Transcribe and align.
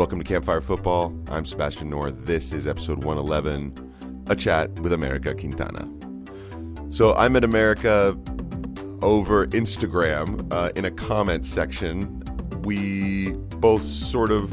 Welcome 0.00 0.18
to 0.18 0.24
Campfire 0.24 0.62
Football. 0.62 1.14
I'm 1.28 1.44
Sebastian 1.44 1.90
Noor. 1.90 2.10
This 2.10 2.54
is 2.54 2.66
episode 2.66 3.04
111, 3.04 4.24
a 4.28 4.34
chat 4.34 4.70
with 4.80 4.94
America 4.94 5.34
Quintana. 5.34 5.86
So 6.88 7.14
I 7.16 7.28
met 7.28 7.44
America 7.44 8.16
over 9.02 9.44
Instagram 9.48 10.50
uh, 10.50 10.70
in 10.74 10.86
a 10.86 10.90
comment 10.90 11.44
section. 11.44 12.22
We 12.62 13.32
both 13.58 13.82
sort 13.82 14.30
of 14.30 14.50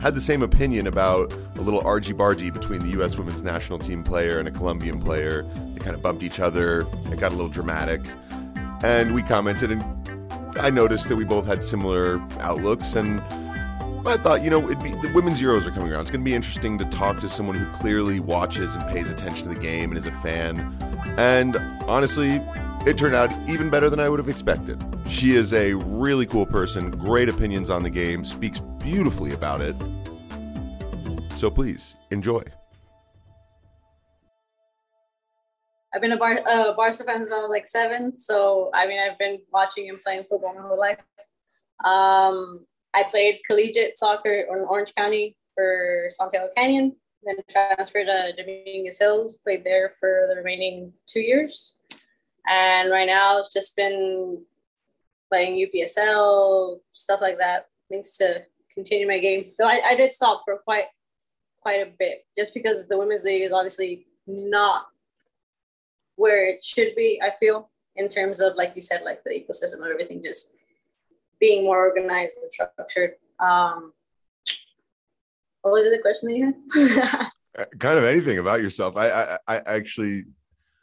had 0.00 0.14
the 0.14 0.20
same 0.20 0.40
opinion 0.40 0.86
about 0.86 1.32
a 1.56 1.60
little 1.60 1.84
argy 1.84 2.14
bargy 2.14 2.54
between 2.54 2.78
the 2.78 2.90
U.S. 2.90 3.18
women's 3.18 3.42
national 3.42 3.80
team 3.80 4.04
player 4.04 4.38
and 4.38 4.46
a 4.46 4.52
Colombian 4.52 5.02
player. 5.02 5.42
They 5.72 5.80
kind 5.80 5.96
of 5.96 6.00
bumped 6.00 6.22
each 6.22 6.38
other. 6.38 6.86
It 7.06 7.18
got 7.18 7.32
a 7.32 7.34
little 7.34 7.50
dramatic. 7.50 8.02
And 8.84 9.16
we 9.16 9.22
commented, 9.22 9.72
and 9.72 9.82
I 10.60 10.70
noticed 10.70 11.08
that 11.08 11.16
we 11.16 11.24
both 11.24 11.44
had 11.44 11.64
similar 11.64 12.20
outlooks. 12.38 12.94
And 12.94 13.20
I 14.06 14.18
thought, 14.18 14.42
you 14.42 14.50
know, 14.50 14.60
be, 14.60 14.90
the 14.90 15.10
women's 15.14 15.40
Euros 15.40 15.66
are 15.66 15.70
coming 15.70 15.90
around. 15.90 16.02
It's 16.02 16.10
going 16.10 16.20
to 16.20 16.24
be 16.24 16.34
interesting 16.34 16.76
to 16.78 16.84
talk 16.86 17.20
to 17.20 17.28
someone 17.28 17.56
who 17.56 17.64
clearly 17.72 18.20
watches 18.20 18.74
and 18.74 18.86
pays 18.88 19.08
attention 19.08 19.48
to 19.48 19.54
the 19.54 19.60
game 19.60 19.90
and 19.90 19.98
is 19.98 20.06
a 20.06 20.12
fan. 20.12 20.76
And 21.16 21.56
honestly, 21.84 22.42
it 22.86 22.98
turned 22.98 23.14
out 23.14 23.32
even 23.48 23.70
better 23.70 23.88
than 23.88 23.98
I 24.00 24.10
would 24.10 24.18
have 24.18 24.28
expected. 24.28 24.84
She 25.08 25.34
is 25.34 25.54
a 25.54 25.72
really 25.74 26.26
cool 26.26 26.44
person, 26.44 26.90
great 26.90 27.30
opinions 27.30 27.70
on 27.70 27.82
the 27.82 27.88
game, 27.88 28.24
speaks 28.24 28.60
beautifully 28.82 29.32
about 29.32 29.62
it. 29.62 29.74
So 31.36 31.50
please 31.50 31.94
enjoy. 32.10 32.42
I've 35.94 36.02
been 36.02 36.12
a 36.12 36.18
Bar- 36.18 36.42
uh, 36.46 36.74
Barca 36.74 37.04
fan 37.04 37.20
since 37.20 37.32
I 37.32 37.38
was 37.38 37.48
like 37.48 37.66
seven. 37.66 38.18
So, 38.18 38.70
I 38.74 38.86
mean, 38.86 38.98
I've 39.00 39.18
been 39.18 39.38
watching 39.50 39.88
and 39.88 39.98
playing 40.02 40.24
football 40.24 40.54
my 40.54 40.60
whole 40.60 40.78
life. 40.78 40.98
Um, 41.82 42.66
I 42.94 43.02
played 43.02 43.40
collegiate 43.46 43.98
soccer 43.98 44.46
in 44.48 44.66
Orange 44.68 44.94
County 44.94 45.36
for 45.54 46.08
Santiago 46.10 46.48
Canyon, 46.56 46.96
then 47.24 47.36
transferred 47.50 48.06
to 48.06 48.32
Dominguez 48.36 48.98
Hills, 48.98 49.36
played 49.42 49.64
there 49.64 49.94
for 49.98 50.26
the 50.28 50.36
remaining 50.36 50.92
two 51.08 51.20
years. 51.20 51.74
And 52.46 52.90
right 52.90 53.06
now, 53.06 53.40
I've 53.40 53.50
just 53.50 53.74
been 53.74 54.42
playing 55.30 55.66
UPSL, 55.66 56.78
stuff 56.92 57.20
like 57.20 57.38
that, 57.38 57.66
things 57.88 58.16
to 58.18 58.44
continue 58.72 59.08
my 59.08 59.18
game. 59.18 59.52
Though 59.58 59.66
I, 59.66 59.80
I 59.88 59.96
did 59.96 60.12
stop 60.12 60.42
for 60.44 60.58
quite 60.58 60.86
quite 61.60 61.80
a 61.80 61.92
bit, 61.98 62.26
just 62.36 62.52
because 62.52 62.86
the 62.86 62.98
women's 62.98 63.24
league 63.24 63.42
is 63.42 63.52
obviously 63.52 64.06
not 64.26 64.86
where 66.16 66.46
it 66.46 66.62
should 66.62 66.94
be. 66.94 67.20
I 67.22 67.30
feel 67.40 67.70
in 67.96 68.08
terms 68.08 68.40
of 68.40 68.54
like 68.56 68.72
you 68.76 68.82
said, 68.82 69.02
like 69.04 69.24
the 69.24 69.30
ecosystem 69.30 69.80
of 69.80 69.90
everything 69.90 70.22
just 70.22 70.53
being 71.40 71.64
more 71.64 71.78
organized 71.78 72.38
and 72.42 72.52
structured. 72.52 73.14
Um, 73.38 73.92
what 75.62 75.72
was 75.72 75.90
the 75.90 75.98
question 76.02 76.30
that 76.30 76.36
you 76.36 77.00
had? 77.00 77.68
Kind 77.78 77.98
of 77.98 78.04
anything 78.04 78.38
about 78.38 78.60
yourself. 78.60 78.96
I, 78.96 79.10
I, 79.10 79.38
I 79.48 79.56
actually, 79.66 80.24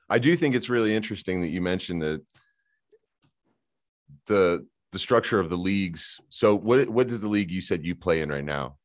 I 0.10 0.20
do 0.20 0.36
think 0.36 0.56
it's 0.56 0.70
really 0.70 0.96
interesting 0.96 1.42
that 1.42 1.50
you 1.50 1.62
mentioned 1.62 2.02
that 2.02 2.22
the 4.28 4.66
the 4.92 5.00
structure 5.00 5.40
of 5.40 5.50
the 5.50 5.58
leagues. 5.58 6.20
So, 6.30 6.56
what 6.56 6.90
what 6.90 7.08
does 7.08 7.22
the 7.22 7.28
league 7.28 7.52
you 7.52 7.62
said 7.62 7.86
you 7.86 7.96
play 7.96 8.22
in 8.22 8.30
right 8.30 8.44
now? 8.44 8.78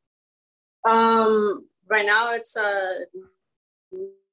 Um, 0.88 1.66
right 1.88 2.06
now 2.06 2.32
it's 2.32 2.56
uh 2.56 2.94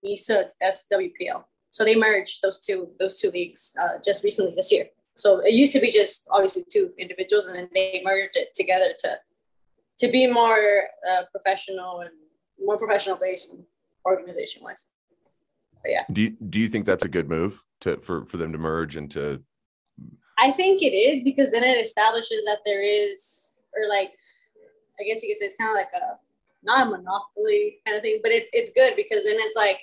NISA 0.03 0.51
SWPL. 0.61 1.43
So 1.69 1.83
they 1.83 1.95
merged 1.95 2.41
those 2.43 2.59
two 2.59 2.89
those 2.99 3.19
two 3.19 3.31
leagues 3.31 3.75
uh, 3.81 3.97
just 4.03 4.23
recently 4.23 4.53
this 4.55 4.71
year. 4.71 4.85
So 5.15 5.39
it 5.39 5.53
used 5.53 5.73
to 5.73 5.79
be 5.79 5.91
just 5.91 6.27
obviously 6.31 6.63
two 6.71 6.91
individuals, 6.97 7.47
and 7.47 7.55
then 7.55 7.69
they 7.73 8.01
merged 8.03 8.35
it 8.35 8.53
together 8.55 8.93
to 8.99 9.17
to 9.99 10.11
be 10.11 10.27
more 10.27 10.83
uh, 11.09 11.23
professional 11.31 12.01
and 12.01 12.09
more 12.63 12.77
professional 12.77 13.15
based 13.15 13.53
and 13.53 13.63
organization 14.05 14.63
wise. 14.63 14.87
But 15.81 15.91
yeah. 15.91 16.01
Do 16.11 16.21
you, 16.21 16.29
do 16.49 16.59
you 16.59 16.67
think 16.67 16.85
that's 16.85 17.05
a 17.05 17.09
good 17.09 17.29
move 17.29 17.61
to 17.81 17.97
for 17.97 18.25
for 18.25 18.37
them 18.37 18.51
to 18.51 18.57
merge 18.57 18.95
and 18.97 19.09
to? 19.11 19.43
I 20.37 20.51
think 20.51 20.81
it 20.81 20.95
is 20.95 21.23
because 21.23 21.51
then 21.51 21.63
it 21.63 21.79
establishes 21.79 22.43
that 22.45 22.59
there 22.65 22.81
is, 22.81 23.61
or 23.75 23.87
like, 23.87 24.13
I 24.99 25.03
guess 25.03 25.21
you 25.21 25.29
could 25.29 25.37
say 25.37 25.45
it's 25.45 25.55
kind 25.55 25.69
of 25.69 25.75
like 25.75 25.93
a 25.93 26.17
not 26.63 26.87
a 26.87 26.89
monopoly 26.89 27.79
kind 27.85 27.97
of 27.97 28.03
thing, 28.03 28.19
but 28.23 28.31
it's 28.31 28.49
it's 28.53 28.71
good 28.71 28.95
because 28.95 29.25
then 29.25 29.35
it's 29.37 29.55
like 29.55 29.79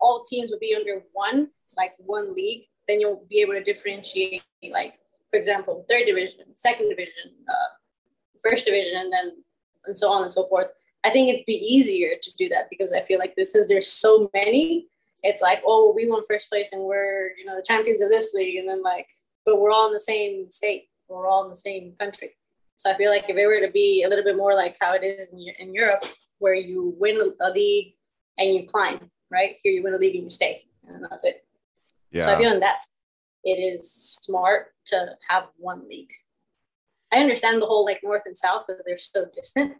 all 0.00 0.24
teams 0.24 0.50
would 0.50 0.60
be 0.60 0.74
under 0.74 1.02
one 1.12 1.48
like 1.76 1.92
one 1.98 2.34
league. 2.34 2.64
Then 2.90 3.00
you'll 3.00 3.24
be 3.30 3.40
able 3.40 3.52
to 3.52 3.62
differentiate, 3.62 4.42
like 4.68 4.94
for 5.30 5.38
example, 5.38 5.86
third 5.88 6.06
division, 6.06 6.40
second 6.56 6.88
division, 6.88 7.30
uh, 7.48 7.70
first 8.44 8.64
division, 8.64 8.96
and 8.96 9.12
then 9.12 9.44
and 9.86 9.96
so 9.96 10.10
on 10.10 10.22
and 10.22 10.32
so 10.32 10.48
forth. 10.48 10.66
I 11.04 11.10
think 11.10 11.28
it'd 11.28 11.46
be 11.46 11.52
easier 11.52 12.16
to 12.20 12.36
do 12.36 12.48
that 12.48 12.64
because 12.68 12.92
I 12.92 13.02
feel 13.02 13.20
like 13.20 13.36
this 13.36 13.54
is 13.54 13.68
there's 13.68 13.86
so 13.86 14.28
many. 14.34 14.88
It's 15.22 15.40
like, 15.40 15.62
oh, 15.64 15.92
we 15.94 16.10
won 16.10 16.24
first 16.28 16.48
place 16.48 16.72
and 16.72 16.82
we're 16.82 17.30
you 17.38 17.44
know 17.44 17.54
the 17.54 17.62
champions 17.62 18.00
of 18.02 18.10
this 18.10 18.34
league, 18.34 18.56
and 18.56 18.68
then 18.68 18.82
like, 18.82 19.06
but 19.46 19.60
we're 19.60 19.70
all 19.70 19.86
in 19.86 19.92
the 19.92 20.00
same 20.00 20.50
state, 20.50 20.88
we're 21.08 21.28
all 21.28 21.44
in 21.44 21.50
the 21.50 21.54
same 21.54 21.94
country. 21.96 22.30
So 22.76 22.90
I 22.90 22.96
feel 22.96 23.12
like 23.12 23.26
if 23.28 23.36
it 23.36 23.46
were 23.46 23.64
to 23.64 23.70
be 23.72 24.02
a 24.02 24.08
little 24.08 24.24
bit 24.24 24.36
more 24.36 24.54
like 24.56 24.76
how 24.80 24.94
it 24.94 25.04
is 25.04 25.28
in, 25.30 25.38
in 25.60 25.72
Europe, 25.72 26.02
where 26.40 26.54
you 26.54 26.96
win 26.98 27.34
a 27.40 27.50
league 27.50 27.94
and 28.36 28.52
you 28.52 28.66
climb, 28.66 29.12
right? 29.30 29.58
Here 29.62 29.72
you 29.72 29.84
win 29.84 29.94
a 29.94 29.98
league 29.98 30.16
and 30.16 30.24
you 30.24 30.30
stay, 30.30 30.64
and 30.88 31.06
that's 31.08 31.24
it. 31.24 31.44
Yeah. 32.10 32.22
So 32.22 32.34
I 32.34 32.38
feel 32.38 32.52
in 32.52 32.60
that 32.60 32.80
it 33.44 33.52
is 33.52 34.18
smart 34.20 34.68
to 34.86 35.16
have 35.28 35.44
one 35.56 35.88
league. 35.88 36.12
I 37.12 37.18
understand 37.18 37.60
the 37.60 37.66
whole 37.66 37.84
like 37.84 38.00
north 38.02 38.22
and 38.26 38.36
south, 38.36 38.64
but 38.68 38.78
they're 38.86 38.96
so 38.96 39.26
distant. 39.34 39.74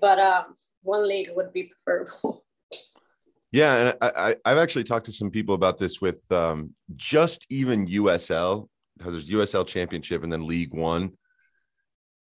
But 0.00 0.18
um, 0.18 0.54
one 0.82 1.08
league 1.08 1.30
would 1.34 1.52
be 1.52 1.70
preferable. 1.84 2.44
Yeah, 3.50 3.76
and 3.76 3.96
I, 4.02 4.36
I 4.44 4.50
have 4.50 4.58
actually 4.58 4.84
talked 4.84 5.06
to 5.06 5.12
some 5.12 5.30
people 5.30 5.54
about 5.54 5.78
this 5.78 6.02
with 6.02 6.20
um, 6.30 6.74
just 6.96 7.46
even 7.48 7.86
USL 7.86 8.68
because 8.98 9.14
there's 9.14 9.30
USL 9.30 9.66
Championship 9.66 10.22
and 10.22 10.30
then 10.30 10.46
League 10.46 10.74
One. 10.74 11.12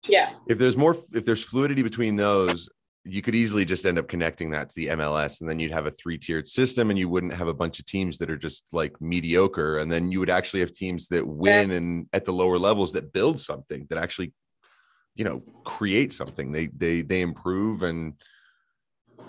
Yeah. 0.07 0.31
If 0.49 0.59
there's 0.59 0.77
more, 0.77 0.95
if 1.15 1.25
there's 1.25 1.43
fluidity 1.43 1.83
between 1.83 2.17
those, 2.17 2.69
you 3.09 3.23
could 3.23 3.35
easily 3.35 3.65
just 3.65 3.87
end 3.87 3.99
up 3.99 4.09
connecting 4.09 4.51
that 4.51 4.69
to 4.69 4.75
the 4.75 4.87
MLS, 4.89 5.41
and 5.41 5.49
then 5.49 5.59
you'd 5.59 5.73
have 5.73 5.87
a 5.87 5.91
three 5.91 6.19
tiered 6.19 6.47
system, 6.47 6.91
and 6.91 6.99
you 6.99 7.09
wouldn't 7.09 7.35
have 7.35 7.49
a 7.49 7.55
bunch 7.55 7.79
of 7.79 7.87
teams 7.87 8.19
that 8.19 8.31
are 8.31 8.37
just 8.37 8.65
like 8.73 9.01
mediocre, 9.01 9.79
and 9.79 9.91
then 9.91 10.13
you 10.13 10.21
would 10.21 10.31
actually 10.31 10.61
have 10.61 10.73
teams 10.73 11.09
that 11.09 11.27
win 11.27 11.71
and 11.73 12.07
at 12.13 12.25
the 12.25 12.33
lower 12.33 12.59
levels 12.59 12.93
that 12.93 13.13
build 13.13 13.41
something 13.41 13.87
that 13.91 13.99
actually, 13.99 14.33
you 15.15 15.25
know, 15.25 15.43
create 15.65 16.13
something. 16.13 16.53
They 16.53 16.67
they 16.67 17.03
they 17.03 17.21
improve 17.21 17.83
and 17.83 18.15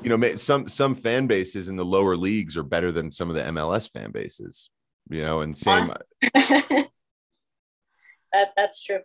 you 0.02 0.16
know 0.16 0.36
some 0.36 0.68
some 0.68 0.96
fan 0.96 1.28
bases 1.28 1.68
in 1.68 1.76
the 1.76 1.86
lower 1.86 2.16
leagues 2.16 2.56
are 2.58 2.64
better 2.64 2.92
than 2.92 3.12
some 3.12 3.30
of 3.30 3.36
the 3.36 3.44
MLS 3.44 3.92
fan 3.92 4.12
bases 4.12 4.70
you 5.10 5.22
know 5.22 5.42
and 5.42 5.58
same 5.58 5.88
that 8.32 8.54
that's 8.56 8.84
true. 8.84 9.00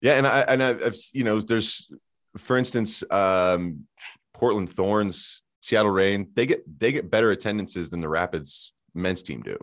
Yeah 0.00 0.14
and 0.14 0.26
I 0.26 0.40
and 0.40 0.62
I've, 0.62 0.96
you 1.12 1.24
know 1.24 1.40
there's 1.40 1.90
for 2.38 2.56
instance 2.56 3.02
um 3.10 3.84
Portland 4.32 4.70
Thorns 4.70 5.42
Seattle 5.60 5.90
Reign 5.90 6.28
they 6.34 6.46
get 6.46 6.62
they 6.78 6.92
get 6.92 7.10
better 7.10 7.30
attendances 7.30 7.90
than 7.90 8.00
the 8.00 8.08
Rapids 8.08 8.72
men's 8.94 9.22
team 9.22 9.42
do 9.42 9.58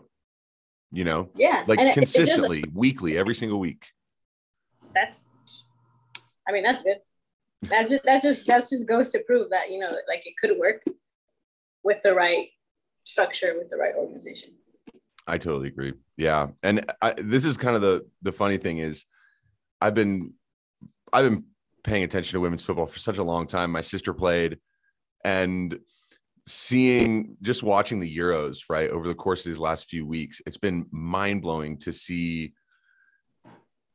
you 0.92 1.04
know? 1.04 1.28
Yeah 1.36 1.64
like 1.66 1.78
and 1.78 1.92
consistently 1.92 2.64
weekly 2.72 3.18
every 3.18 3.34
single 3.34 3.58
week. 3.58 3.86
That's 4.94 5.28
I 6.48 6.52
mean 6.52 6.62
that's 6.62 6.82
good. 6.82 6.98
That 7.62 7.88
just 7.90 8.04
that 8.04 8.22
just 8.22 8.46
that 8.46 8.60
just 8.68 8.88
goes 8.88 9.10
to 9.10 9.20
prove 9.26 9.50
that 9.50 9.70
you 9.70 9.78
know 9.78 9.90
like 10.08 10.26
it 10.26 10.34
could 10.40 10.56
work 10.58 10.82
with 11.82 12.02
the 12.02 12.14
right 12.14 12.48
structure 13.04 13.54
with 13.58 13.70
the 13.70 13.76
right 13.76 13.94
organization. 13.94 14.52
I 15.26 15.38
totally 15.38 15.68
agree. 15.68 15.94
Yeah 16.16 16.48
and 16.62 16.90
I, 17.02 17.14
this 17.18 17.44
is 17.44 17.56
kind 17.56 17.76
of 17.76 17.82
the 17.82 18.06
the 18.22 18.32
funny 18.32 18.56
thing 18.56 18.78
is 18.78 19.04
i've 19.82 19.94
been 19.94 20.32
i've 21.12 21.30
been 21.30 21.44
paying 21.86 22.04
attention 22.04 22.32
to 22.32 22.40
women's 22.40 22.62
football 22.62 22.86
for 22.86 22.98
such 22.98 23.18
a 23.18 23.22
long 23.22 23.46
time 23.46 23.70
my 23.70 23.80
sister 23.80 24.12
played 24.12 24.58
and 25.24 25.78
seeing 26.46 27.36
just 27.42 27.62
watching 27.62 27.98
the 27.98 28.16
euros 28.16 28.64
right 28.68 28.90
over 28.90 29.08
the 29.08 29.14
course 29.14 29.44
of 29.44 29.50
these 29.50 29.58
last 29.58 29.86
few 29.86 30.06
weeks 30.06 30.40
it's 30.46 30.58
been 30.58 30.86
mind-blowing 30.90 31.78
to 31.78 31.92
see 31.92 32.52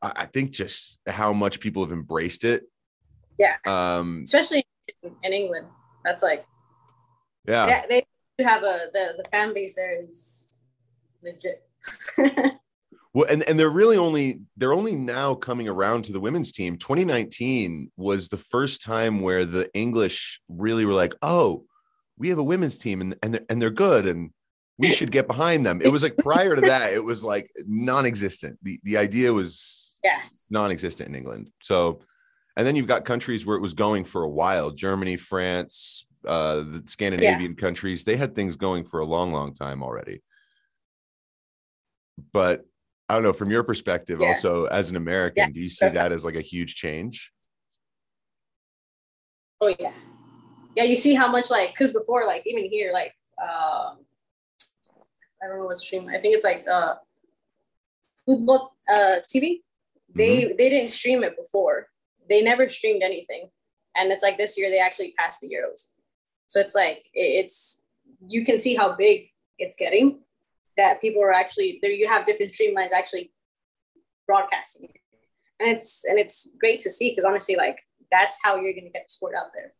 i 0.01 0.25
think 0.25 0.51
just 0.51 0.99
how 1.07 1.31
much 1.31 1.59
people 1.59 1.83
have 1.83 1.93
embraced 1.93 2.43
it 2.43 2.63
yeah. 3.41 3.55
Um, 3.65 4.21
especially 4.23 4.65
in 5.23 5.33
England, 5.33 5.67
that's 6.03 6.21
like, 6.21 6.45
yeah, 7.47 7.85
they, 7.89 8.03
they 8.37 8.43
have 8.43 8.61
a 8.63 8.87
the 8.93 9.13
the 9.17 9.27
fan 9.29 9.53
base 9.53 9.75
there 9.75 9.99
is 9.99 10.53
legit. 11.23 11.63
well, 13.13 13.27
and 13.29 13.43
and 13.43 13.59
they're 13.59 13.69
really 13.69 13.97
only 13.97 14.41
they're 14.57 14.73
only 14.73 14.95
now 14.95 15.33
coming 15.35 15.67
around 15.67 16.05
to 16.05 16.13
the 16.13 16.19
women's 16.19 16.51
team. 16.51 16.77
2019 16.77 17.91
was 17.97 18.29
the 18.29 18.37
first 18.37 18.81
time 18.81 19.21
where 19.21 19.45
the 19.45 19.69
English 19.73 20.39
really 20.47 20.85
were 20.85 20.93
like, 20.93 21.13
oh, 21.21 21.65
we 22.17 22.29
have 22.29 22.37
a 22.37 22.43
women's 22.43 22.77
team 22.77 23.01
and 23.01 23.15
and 23.21 23.33
they're, 23.33 23.45
and 23.49 23.61
they're 23.61 23.69
good 23.69 24.07
and 24.07 24.31
we 24.77 24.91
should 24.91 25.11
get 25.11 25.27
behind 25.27 25.65
them. 25.65 25.81
It 25.81 25.89
was 25.89 26.03
like 26.03 26.17
prior 26.17 26.55
to 26.55 26.61
that, 26.61 26.93
it 26.93 27.03
was 27.03 27.23
like 27.23 27.51
non-existent. 27.67 28.57
The 28.63 28.79
the 28.83 28.97
idea 28.97 29.33
was 29.33 29.95
yeah 30.03 30.19
non-existent 30.49 31.09
in 31.09 31.15
England. 31.15 31.49
So 31.61 32.01
And 32.55 32.65
then 32.65 32.75
you've 32.75 32.87
got 32.87 33.05
countries 33.05 33.45
where 33.45 33.57
it 33.57 33.61
was 33.61 33.73
going 33.73 34.05
for 34.05 34.23
a 34.23 34.29
while 34.29 34.71
Germany, 34.71 35.17
France, 35.17 36.05
uh, 36.25 36.61
the 36.61 36.83
Scandinavian 36.85 37.51
yeah. 37.51 37.61
countries. 37.61 38.03
They 38.03 38.15
had 38.15 38.35
things 38.35 38.55
going 38.55 38.85
for 38.85 38.99
a 38.99 39.05
long, 39.05 39.31
long 39.31 39.53
time 39.53 39.83
already. 39.83 40.21
But 42.33 42.65
I 43.11 43.15
don't 43.15 43.23
know, 43.23 43.33
from 43.33 43.51
your 43.51 43.63
perspective, 43.63 44.21
yeah. 44.21 44.29
also 44.29 44.65
as 44.67 44.89
an 44.89 44.95
American, 44.95 45.43
yeah, 45.43 45.49
do 45.49 45.59
you 45.59 45.67
see 45.67 45.89
that 45.89 46.13
as 46.13 46.23
like 46.23 46.35
a 46.35 46.41
huge 46.41 46.75
change? 46.75 47.33
Oh, 49.59 49.75
yeah. 49.77 49.91
Yeah, 50.77 50.83
you 50.83 50.95
see 50.95 51.13
how 51.13 51.29
much, 51.29 51.51
like, 51.51 51.73
because 51.73 51.91
before, 51.91 52.25
like, 52.25 52.43
even 52.45 52.63
here, 52.63 52.93
like, 52.93 53.13
uh, 53.37 53.95
I 55.43 55.47
don't 55.47 55.59
know 55.59 55.65
what 55.65 55.77
stream, 55.77 56.07
I 56.07 56.19
think 56.19 56.35
it's 56.35 56.45
like 56.45 56.65
uh, 56.71 56.95
football 58.25 58.77
uh, 58.89 59.17
TV. 59.29 59.59
They 60.15 60.43
mm-hmm. 60.43 60.57
they 60.57 60.69
didn't 60.69 60.91
stream 60.91 61.23
it 61.23 61.35
before 61.35 61.87
they 62.29 62.41
never 62.41 62.69
streamed 62.69 63.03
anything. 63.03 63.49
And 63.95 64.11
it's 64.11 64.23
like 64.23 64.37
this 64.37 64.57
year 64.57 64.69
they 64.69 64.79
actually 64.79 65.13
passed 65.17 65.41
the 65.41 65.47
Euros. 65.47 65.87
So 66.47 66.59
it's 66.59 66.75
like 66.75 67.07
it's 67.13 67.83
you 68.25 68.45
can 68.45 68.57
see 68.57 68.75
how 68.75 68.95
big 68.95 69.27
it's 69.57 69.75
getting 69.75 70.19
that 70.77 71.01
people 71.01 71.21
are 71.21 71.33
actually 71.33 71.79
there 71.81 71.91
you 71.91 72.07
have 72.07 72.25
different 72.25 72.51
streamlines 72.51 72.91
actually 72.91 73.31
broadcasting 74.27 74.89
it. 74.89 75.01
And 75.59 75.77
it's 75.77 76.05
and 76.05 76.17
it's 76.17 76.49
great 76.59 76.79
to 76.81 76.89
see 76.89 77.09
because 77.09 77.25
honestly 77.25 77.55
like 77.55 77.79
that's 78.11 78.37
how 78.43 78.55
you're 78.55 78.73
gonna 78.73 78.89
get 78.89 79.05
the 79.07 79.13
sport 79.13 79.33
out 79.35 79.51
there 79.53 79.73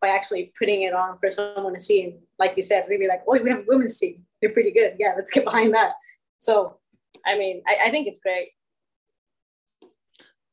by 0.00 0.08
actually 0.08 0.52
putting 0.58 0.82
it 0.82 0.94
on 0.94 1.18
for 1.18 1.30
someone 1.30 1.74
to 1.74 1.80
see 1.80 2.04
and 2.04 2.14
like 2.38 2.56
you 2.56 2.62
said 2.62 2.84
maybe 2.88 3.08
like 3.08 3.22
oh 3.26 3.40
we 3.40 3.50
have 3.50 3.60
a 3.60 3.64
women's 3.66 3.98
team 3.98 4.24
they're 4.40 4.52
pretty 4.52 4.70
good 4.70 4.96
yeah 4.98 5.12
let's 5.16 5.30
get 5.30 5.44
behind 5.44 5.74
that 5.74 5.92
so 6.38 6.78
I 7.26 7.36
mean 7.36 7.62
I, 7.66 7.88
I 7.88 7.90
think 7.90 8.06
it's 8.06 8.20
great 8.20 8.50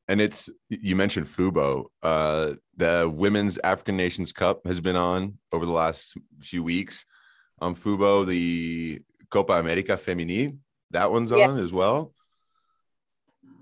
and 0.08 0.20
it's 0.20 0.48
you 0.68 0.94
mentioned 0.94 1.26
Fubo. 1.26 1.86
Uh, 2.02 2.54
the 2.76 3.10
Women's 3.12 3.58
African 3.64 3.96
Nations 3.96 4.32
Cup 4.32 4.64
has 4.66 4.80
been 4.80 4.96
on 4.96 5.38
over 5.52 5.66
the 5.66 5.72
last 5.72 6.16
few 6.40 6.62
weeks 6.62 7.04
on 7.58 7.74
Fubo. 7.74 8.24
The 8.24 9.00
Copa 9.30 9.54
America 9.54 9.96
Femenil, 9.96 10.58
that 10.90 11.10
one's 11.10 11.30
yeah. 11.30 11.48
on 11.48 11.58
as 11.58 11.72
well. 11.72 12.12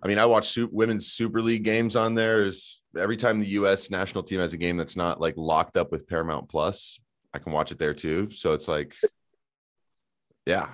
I 0.02 0.08
mean, 0.08 0.18
I 0.18 0.26
watch 0.26 0.48
super, 0.48 0.74
women's 0.74 1.06
Super 1.06 1.40
League 1.40 1.64
games 1.64 1.96
on 1.96 2.14
there. 2.14 2.44
Is 2.44 2.82
every 2.96 3.16
time 3.16 3.40
the 3.40 3.48
U.S. 3.48 3.90
national 3.90 4.24
team 4.24 4.40
has 4.40 4.52
a 4.52 4.58
game 4.58 4.76
that's 4.76 4.96
not 4.96 5.20
like 5.20 5.34
locked 5.36 5.76
up 5.76 5.90
with 5.90 6.06
Paramount 6.06 6.48
Plus, 6.48 7.00
I 7.32 7.38
can 7.38 7.52
watch 7.52 7.72
it 7.72 7.78
there 7.78 7.94
too. 7.94 8.30
So 8.30 8.52
it's 8.52 8.68
like, 8.68 8.94
yeah. 10.46 10.68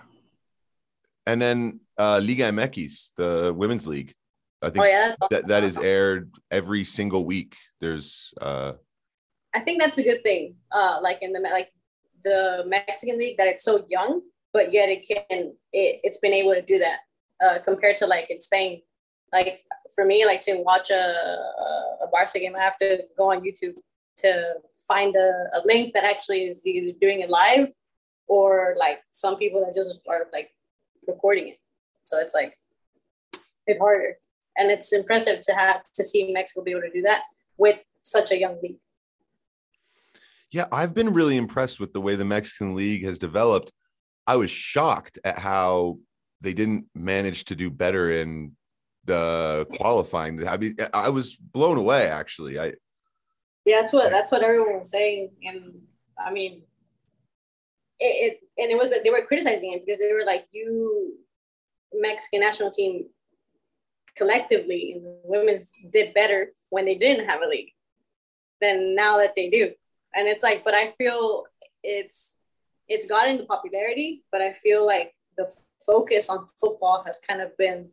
And 1.27 1.41
then 1.41 1.81
uh, 1.97 2.21
Liga 2.23 2.51
MX, 2.51 3.13
the 3.17 3.55
women's 3.57 3.87
league 3.87 4.15
I 4.63 4.71
think 4.71 4.85
oh, 4.85 4.89
yeah, 4.89 5.15
that, 5.31 5.49
that 5.49 5.65
is 5.65 5.77
aired 5.77 6.33
every 6.51 6.85
single 6.85 7.25
week. 7.25 7.57
There's 7.81 8.35
uh 8.41 8.75
I 9.55 9.61
think 9.61 9.81
that's 9.81 9.99
a 9.99 10.03
good 10.03 10.23
thing. 10.23 10.57
Uh 10.71 10.99
like 11.03 11.19
in 11.23 11.33
the 11.33 11.41
like 11.41 11.73
the 12.23 12.65
Mexican 12.67 13.19
league 13.19 13.39
that 13.39 13.49
it's 13.49 13.65
so 13.65 13.87
young, 13.89 14.21
but 14.53 14.73
yet 14.73 14.89
it 14.89 15.07
can 15.07 15.55
it, 15.73 16.01
it's 16.03 16.19
been 16.19 16.33
able 16.33 16.55
to 16.55 16.63
do 16.63 16.79
that. 16.79 16.99
Uh 17.45 17.59
compared 17.63 17.97
to 17.99 18.07
like 18.07 18.31
in 18.31 18.41
Spain. 18.41 18.83
Like 19.33 19.61
for 19.95 20.05
me, 20.05 20.27
like 20.27 20.41
to 20.43 20.57
watch 20.57 20.91
a 20.91 21.05
a 22.03 22.07
Barca 22.11 22.39
game, 22.39 22.57
I 22.57 22.61
have 22.61 22.77
to 22.79 23.05
go 23.17 23.31
on 23.31 23.43
YouTube 23.43 23.75
to 24.19 24.55
find 24.87 25.15
a, 25.17 25.31
a 25.55 25.61
link 25.65 25.95
that 25.95 26.05
actually 26.05 26.47
is 26.47 26.67
either 26.67 26.97
doing 27.01 27.21
it 27.21 27.31
live 27.31 27.69
or 28.27 28.75
like 28.79 29.01
some 29.13 29.37
people 29.37 29.61
that 29.65 29.75
just 29.75 30.01
are 30.09 30.27
like 30.33 30.51
recording 31.07 31.49
it. 31.49 31.59
So 32.05 32.19
it's 32.19 32.35
like 32.35 32.59
it's 33.67 33.79
harder 33.79 34.17
and 34.57 34.71
it's 34.71 34.93
impressive 34.93 35.41
to 35.43 35.53
have 35.53 35.83
to 35.95 36.05
see 36.05 36.33
Mexico 36.33 36.63
be 36.63 36.73
able 36.73 36.83
to 36.83 36.91
do 36.91 37.03
that 37.03 37.23
with 37.57 37.79
such 38.03 38.31
a 38.31 38.39
young 38.39 38.57
league. 38.63 38.79
Yeah, 40.51 40.67
I've 40.73 40.95
been 40.95 41.15
really 41.15 41.37
impressed 41.37 41.79
with 41.79 41.93
the 41.93 42.01
way 42.01 42.17
the 42.17 42.25
Mexican 42.25 42.75
league 42.75 43.05
has 43.05 43.19
developed. 43.19 43.71
I 44.27 44.37
was 44.37 44.51
shocked 44.51 45.19
at 45.25 45.39
how 45.39 45.99
they 46.41 46.53
didn't 46.53 46.87
manage 46.95 47.47
to 47.47 47.55
do 47.57 47.71
better 47.71 48.11
in 48.11 48.57
the 49.05 49.67
qualifying. 49.77 50.47
I 50.47 50.57
mean, 50.57 50.77
I 50.93 51.09
was 51.09 51.37
blown 51.37 51.79
away 51.79 52.07
actually. 52.07 52.59
I 52.59 52.75
yeah, 53.65 53.81
that's 53.81 53.93
what 53.93 54.11
that's 54.11 54.33
what 54.33 54.43
everyone 54.43 54.79
was 54.79 54.91
saying, 54.91 55.31
and 55.45 55.83
I 56.19 56.33
mean, 56.33 56.63
it, 57.99 58.05
it 58.05 58.41
and 58.63 58.71
it 58.71 58.79
was 58.79 58.91
that 58.91 59.05
they 59.05 59.11
were 59.11 59.27
criticizing 59.27 59.73
it 59.73 59.85
because 59.85 60.01
they 60.01 60.13
were 60.13 60.25
like, 60.25 60.47
"You 60.51 61.19
Mexican 61.93 62.41
national 62.41 62.71
team 62.71 63.07
collectively 64.17 64.93
in 64.97 65.03
the 65.03 65.21
women 65.25 65.63
did 65.93 66.15
better 66.15 66.53
when 66.71 66.85
they 66.85 66.95
didn't 66.95 67.29
have 67.29 67.43
a 67.43 67.49
league 67.49 67.73
than 68.61 68.95
now 68.95 69.19
that 69.19 69.35
they 69.35 69.49
do. 69.49 69.73
And 70.15 70.29
it's 70.29 70.43
like, 70.43 70.65
but 70.65 70.75
I 70.75 70.91
feel 70.91 71.45
it's 71.83 72.37
it's 72.91 73.07
gotten 73.07 73.39
the 73.39 73.45
popularity, 73.45 74.25
but 74.33 74.43
I 74.43 74.53
feel 74.53 74.85
like 74.85 75.15
the 75.39 75.51
focus 75.87 76.29
on 76.29 76.47
football 76.61 77.05
has 77.07 77.21
kind 77.27 77.41
of 77.41 77.57
been 77.57 77.89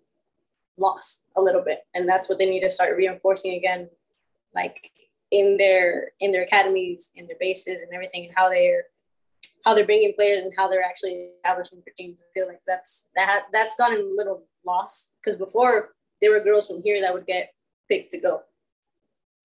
lost 0.78 1.28
a 1.38 1.42
little 1.42 1.62
bit. 1.62 1.82
And 1.94 2.10
that's 2.10 2.28
what 2.28 2.40
they 2.40 2.50
need 2.50 2.62
to 2.62 2.70
start 2.72 2.98
reinforcing 2.98 3.54
again, 3.54 3.90
like 4.56 4.92
in 5.30 5.56
their 5.58 6.12
in 6.20 6.32
their 6.32 6.44
academies, 6.44 7.12
in 7.16 7.28
their 7.28 7.38
bases 7.40 7.82
and 7.82 7.94
everything 7.94 8.26
and 8.26 8.34
how 8.36 8.50
they're 8.50 8.86
how 9.64 9.76
they're 9.76 9.86
bringing 9.86 10.14
players 10.16 10.44
and 10.44 10.54
how 10.58 10.68
they're 10.68 10.84
actually 10.84 11.30
establishing 11.38 11.82
their 11.86 11.94
teams. 11.96 12.20
I 12.20 12.28
feel 12.34 12.48
like 12.48 12.62
that's 12.66 13.10
that 13.16 13.46
that's 13.54 13.76
gotten 13.76 14.00
a 14.00 14.16
little 14.16 14.48
lost 14.66 15.14
because 15.24 15.38
before 15.38 15.94
there 16.22 16.32
were 16.32 16.40
girls 16.40 16.68
from 16.68 16.82
here 16.82 17.02
that 17.02 17.14
would 17.14 17.28
get 17.28 17.52
picked 17.88 18.10
to 18.12 18.20
go. 18.20 18.42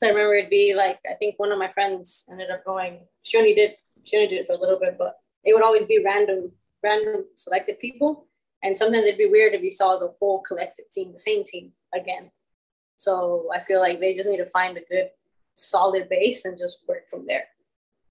So 0.00 0.08
I 0.08 0.12
remember 0.12 0.34
it'd 0.34 0.50
be 0.50 0.72
like 0.74 0.98
I 1.08 1.14
think 1.14 1.34
one 1.38 1.52
of 1.52 1.58
my 1.58 1.70
friends 1.72 2.26
ended 2.30 2.50
up 2.50 2.64
going. 2.64 3.00
She 3.22 3.36
only 3.36 3.54
did 3.54 3.72
she 4.04 4.16
only 4.16 4.28
did 4.28 4.40
it 4.40 4.46
for 4.46 4.54
a 4.54 4.60
little 4.60 4.78
bit, 4.78 4.96
but 4.98 5.16
it 5.44 5.54
would 5.54 5.64
always 5.64 5.84
be 5.84 6.02
random 6.04 6.52
random 6.82 7.24
selected 7.36 7.78
people, 7.78 8.26
and 8.62 8.76
sometimes 8.76 9.06
it'd 9.06 9.18
be 9.18 9.26
weird 9.26 9.54
if 9.54 9.62
you 9.62 9.72
saw 9.72 9.98
the 9.98 10.14
whole 10.18 10.40
collective 10.40 10.90
team, 10.90 11.12
the 11.12 11.18
same 11.18 11.44
team 11.44 11.72
again. 11.94 12.30
So 12.96 13.48
I 13.54 13.60
feel 13.60 13.80
like 13.80 14.00
they 14.00 14.14
just 14.14 14.28
need 14.28 14.38
to 14.38 14.46
find 14.46 14.76
a 14.76 14.82
good 14.90 15.10
solid 15.54 16.08
base 16.08 16.44
and 16.44 16.58
just 16.58 16.84
work 16.88 17.08
from 17.08 17.26
there. 17.26 17.44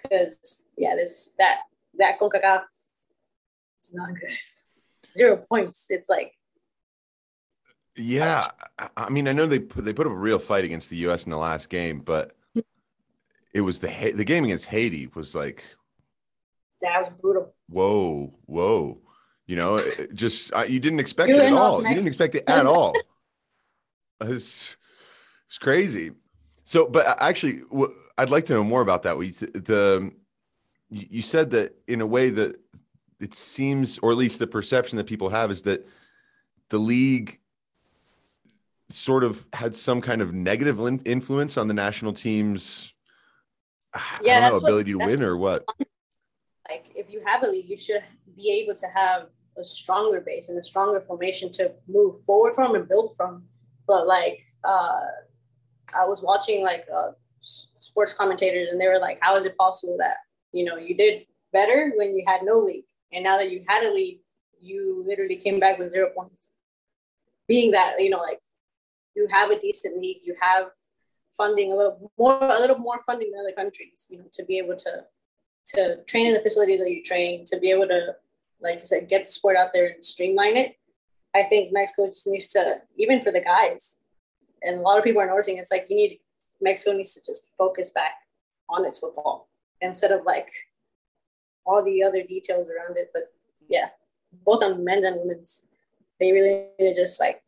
Because 0.01 0.67
yeah, 0.77 0.95
this 0.95 1.33
that 1.37 1.61
that 1.97 2.19
Concacaf 2.19 2.63
it's 3.79 3.93
not 3.93 4.09
good. 4.19 4.37
Zero 5.15 5.37
points. 5.37 5.87
It's 5.89 6.09
like 6.09 6.33
yeah, 7.97 8.47
I 8.95 9.09
mean, 9.09 9.27
I 9.27 9.33
know 9.33 9.45
they 9.45 9.59
put, 9.59 9.83
they 9.83 9.93
put 9.93 10.07
up 10.07 10.13
a 10.13 10.15
real 10.15 10.39
fight 10.39 10.63
against 10.63 10.89
the 10.89 10.95
U.S. 10.97 11.25
in 11.25 11.29
the 11.29 11.37
last 11.37 11.69
game, 11.69 11.99
but 11.99 12.35
it 13.53 13.61
was 13.61 13.79
the 13.79 14.13
the 14.15 14.23
game 14.23 14.45
against 14.45 14.65
Haiti 14.65 15.07
was 15.13 15.35
like 15.35 15.63
that 16.81 16.99
was 16.99 17.09
brutal. 17.21 17.53
Whoa, 17.69 18.33
whoa! 18.45 18.99
You 19.47 19.57
know, 19.57 19.79
just 20.13 20.53
uh, 20.53 20.63
you 20.67 20.79
didn't 20.79 20.99
expect 20.99 21.31
it 21.31 21.41
at 21.41 21.53
all. 21.53 21.81
You 21.83 21.89
didn't 21.89 22.07
expect 22.07 22.35
it 22.35 22.43
at 22.47 22.65
all. 22.65 22.93
It's 24.21 24.77
it's 25.47 25.57
crazy. 25.57 26.11
So, 26.63 26.87
but 26.87 27.21
actually, 27.21 27.61
I'd 28.17 28.29
like 28.29 28.45
to 28.47 28.53
know 28.53 28.63
more 28.63 28.81
about 28.81 29.03
that. 29.03 29.17
We 29.17 29.31
the 29.31 30.11
you 30.89 31.21
said 31.21 31.51
that 31.51 31.75
in 31.87 32.01
a 32.01 32.07
way 32.07 32.29
that 32.29 32.57
it 33.19 33.33
seems, 33.33 33.97
or 33.99 34.11
at 34.11 34.17
least 34.17 34.39
the 34.39 34.47
perception 34.47 34.97
that 34.97 35.05
people 35.05 35.29
have, 35.29 35.51
is 35.51 35.61
that 35.63 35.87
the 36.69 36.77
league 36.77 37.39
sort 38.89 39.23
of 39.23 39.47
had 39.53 39.75
some 39.75 40.01
kind 40.01 40.21
of 40.21 40.33
negative 40.33 40.79
influence 41.05 41.57
on 41.57 41.67
the 41.67 41.73
national 41.73 42.13
team's 42.13 42.93
yeah, 44.21 44.49
know, 44.49 44.57
ability 44.57 44.95
what, 44.95 45.05
to 45.05 45.11
win 45.11 45.23
or 45.23 45.37
what? 45.37 45.65
Like 46.71 46.85
if 46.95 47.11
you 47.11 47.21
have 47.25 47.43
a 47.43 47.47
league, 47.47 47.69
you 47.69 47.77
should 47.77 48.03
be 48.35 48.49
able 48.61 48.75
to 48.75 48.87
have 48.95 49.27
a 49.57 49.65
stronger 49.65 50.21
base 50.21 50.47
and 50.47 50.57
a 50.57 50.63
stronger 50.63 51.01
formation 51.01 51.51
to 51.51 51.73
move 51.87 52.21
forward 52.21 52.55
from 52.55 52.75
and 52.75 52.87
build 52.87 53.13
from. 53.17 53.43
But 53.87 54.07
like 54.07 54.39
uh, 54.63 55.01
I 55.93 56.05
was 56.05 56.21
watching 56.21 56.63
like 56.63 56.85
uh, 56.93 57.11
sports 57.41 58.13
commentators 58.13 58.69
and 58.71 58.79
they 58.79 58.87
were 58.87 58.99
like, 58.99 59.17
how 59.21 59.35
is 59.35 59.45
it 59.45 59.57
possible 59.57 59.97
that, 59.99 60.17
you 60.53 60.63
know, 60.63 60.77
you 60.77 60.95
did 60.95 61.25
better 61.51 61.91
when 61.97 62.15
you 62.15 62.23
had 62.25 62.43
no 62.43 62.59
league. 62.59 62.85
And 63.11 63.23
now 63.25 63.37
that 63.37 63.51
you 63.51 63.65
had 63.67 63.83
a 63.83 63.93
league, 63.93 64.19
you 64.61 65.03
literally 65.05 65.35
came 65.35 65.59
back 65.59 65.77
with 65.77 65.89
zero 65.89 66.09
points. 66.15 66.51
Being 67.49 67.71
that, 67.71 67.95
you 67.99 68.09
know, 68.09 68.19
like 68.19 68.39
you 69.15 69.27
have 69.29 69.51
a 69.51 69.59
decent 69.59 69.99
league, 69.99 70.21
you 70.23 70.35
have 70.39 70.67
funding 71.35 71.73
a 71.73 71.75
little 71.75 72.11
more, 72.17 72.37
a 72.41 72.59
little 72.59 72.77
more 72.77 73.01
funding 73.05 73.31
than 73.31 73.41
other 73.41 73.55
countries, 73.55 74.07
you 74.09 74.19
know, 74.19 74.25
to 74.31 74.45
be 74.45 74.57
able 74.57 74.77
to 74.77 75.03
to 75.71 76.03
train 76.05 76.27
in 76.27 76.33
the 76.33 76.41
facilities 76.41 76.79
that 76.79 76.91
you 76.91 77.03
train, 77.03 77.45
to 77.45 77.59
be 77.59 77.71
able 77.71 77.87
to, 77.87 78.15
like 78.61 78.79
you 78.79 78.85
said, 78.85 79.09
get 79.09 79.27
the 79.27 79.31
sport 79.31 79.55
out 79.57 79.69
there 79.73 79.87
and 79.87 80.03
streamline 80.03 80.57
it. 80.57 80.75
I 81.33 81.43
think 81.43 81.71
Mexico 81.71 82.07
just 82.07 82.27
needs 82.27 82.47
to, 82.49 82.81
even 82.97 83.21
for 83.21 83.31
the 83.31 83.41
guys, 83.41 84.01
and 84.63 84.77
a 84.77 84.81
lot 84.81 84.97
of 84.97 85.03
people 85.03 85.21
are 85.21 85.27
noticing, 85.27 85.57
it's 85.57 85.71
like 85.71 85.87
you 85.89 85.95
need 85.95 86.19
Mexico 86.61 86.95
needs 86.95 87.15
to 87.15 87.25
just 87.25 87.49
focus 87.57 87.89
back 87.89 88.13
on 88.69 88.85
its 88.85 88.99
football 88.99 89.49
instead 89.81 90.11
of 90.11 90.23
like 90.25 90.51
all 91.65 91.83
the 91.83 92.03
other 92.03 92.23
details 92.23 92.67
around 92.67 92.97
it. 92.97 93.09
But 93.13 93.33
yeah, 93.67 93.89
both 94.45 94.63
on 94.63 94.83
men's 94.83 95.05
and 95.05 95.19
women's, 95.19 95.67
they 96.19 96.31
really 96.31 96.67
need 96.79 96.93
to 96.93 97.01
just 97.01 97.19
like 97.19 97.41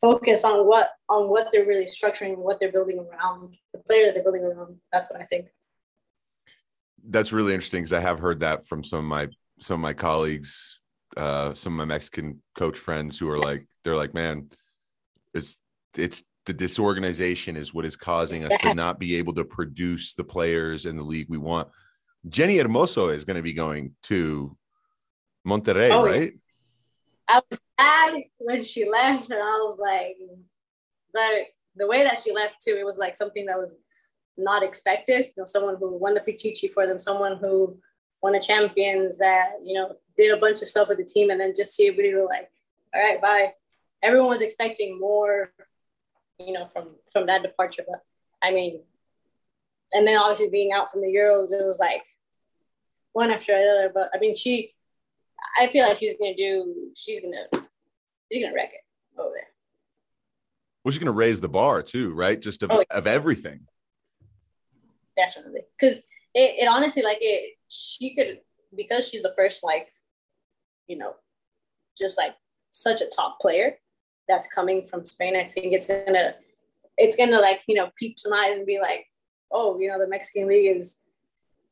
focus 0.00 0.44
on 0.44 0.66
what 0.66 0.90
on 1.08 1.28
what 1.28 1.48
they're 1.52 1.66
really 1.66 1.86
structuring, 1.86 2.36
what 2.36 2.60
they're 2.60 2.72
building 2.72 2.98
around 2.98 3.56
the 3.72 3.78
player 3.78 4.06
that 4.06 4.14
they're 4.14 4.22
building 4.22 4.44
around. 4.44 4.76
That's 4.92 5.10
what 5.10 5.20
I 5.20 5.24
think. 5.24 5.46
That's 7.08 7.32
really 7.32 7.54
interesting 7.54 7.82
because 7.82 7.92
I 7.92 8.00
have 8.00 8.18
heard 8.18 8.40
that 8.40 8.66
from 8.66 8.84
some 8.84 9.00
of 9.00 9.04
my 9.04 9.28
some 9.60 9.74
of 9.74 9.80
my 9.80 9.92
colleagues, 9.92 10.80
uh, 11.16 11.54
some 11.54 11.74
of 11.74 11.76
my 11.78 11.84
Mexican 11.84 12.42
coach 12.54 12.78
friends 12.78 13.18
who 13.18 13.28
are 13.28 13.38
like, 13.38 13.66
they're 13.84 13.96
like, 13.96 14.14
man, 14.14 14.50
it's 15.34 15.58
it's 15.96 16.22
the 16.46 16.52
disorganization 16.52 17.56
is 17.56 17.72
what 17.72 17.84
is 17.84 17.96
causing 17.96 18.44
us 18.44 18.58
to 18.62 18.74
not 18.74 18.98
be 18.98 19.16
able 19.16 19.34
to 19.34 19.44
produce 19.44 20.14
the 20.14 20.24
players 20.24 20.86
in 20.86 20.96
the 20.96 21.02
league 21.02 21.28
we 21.28 21.38
want. 21.38 21.68
Jenni 22.28 22.60
Hermoso 22.60 23.14
is 23.14 23.24
going 23.24 23.36
to 23.36 23.42
be 23.42 23.52
going 23.52 23.94
to 24.04 24.56
Monterrey, 25.46 25.90
oh, 25.90 26.04
right? 26.04 26.32
I 27.28 27.40
was 27.50 27.60
sad 27.78 28.22
when 28.38 28.64
she 28.64 28.88
left, 28.88 29.30
and 29.30 29.40
I 29.40 29.56
was 29.58 29.78
like, 29.78 30.16
but 31.12 31.46
the 31.76 31.86
way 31.86 32.02
that 32.04 32.18
she 32.18 32.32
left 32.32 32.56
too, 32.62 32.76
it 32.78 32.84
was 32.84 32.98
like 32.98 33.16
something 33.16 33.46
that 33.46 33.58
was 33.58 33.74
not 34.36 34.62
expected. 34.62 35.26
You 35.26 35.32
know, 35.38 35.44
someone 35.44 35.76
who 35.78 35.96
won 35.96 36.14
the 36.14 36.20
Pichichi 36.20 36.72
for 36.72 36.86
them, 36.86 36.98
someone 36.98 37.36
who 37.36 37.78
won 38.22 38.34
a 38.34 38.40
champions 38.40 39.18
that 39.18 39.52
you 39.64 39.74
know 39.74 39.96
did 40.16 40.36
a 40.36 40.40
bunch 40.40 40.62
of 40.62 40.68
stuff 40.68 40.88
with 40.88 40.98
the 40.98 41.04
team, 41.04 41.30
and 41.30 41.40
then 41.40 41.52
just 41.56 41.74
see 41.74 41.88
everybody 41.88 42.14
were 42.14 42.24
like, 42.24 42.50
all 42.94 43.00
right, 43.00 43.20
bye. 43.20 43.52
Everyone 44.02 44.30
was 44.30 44.42
expecting 44.42 44.98
more, 44.98 45.52
you 46.38 46.52
know, 46.52 46.66
from 46.66 46.96
from 47.12 47.26
that 47.26 47.42
departure. 47.42 47.84
But 47.88 48.02
I 48.42 48.52
mean, 48.52 48.80
and 49.92 50.06
then 50.06 50.18
obviously 50.18 50.50
being 50.50 50.72
out 50.72 50.90
from 50.90 51.02
the 51.02 51.08
Euros, 51.08 51.52
it 51.52 51.64
was 51.64 51.78
like 51.78 52.02
one 53.12 53.30
after 53.30 53.52
another. 53.52 53.90
But 53.94 54.10
I 54.14 54.18
mean, 54.18 54.34
she 54.34 54.74
I 55.58 55.66
feel 55.66 55.86
like 55.86 55.98
she's 55.98 56.16
gonna 56.18 56.34
do. 56.34 56.92
She's 56.94 57.20
gonna. 57.20 57.44
She's 58.30 58.42
gonna 58.42 58.54
wreck 58.54 58.72
it 58.72 59.20
over 59.20 59.30
there. 59.34 59.48
Well, 60.84 60.92
she's 60.92 60.98
gonna 60.98 61.12
raise 61.12 61.40
the 61.40 61.48
bar 61.48 61.82
too, 61.82 62.12
right? 62.12 62.40
Just 62.40 62.62
of, 62.62 62.70
oh, 62.72 62.78
yeah. 62.78 62.98
of 62.98 63.06
everything. 63.06 63.66
Definitely, 65.16 65.62
because 65.78 65.98
it, 66.34 66.56
it 66.62 66.68
honestly 66.68 67.02
like 67.02 67.18
it. 67.20 67.56
She 67.68 68.14
could 68.14 68.40
because 68.74 69.08
she's 69.08 69.22
the 69.22 69.34
first 69.36 69.64
like, 69.64 69.92
you 70.86 70.96
know, 70.96 71.14
just 71.98 72.18
like 72.18 72.34
such 72.72 73.00
a 73.00 73.06
top 73.06 73.38
player 73.40 73.78
that's 74.28 74.48
coming 74.48 74.86
from 74.86 75.04
Spain. 75.04 75.36
I 75.36 75.44
think 75.44 75.72
it's 75.72 75.86
gonna, 75.86 76.34
it's 76.96 77.16
gonna 77.16 77.40
like 77.40 77.60
you 77.66 77.74
know 77.74 77.90
peep 77.98 78.18
some 78.18 78.32
eyes 78.32 78.56
and 78.56 78.66
be 78.66 78.78
like, 78.80 79.06
oh, 79.50 79.78
you 79.78 79.88
know, 79.88 79.98
the 79.98 80.08
Mexican 80.08 80.48
league 80.48 80.76
is, 80.76 80.98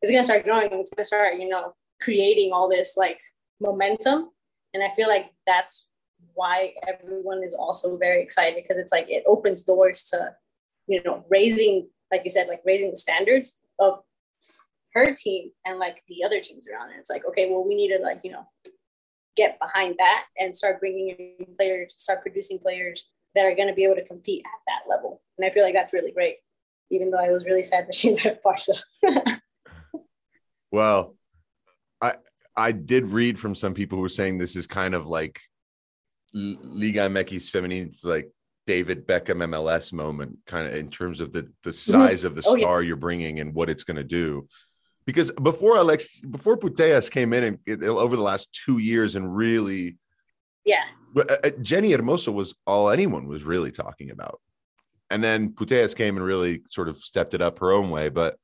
it's 0.02 0.12
gonna 0.12 0.24
start 0.24 0.44
growing. 0.44 0.68
It's 0.72 0.90
gonna 0.90 1.04
start, 1.04 1.34
you 1.36 1.48
know, 1.48 1.74
creating 2.00 2.52
all 2.52 2.68
this 2.68 2.96
like 2.96 3.20
momentum. 3.60 4.30
And 4.74 4.82
I 4.82 4.90
feel 4.94 5.08
like 5.08 5.32
that's 5.46 5.86
why 6.34 6.74
everyone 6.86 7.42
is 7.42 7.54
also 7.54 7.96
very 7.96 8.22
excited 8.22 8.62
because 8.62 8.78
it's 8.78 8.92
like 8.92 9.06
it 9.08 9.24
opens 9.26 9.64
doors 9.64 10.04
to, 10.04 10.34
you 10.86 11.02
know, 11.04 11.24
raising, 11.28 11.88
like 12.10 12.22
you 12.24 12.30
said, 12.30 12.48
like 12.48 12.62
raising 12.64 12.90
the 12.90 12.96
standards 12.96 13.58
of 13.78 14.00
her 14.94 15.14
team 15.14 15.50
and 15.64 15.78
like 15.78 16.02
the 16.08 16.24
other 16.24 16.40
teams 16.40 16.66
around 16.66 16.90
it. 16.90 16.96
It's 16.98 17.10
like, 17.10 17.24
okay, 17.28 17.48
well, 17.50 17.66
we 17.66 17.74
need 17.74 17.96
to 17.96 18.02
like, 18.02 18.20
you 18.24 18.32
know, 18.32 18.46
get 19.36 19.58
behind 19.60 19.96
that 19.98 20.24
and 20.38 20.54
start 20.54 20.80
bringing 20.80 21.08
in 21.08 21.46
players, 21.56 21.94
start 21.96 22.22
producing 22.22 22.58
players 22.58 23.08
that 23.34 23.46
are 23.46 23.54
going 23.54 23.68
to 23.68 23.74
be 23.74 23.84
able 23.84 23.94
to 23.94 24.04
compete 24.04 24.42
at 24.44 24.60
that 24.66 24.90
level. 24.90 25.22
And 25.38 25.46
I 25.46 25.50
feel 25.50 25.62
like 25.62 25.74
that's 25.74 25.92
really 25.92 26.12
great, 26.12 26.36
even 26.90 27.10
though 27.10 27.18
I 27.18 27.30
was 27.30 27.44
really 27.44 27.62
sad 27.62 27.86
that 27.86 27.94
she 27.94 28.16
left 28.24 28.42
Barca. 28.42 29.40
well, 30.72 31.16
I 32.00 32.14
I 32.56 32.72
did 32.72 33.06
read 33.06 33.38
from 33.38 33.54
some 33.54 33.74
people 33.74 33.96
who 33.96 34.02
were 34.02 34.08
saying 34.08 34.38
this 34.38 34.56
is 34.56 34.66
kind 34.66 34.94
of 34.94 35.06
like 35.06 35.40
Liga 36.34 37.08
MX 37.08 37.50
Femenil's 37.50 38.04
like 38.04 38.30
David 38.70 39.04
Beckham 39.04 39.42
MLS 39.50 39.92
moment, 39.92 40.38
kind 40.46 40.68
of 40.68 40.76
in 40.76 40.90
terms 40.90 41.20
of 41.20 41.32
the 41.32 41.42
the 41.64 41.70
mm-hmm. 41.70 41.90
size 41.90 42.22
of 42.22 42.36
the 42.36 42.42
oh, 42.46 42.56
star 42.56 42.80
yeah. 42.80 42.86
you're 42.86 42.96
bringing 42.96 43.40
and 43.40 43.52
what 43.52 43.68
it's 43.68 43.82
going 43.82 43.96
to 43.96 44.04
do. 44.04 44.46
Because 45.06 45.32
before 45.32 45.76
Alex, 45.76 46.20
before 46.20 46.56
Putellas 46.56 47.10
came 47.10 47.32
in 47.32 47.58
and 47.66 47.82
over 47.82 48.14
the 48.14 48.22
last 48.22 48.56
two 48.64 48.78
years 48.78 49.16
and 49.16 49.34
really, 49.34 49.96
yeah, 50.64 50.84
Jenni 51.16 51.92
uh, 51.92 51.98
Hermoso 51.98 52.32
was 52.32 52.54
all 52.64 52.90
anyone 52.90 53.26
was 53.26 53.42
really 53.42 53.72
talking 53.72 54.12
about, 54.12 54.40
and 55.10 55.20
then 55.20 55.48
Putellas 55.50 55.96
came 55.96 56.16
and 56.16 56.24
really 56.24 56.62
sort 56.68 56.88
of 56.88 56.98
stepped 56.98 57.34
it 57.34 57.42
up 57.42 57.58
her 57.58 57.72
own 57.72 57.90
way. 57.90 58.08
But 58.08 58.36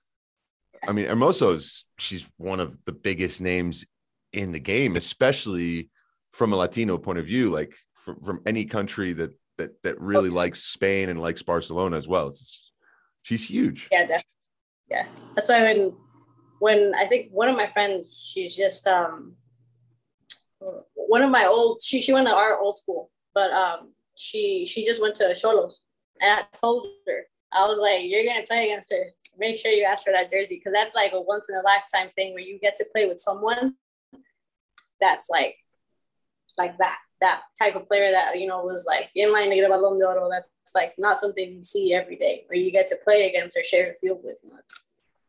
I 0.88 0.90
mean, 0.90 1.06
Hermoso's 1.06 1.84
she's 1.98 2.28
one 2.36 2.58
of 2.58 2.84
the 2.84 2.92
biggest 2.92 3.40
names 3.40 3.86
in 4.32 4.50
the 4.50 4.58
game, 4.58 4.96
especially 4.96 5.88
from 6.32 6.52
a 6.52 6.56
Latino 6.56 6.98
point 6.98 7.20
of 7.20 7.26
view, 7.26 7.48
like 7.48 7.76
from, 7.94 8.20
from 8.24 8.40
any 8.44 8.64
country 8.64 9.12
that 9.12 9.30
that 9.58 9.82
that 9.82 10.00
really 10.00 10.30
likes 10.30 10.62
Spain 10.62 11.08
and 11.08 11.20
likes 11.20 11.42
Barcelona 11.42 11.96
as 11.96 12.08
well. 12.08 12.28
It's, 12.28 12.72
she's 13.22 13.48
huge. 13.48 13.88
Yeah, 13.90 14.02
definitely. 14.02 14.24
Yeah, 14.90 15.06
that's 15.34 15.48
why 15.48 15.62
when 15.62 15.92
when 16.58 16.94
I 16.94 17.04
think 17.04 17.30
one 17.32 17.48
of 17.48 17.56
my 17.56 17.68
friends, 17.68 18.30
she's 18.32 18.56
just 18.56 18.86
um 18.86 19.34
one 20.94 21.22
of 21.22 21.30
my 21.30 21.46
old 21.46 21.80
she 21.82 22.00
she 22.00 22.12
went 22.12 22.26
to 22.28 22.34
our 22.34 22.58
old 22.58 22.78
school, 22.78 23.10
but 23.34 23.50
um 23.52 23.92
she 24.16 24.66
she 24.66 24.84
just 24.84 25.02
went 25.02 25.14
to 25.16 25.24
Xolos, 25.24 25.74
and 26.20 26.40
I 26.40 26.56
told 26.56 26.86
her 27.06 27.24
I 27.52 27.64
was 27.64 27.78
like, 27.78 28.04
you're 28.04 28.24
gonna 28.24 28.46
play 28.46 28.66
against 28.66 28.92
her. 28.92 29.12
Make 29.38 29.58
sure 29.58 29.70
you 29.70 29.84
ask 29.84 30.04
for 30.04 30.12
that 30.12 30.32
jersey 30.32 30.56
because 30.56 30.72
that's 30.72 30.94
like 30.94 31.12
a 31.12 31.20
once 31.20 31.48
in 31.48 31.56
a 31.56 31.62
lifetime 31.62 32.10
thing 32.10 32.32
where 32.32 32.42
you 32.42 32.58
get 32.58 32.76
to 32.76 32.86
play 32.92 33.06
with 33.06 33.20
someone 33.20 33.74
that's 35.00 35.28
like 35.28 35.56
like 36.58 36.78
that 36.78 36.96
that 37.20 37.42
type 37.58 37.76
of 37.76 37.88
player 37.88 38.10
that 38.10 38.38
you 38.38 38.46
know 38.46 38.62
was 38.64 38.84
like 38.86 39.10
in 39.14 39.32
line 39.32 39.50
to 39.50 39.56
get 39.56 39.70
a 39.70 39.72
Balón 39.72 39.98
de 39.98 40.06
Oro. 40.06 40.28
That's 40.30 40.48
like 40.74 40.94
not 40.98 41.20
something 41.20 41.52
you 41.52 41.64
see 41.64 41.94
every 41.94 42.16
day, 42.16 42.44
where 42.46 42.58
you 42.58 42.70
get 42.70 42.88
to 42.88 42.96
play 43.04 43.28
against 43.28 43.56
or 43.56 43.62
share 43.62 43.86
the 43.86 44.06
field 44.06 44.20
with. 44.22 44.38
You 44.42 44.50
know, 44.50 44.56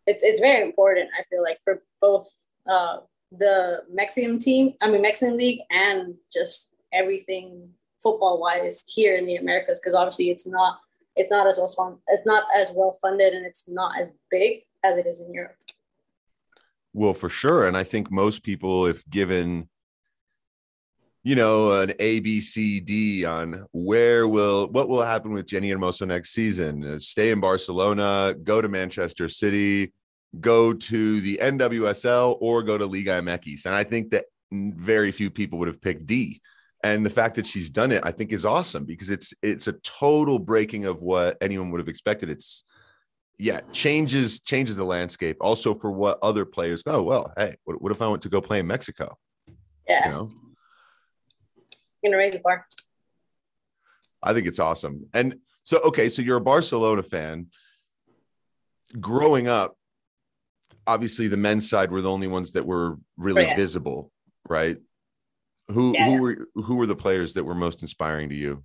it's, 0.06 0.24
it's 0.24 0.40
very 0.40 0.66
important. 0.66 1.10
I 1.18 1.24
feel 1.30 1.44
like 1.44 1.60
for 1.64 1.84
both 2.02 2.28
uh, 2.70 2.98
the 3.32 3.84
Mexican 3.92 4.40
team, 4.40 4.74
I 4.82 4.90
mean 4.90 5.02
Mexican 5.02 5.38
league, 5.38 5.60
and 5.70 6.16
just 6.32 6.76
everything 6.94 7.70
football 8.02 8.40
wise 8.40 8.84
here 8.88 9.18
in 9.18 9.26
the 9.26 9.36
Americas, 9.36 9.80
because 9.80 9.96
obviously 9.96 10.30
it's 10.30 10.48
not 10.48 10.80
it's 11.16 11.32
not 11.32 11.48
as 11.48 11.58
well 11.58 12.02
it's 12.10 12.26
not 12.26 12.44
as 12.56 12.72
well 12.76 12.98
funded, 13.02 13.34
and 13.34 13.46
it's 13.46 13.68
not 13.68 14.00
as 14.00 14.12
big 14.30 14.64
as 14.84 14.98
it 14.98 15.06
is 15.06 15.22
in 15.22 15.34
Europe. 15.34 15.56
Well, 16.94 17.14
for 17.14 17.30
sure. 17.30 17.68
And 17.68 17.78
I 17.78 17.84
think 17.84 18.12
most 18.12 18.42
people, 18.42 18.88
if 18.88 19.08
given, 19.10 19.70
you 21.28 21.36
know, 21.36 21.82
an 21.82 21.92
A, 22.00 22.22
B, 22.22 22.40
C, 22.40 22.80
D 22.80 23.26
on 23.26 23.66
where 23.74 24.30
will, 24.30 24.68
what 24.68 24.88
will 24.88 25.04
happen 25.04 25.34
with 25.34 25.46
Jenni 25.46 25.76
Hermoso 25.76 26.08
next 26.08 26.30
season, 26.30 26.86
uh, 26.86 26.98
stay 26.98 27.32
in 27.32 27.42
Barcelona, 27.42 28.34
go 28.44 28.62
to 28.62 28.70
Manchester 28.70 29.28
City, 29.28 29.92
go 30.40 30.72
to 30.72 31.20
the 31.20 31.38
NWSL, 31.42 32.38
or 32.40 32.64
go 32.64 32.78
to 32.78 32.86
Liga 32.86 33.22
MX. 33.22 33.66
And 33.66 33.76
I 33.76 33.84
think 33.84 34.12
that 34.12 34.24
very 34.54 35.12
few 35.12 35.30
people 35.30 35.60
would 35.60 35.68
have 35.68 35.82
picked 35.82 36.06
D. 36.06 36.40
And 36.82 37.06
the 37.06 37.10
fact 37.10 37.36
that 37.36 37.46
she's 37.46 37.70
done 37.70 37.92
it, 37.92 38.06
I 38.06 38.12
think, 38.12 38.32
is 38.32 38.46
awesome 38.46 38.86
because 38.86 39.10
it's 39.10 39.34
it's 39.42 39.68
a 39.68 39.74
total 39.74 40.40
breaking 40.40 40.86
of 40.86 41.02
what 41.02 41.36
anyone 41.42 41.72
would 41.72 41.82
have 41.82 41.90
expected. 41.90 42.30
It's 42.30 42.64
yeah, 43.38 43.60
changes 43.74 44.40
changes 44.40 44.78
the 44.78 44.86
landscape. 44.86 45.36
Also 45.42 45.74
for 45.74 45.92
what 45.92 46.20
other 46.22 46.46
players. 46.46 46.84
Oh 46.86 47.04
well, 47.04 47.34
hey, 47.36 47.58
what, 47.66 47.82
what 47.82 47.92
if 47.92 48.02
I 48.02 48.08
went 48.08 48.22
to 48.22 48.30
go 48.30 48.40
play 48.40 48.60
in 48.60 48.68
Mexico? 48.68 49.18
Yeah, 49.90 50.06
you 50.06 50.12
know, 50.12 50.30
gonna 52.08 52.18
raise 52.18 52.34
the 52.34 52.42
bar. 52.42 52.66
I 54.24 54.34
think 54.34 54.48
it's 54.48 54.60
awesome. 54.60 55.08
And 55.14 55.40
so, 55.64 55.80
okay, 55.86 56.10
so 56.10 56.22
you're 56.22 56.38
a 56.38 56.42
Barcelona 56.42 57.04
fan. 57.04 57.48
Growing 59.00 59.48
up, 59.48 59.76
obviously 60.86 61.28
the 61.28 61.38
men's 61.38 61.70
side 61.70 61.92
were 61.92 62.02
the 62.02 62.12
only 62.12 62.28
ones 62.28 62.52
that 62.54 62.66
were 62.66 62.98
really 63.18 63.46
oh, 63.46 63.50
yeah. 63.50 63.56
visible, 63.56 64.12
right? 64.48 64.80
Who 65.70 65.94
yeah, 65.94 66.06
who 66.06 66.12
yeah. 66.14 66.20
were 66.20 66.48
who 66.56 66.76
were 66.76 66.88
the 66.88 66.96
players 66.96 67.34
that 67.34 67.44
were 67.44 67.56
most 67.56 67.82
inspiring 67.82 68.30
to 68.30 68.36
you? 68.36 68.64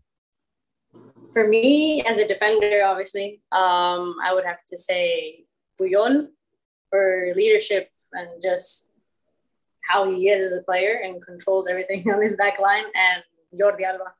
for 1.33 1.49
me 1.49 2.03
as 2.03 2.19
a 2.19 2.29
defender, 2.29 2.83
obviously, 2.85 3.41
um, 3.53 4.17
I 4.25 4.33
would 4.33 4.45
have 4.45 4.65
to 4.71 4.79
say 4.79 5.45
Puyol 5.81 6.29
for 6.91 7.33
leadership 7.35 7.89
and 8.13 8.29
just 8.43 8.91
how 9.83 10.11
he 10.11 10.29
is 10.29 10.53
as 10.53 10.59
a 10.59 10.63
player 10.63 11.01
and 11.03 11.25
controls 11.25 11.67
everything 11.69 12.11
on 12.13 12.23
his 12.23 12.37
back 12.37 12.61
line, 12.61 12.85
and 12.95 13.23
Jordi 13.55 13.83
Alba. 13.83 14.15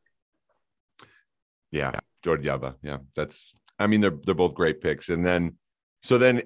Yeah, 1.71 1.93
Jordi 2.25 2.47
Alba. 2.47 2.77
Yeah, 2.83 2.99
that's. 3.17 3.55
I 3.79 3.87
mean, 3.87 4.01
they're 4.01 4.19
they're 4.25 4.35
both 4.35 4.55
great 4.55 4.81
picks. 4.81 5.09
And 5.09 5.25
then, 5.25 5.57
so 6.03 6.19
then, 6.19 6.43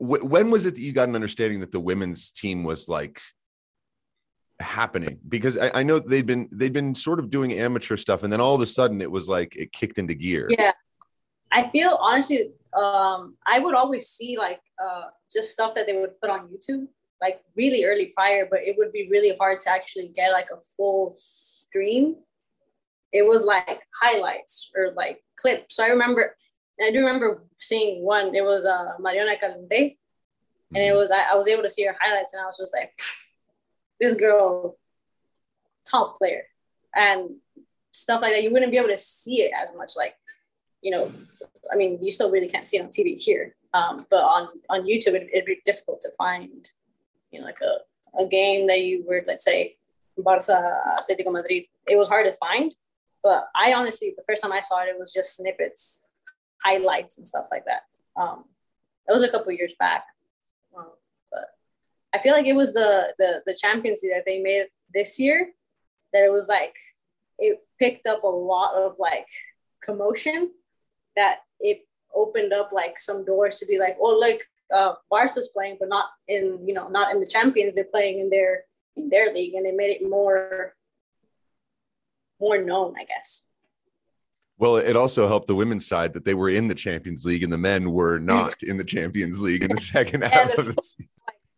w- 0.00 0.24
when 0.24 0.50
was 0.50 0.66
it 0.66 0.74
that 0.74 0.80
you 0.80 0.92
got 0.92 1.08
an 1.08 1.14
understanding 1.14 1.60
that 1.60 1.72
the 1.72 1.80
women's 1.80 2.30
team 2.30 2.64
was 2.64 2.88
like 2.88 3.20
happening 4.62 5.18
because 5.28 5.58
I, 5.58 5.70
I 5.74 5.82
know 5.82 5.98
they've 5.98 6.24
been 6.24 6.48
they've 6.52 6.72
been 6.72 6.94
sort 6.94 7.18
of 7.18 7.30
doing 7.30 7.52
amateur 7.52 7.96
stuff 7.96 8.22
and 8.22 8.32
then 8.32 8.40
all 8.40 8.54
of 8.54 8.60
a 8.60 8.66
sudden 8.66 9.02
it 9.02 9.10
was 9.10 9.28
like 9.28 9.54
it 9.56 9.72
kicked 9.72 9.98
into 9.98 10.14
gear 10.14 10.46
yeah 10.50 10.72
i 11.50 11.68
feel 11.70 11.98
honestly 12.00 12.52
um 12.76 13.36
i 13.46 13.58
would 13.58 13.74
always 13.74 14.08
see 14.08 14.38
like 14.38 14.60
uh 14.82 15.04
just 15.32 15.50
stuff 15.50 15.74
that 15.74 15.86
they 15.86 15.98
would 15.98 16.18
put 16.20 16.30
on 16.30 16.48
youtube 16.48 16.86
like 17.20 17.42
really 17.56 17.84
early 17.84 18.12
prior 18.14 18.46
but 18.48 18.60
it 18.62 18.76
would 18.78 18.92
be 18.92 19.08
really 19.10 19.36
hard 19.36 19.60
to 19.60 19.70
actually 19.70 20.08
get 20.14 20.32
like 20.32 20.48
a 20.52 20.60
full 20.76 21.18
stream 21.72 22.16
it 23.12 23.26
was 23.26 23.44
like 23.44 23.82
highlights 24.02 24.70
or 24.74 24.92
like 24.96 25.22
clips. 25.36 25.76
So 25.76 25.84
I 25.84 25.88
remember, 25.88 26.34
I 26.82 26.90
do 26.90 26.98
remember 26.98 27.44
seeing 27.58 28.02
one. 28.02 28.34
It 28.34 28.42
was 28.42 28.64
uh, 28.64 28.92
Mariona 28.98 29.38
Caldentey, 29.38 29.98
and 30.74 30.82
it 30.82 30.88
mm-hmm. 30.88 30.96
was 30.96 31.10
I, 31.10 31.32
I 31.32 31.34
was 31.36 31.46
able 31.46 31.62
to 31.62 31.70
see 31.70 31.84
her 31.84 31.96
highlights, 32.00 32.32
and 32.32 32.42
I 32.42 32.46
was 32.46 32.56
just 32.58 32.74
like, 32.74 32.92
this 34.00 34.14
girl, 34.14 34.76
top 35.88 36.16
player, 36.16 36.44
and 36.94 37.36
stuff 37.92 38.22
like 38.22 38.32
that. 38.32 38.42
You 38.42 38.50
wouldn't 38.50 38.72
be 38.72 38.78
able 38.78 38.88
to 38.88 38.98
see 38.98 39.42
it 39.42 39.52
as 39.60 39.74
much, 39.76 39.92
like 39.96 40.14
you 40.80 40.90
know. 40.90 41.10
I 41.70 41.76
mean, 41.76 41.98
you 42.02 42.10
still 42.10 42.30
really 42.30 42.48
can't 42.48 42.66
see 42.66 42.78
it 42.78 42.82
on 42.82 42.88
TV 42.88 43.22
here, 43.22 43.54
um, 43.74 44.04
but 44.10 44.22
on 44.22 44.48
on 44.70 44.82
YouTube, 44.82 45.14
it, 45.14 45.28
it'd 45.32 45.44
be 45.44 45.60
difficult 45.64 46.00
to 46.00 46.10
find, 46.16 46.68
you 47.30 47.40
know, 47.40 47.46
like 47.46 47.60
a, 47.60 48.22
a 48.22 48.26
game 48.26 48.66
that 48.68 48.80
you 48.80 49.04
were, 49.06 49.22
let's 49.26 49.44
say, 49.44 49.76
Barca 50.18 50.80
Atletico 50.98 51.32
Madrid. 51.32 51.64
It 51.88 51.96
was 51.96 52.08
hard 52.08 52.26
to 52.26 52.36
find, 52.36 52.74
but 53.22 53.48
I 53.54 53.74
honestly, 53.74 54.14
the 54.16 54.24
first 54.24 54.42
time 54.42 54.52
I 54.52 54.60
saw 54.60 54.82
it, 54.82 54.88
it 54.88 54.98
was 54.98 55.12
just 55.12 55.36
snippets, 55.36 56.06
highlights, 56.62 57.18
and 57.18 57.26
stuff 57.26 57.46
like 57.50 57.64
that. 57.66 57.82
Um, 58.16 58.44
that 59.06 59.12
was 59.12 59.22
a 59.22 59.30
couple 59.30 59.52
years 59.52 59.74
back, 59.78 60.04
um, 60.76 60.86
but 61.30 61.46
I 62.12 62.18
feel 62.18 62.32
like 62.32 62.46
it 62.46 62.54
was 62.54 62.72
the 62.72 63.14
the 63.18 63.42
the 63.46 63.54
Champions 63.54 64.00
League 64.02 64.12
that 64.12 64.24
they 64.26 64.40
made 64.40 64.66
this 64.92 65.18
year. 65.18 65.52
That 66.12 66.24
it 66.24 66.32
was 66.32 66.48
like 66.48 66.74
it 67.38 67.60
picked 67.78 68.06
up 68.06 68.22
a 68.22 68.28
lot 68.28 68.74
of 68.74 68.96
like 68.98 69.28
commotion. 69.82 70.50
That 71.16 71.40
it 71.60 71.86
opened 72.14 72.52
up 72.52 72.70
like 72.72 72.98
some 72.98 73.24
doors 73.24 73.58
to 73.58 73.66
be 73.66 73.78
like, 73.78 73.96
oh, 74.00 74.18
like 74.18 74.46
uh, 74.72 74.94
Barca's 75.10 75.48
playing, 75.48 75.76
but 75.80 75.88
not 75.88 76.06
in 76.28 76.66
you 76.66 76.74
know 76.74 76.88
not 76.88 77.12
in 77.12 77.20
the 77.20 77.26
Champions. 77.26 77.74
They're 77.74 77.84
playing 77.84 78.20
in 78.20 78.30
their 78.30 78.64
in 78.96 79.08
their 79.08 79.32
league, 79.32 79.54
and 79.54 79.66
it 79.66 79.76
made 79.76 79.90
it 79.90 80.08
more 80.08 80.74
more 82.40 82.58
known, 82.60 82.94
I 82.98 83.04
guess. 83.04 83.46
Well, 84.58 84.76
it 84.76 84.96
also 84.96 85.28
helped 85.28 85.46
the 85.46 85.54
women's 85.54 85.86
side 85.86 86.12
that 86.14 86.24
they 86.24 86.34
were 86.34 86.48
in 86.48 86.68
the 86.68 86.74
Champions 86.74 87.24
League 87.24 87.42
and 87.42 87.52
the 87.52 87.58
men 87.58 87.90
were 87.92 88.18
not 88.18 88.62
in 88.62 88.76
the 88.76 88.84
Champions 88.84 89.40
League 89.40 89.62
in 89.62 89.70
the 89.70 89.80
second 89.80 90.22
half 90.24 90.56
of 90.58 90.66
the 90.66 90.82
season. 90.82 91.08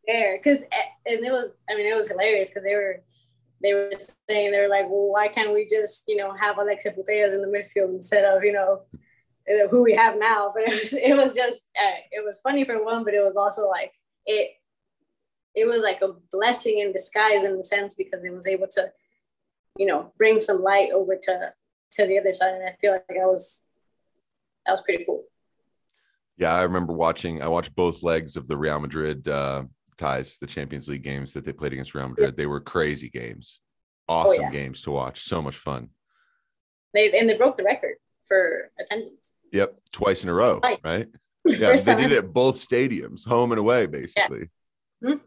There, 0.07 0.39
because 0.39 0.63
and 0.63 1.25
it 1.25 1.33
was, 1.33 1.59
I 1.69 1.75
mean, 1.75 1.87
it 1.91 1.95
was 1.95 2.09
hilarious 2.09 2.51
because 2.51 2.65
they 2.65 2.75
were, 2.75 3.03
they 3.63 3.75
were 3.75 3.91
saying 4.29 4.53
they 4.53 4.61
were 4.61 4.69
like, 4.69 4.85
well, 4.85 5.09
why 5.11 5.29
can't 5.29 5.53
we 5.53 5.67
just, 5.67 6.05
you 6.07 6.17
know, 6.17 6.35
have 6.35 6.59
Alexia 6.59 6.93
Putellas 6.93 7.35
in 7.35 7.41
the 7.41 7.49
midfield 7.49 7.95
instead 7.95 8.25
of, 8.25 8.45
you 8.45 8.53
know, 8.53 8.83
who 9.71 9.83
we 9.83 9.95
have 9.95 10.19
now? 10.19 10.53
But 10.55 10.65
it 10.69 10.75
was, 10.75 10.93
it 10.93 11.17
was 11.17 11.35
just, 11.35 11.65
uh, 11.79 11.99
it 12.11 12.25
was 12.25 12.41
funny 12.41 12.65
for 12.65 12.85
one, 12.85 13.05
but 13.05 13.15
it 13.15 13.23
was 13.23 13.37
also 13.37 13.69
like 13.69 13.93
it, 14.27 14.51
it 15.55 15.67
was 15.67 15.83
like 15.83 16.03
a 16.03 16.15
blessing 16.33 16.79
in 16.79 16.93
disguise 16.93 17.45
in 17.45 17.57
the 17.57 17.65
sense 17.65 17.95
because 17.95 18.25
it 18.25 18.33
was 18.33 18.47
able 18.47 18.67
to 18.69 18.93
you 19.79 19.87
know, 19.87 20.13
bring 20.17 20.39
some 20.39 20.63
light 20.63 20.91
over 20.93 21.17
to 21.17 21.53
to 21.93 22.07
the 22.07 22.19
other 22.19 22.35
side. 22.35 22.55
And 22.55 22.65
I 22.65 22.77
feel 22.81 22.93
like 22.93 23.07
that 23.09 23.27
was 23.27 23.67
that 24.67 24.73
was 24.73 24.83
pretty 24.83 25.05
cool. 25.05 25.25
Yeah, 26.37 26.55
I 26.55 26.63
remember 26.63 26.93
watching. 26.93 27.43
I 27.43 27.49
watched 27.49 27.75
both 27.75 28.03
legs 28.03 28.37
of 28.37 28.49
the 28.49 28.57
Real 28.57 28.81
Madrid 28.81 29.29
uh, 29.29 29.65
ties, 29.97 30.39
the 30.39 30.47
Champions 30.47 30.89
League 30.89 31.03
games 31.03 31.33
that 31.33 31.45
they 31.45 31.53
played 31.53 31.73
against 31.73 31.95
Real 31.95 32.09
Madrid. 32.09 32.31
Yeah. 32.31 32.35
They 32.37 32.47
were 32.47 32.61
crazy 32.61 33.09
games, 33.09 33.61
awesome 34.09 34.41
oh, 34.41 34.43
yeah. 34.45 34.51
games 34.51 34.83
to 34.83 34.91
watch. 34.91 35.23
So 35.23 35.41
much 35.41 35.57
fun. 35.57 35.91
They 36.93 37.17
and 37.19 37.29
they 37.29 37.37
broke 37.37 37.57
the 37.57 37.65
record 37.65 37.97
for 38.27 38.71
attendance. 38.79 39.37
Yep, 39.53 39.75
twice 39.93 40.23
in 40.25 40.29
a 40.29 40.35
row, 40.35 40.61
twice. 40.61 40.79
right? 40.85 41.09
Yeah, 41.47 41.77
they 41.77 41.95
did 41.97 42.11
it 42.11 42.25
at 42.25 42.33
both 42.33 42.57
stadiums, 42.57 43.27
home 43.27 43.53
and 43.53 43.59
away, 43.59 43.85
basically. 43.85 44.49
Yeah. 45.03 45.11
Mm-hmm. 45.11 45.27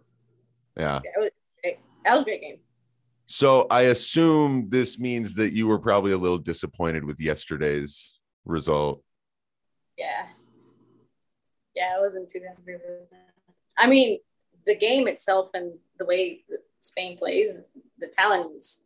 Yeah. 0.78 1.00
yeah 1.04 1.12
was 1.22 1.32
that 1.64 2.14
was 2.14 2.22
a 2.22 2.26
great 2.26 2.42
game. 2.42 2.60
So 3.28 3.68
I 3.70 3.84
assume 3.84 4.70
this 4.70 4.98
means 4.98 5.36
that 5.36 5.52
you 5.52 5.68
were 5.68 5.80
probably 5.80 6.14
a 6.14 6.18
little 6.18 6.38
disappointed 6.38 7.04
with 7.04 7.20
yesterday's 7.20 8.14
result. 8.46 9.04
Yeah. 9.98 10.28
Yeah, 11.76 11.96
I 11.98 12.00
wasn't 12.00 12.30
too 12.30 12.42
happy 12.48 12.74
with 12.74 13.10
that. 13.12 13.54
I 13.78 13.88
mean, 13.88 14.20
the 14.66 14.76
game 14.76 15.08
itself 15.08 15.50
and 15.54 15.74
the 16.00 16.06
way 16.06 16.44
Spain 16.82 17.18
plays, 17.18 17.62
the 18.00 18.08
talent 18.08 18.56
is 18.56 18.86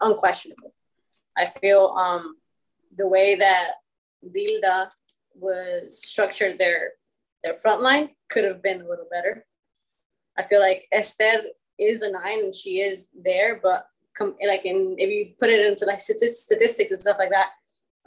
unquestionable. 0.00 0.74
I 1.36 1.46
feel 1.46 1.94
um, 1.96 2.36
the 2.96 3.06
way 3.06 3.36
that 3.36 3.74
Vilda 4.24 4.90
was 5.34 6.02
structured 6.02 6.58
their 6.58 6.92
their 7.44 7.54
front 7.54 7.80
line 7.80 8.10
could 8.28 8.44
have 8.44 8.62
been 8.62 8.80
a 8.80 8.88
little 8.88 9.06
better. 9.10 9.46
I 10.38 10.42
feel 10.42 10.60
like 10.60 10.86
Esther 10.92 11.42
is 11.78 12.02
a 12.02 12.10
nine 12.10 12.44
and 12.44 12.54
she 12.54 12.80
is 12.80 13.08
there, 13.14 13.60
but 13.62 13.86
com- 14.16 14.36
like 14.46 14.64
in 14.64 14.96
if 14.98 15.10
you 15.10 15.34
put 15.38 15.50
it 15.50 15.64
into 15.64 15.84
like 15.84 16.00
statistics 16.00 16.92
and 16.92 17.00
stuff 17.00 17.18
like 17.18 17.30
that, 17.30 17.50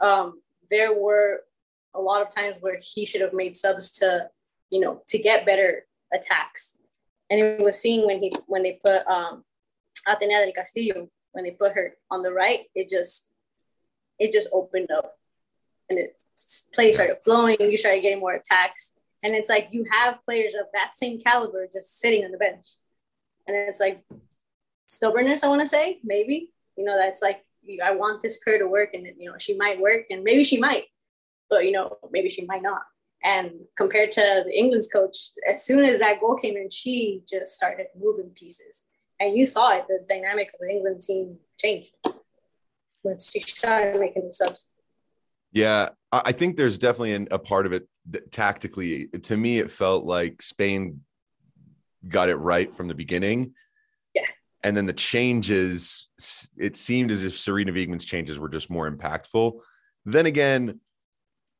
um, 0.04 0.40
there 0.70 0.92
were 0.92 1.40
a 1.94 2.00
lot 2.00 2.22
of 2.22 2.34
times 2.34 2.56
where 2.60 2.78
he 2.80 3.04
should 3.04 3.20
have 3.20 3.32
made 3.32 3.56
subs 3.56 3.90
to, 3.92 4.28
you 4.70 4.80
know, 4.80 5.02
to 5.08 5.18
get 5.18 5.46
better 5.46 5.86
attacks. 6.12 6.78
And 7.30 7.40
it 7.40 7.60
was 7.60 7.80
seen 7.80 8.06
when 8.06 8.22
he 8.22 8.32
when 8.46 8.62
they 8.62 8.80
put 8.84 9.06
um 9.06 9.44
Atenea 10.06 10.44
del 10.44 10.52
Castillo, 10.52 11.08
when 11.32 11.44
they 11.44 11.50
put 11.52 11.72
her 11.72 11.96
on 12.10 12.22
the 12.22 12.32
right, 12.32 12.66
it 12.74 12.88
just 12.88 13.28
it 14.18 14.32
just 14.32 14.48
opened 14.52 14.90
up 14.90 15.18
and 15.88 15.98
it 15.98 16.20
play 16.72 16.92
started 16.92 17.18
flowing, 17.24 17.56
you 17.60 17.76
started 17.76 18.02
getting 18.02 18.20
more 18.20 18.32
attacks. 18.32 18.94
And 19.22 19.34
it's 19.34 19.50
like 19.50 19.68
you 19.70 19.86
have 19.90 20.24
players 20.24 20.54
of 20.54 20.66
that 20.72 20.96
same 20.96 21.20
caliber 21.20 21.68
just 21.72 22.00
sitting 22.00 22.24
on 22.24 22.32
the 22.32 22.38
bench. 22.38 22.68
And 23.46 23.56
it's 23.56 23.80
like 23.80 24.04
stubbornness 24.88 25.44
i 25.44 25.48
want 25.48 25.60
to 25.60 25.66
say 25.66 25.98
maybe. 26.02 26.52
You 26.76 26.84
know 26.84 26.96
that's 26.96 27.22
like 27.22 27.44
i 27.84 27.94
want 27.94 28.22
this 28.22 28.42
career 28.42 28.58
to 28.58 28.66
work 28.66 28.94
and 28.94 29.06
you 29.18 29.30
know 29.30 29.36
she 29.38 29.54
might 29.54 29.78
work 29.78 30.06
and 30.10 30.24
maybe 30.24 30.44
she 30.44 30.58
might 30.58 30.84
but 31.50 31.66
you 31.66 31.72
know 31.72 31.98
maybe 32.10 32.30
she 32.30 32.44
might 32.46 32.62
not. 32.62 32.82
And 33.22 33.50
compared 33.76 34.12
to 34.12 34.44
the 34.46 34.58
england's 34.58 34.88
coach 34.88 35.16
as 35.46 35.64
soon 35.64 35.84
as 35.84 36.00
that 36.00 36.20
goal 36.20 36.36
came 36.36 36.56
in 36.56 36.70
she 36.70 37.22
just 37.28 37.54
started 37.54 37.86
moving 37.98 38.30
pieces. 38.30 38.86
And 39.20 39.36
you 39.36 39.44
saw 39.44 39.76
it 39.76 39.84
the 39.88 40.04
dynamic 40.08 40.48
of 40.48 40.60
the 40.60 40.70
england 40.70 41.02
team 41.02 41.36
changed 41.58 41.92
when 43.02 43.18
she 43.18 43.40
started 43.40 44.00
making 44.00 44.32
subs 44.32 44.66
yeah, 45.52 45.90
I 46.12 46.32
think 46.32 46.56
there's 46.56 46.78
definitely 46.78 47.12
an, 47.14 47.28
a 47.30 47.38
part 47.38 47.66
of 47.66 47.72
it 47.72 47.88
tactically. 48.30 49.06
To 49.06 49.36
me, 49.36 49.58
it 49.58 49.70
felt 49.70 50.04
like 50.04 50.42
Spain 50.42 51.00
got 52.08 52.28
it 52.28 52.36
right 52.36 52.74
from 52.74 52.88
the 52.88 52.94
beginning. 52.94 53.54
Yeah. 54.14 54.26
And 54.62 54.76
then 54.76 54.86
the 54.86 54.92
changes, 54.92 56.08
it 56.56 56.76
seemed 56.76 57.10
as 57.10 57.24
if 57.24 57.34
Sarina 57.34 57.70
Wiegman's 57.70 58.04
changes 58.04 58.38
were 58.38 58.48
just 58.48 58.70
more 58.70 58.90
impactful. 58.90 59.60
Then 60.04 60.26
again, 60.26 60.80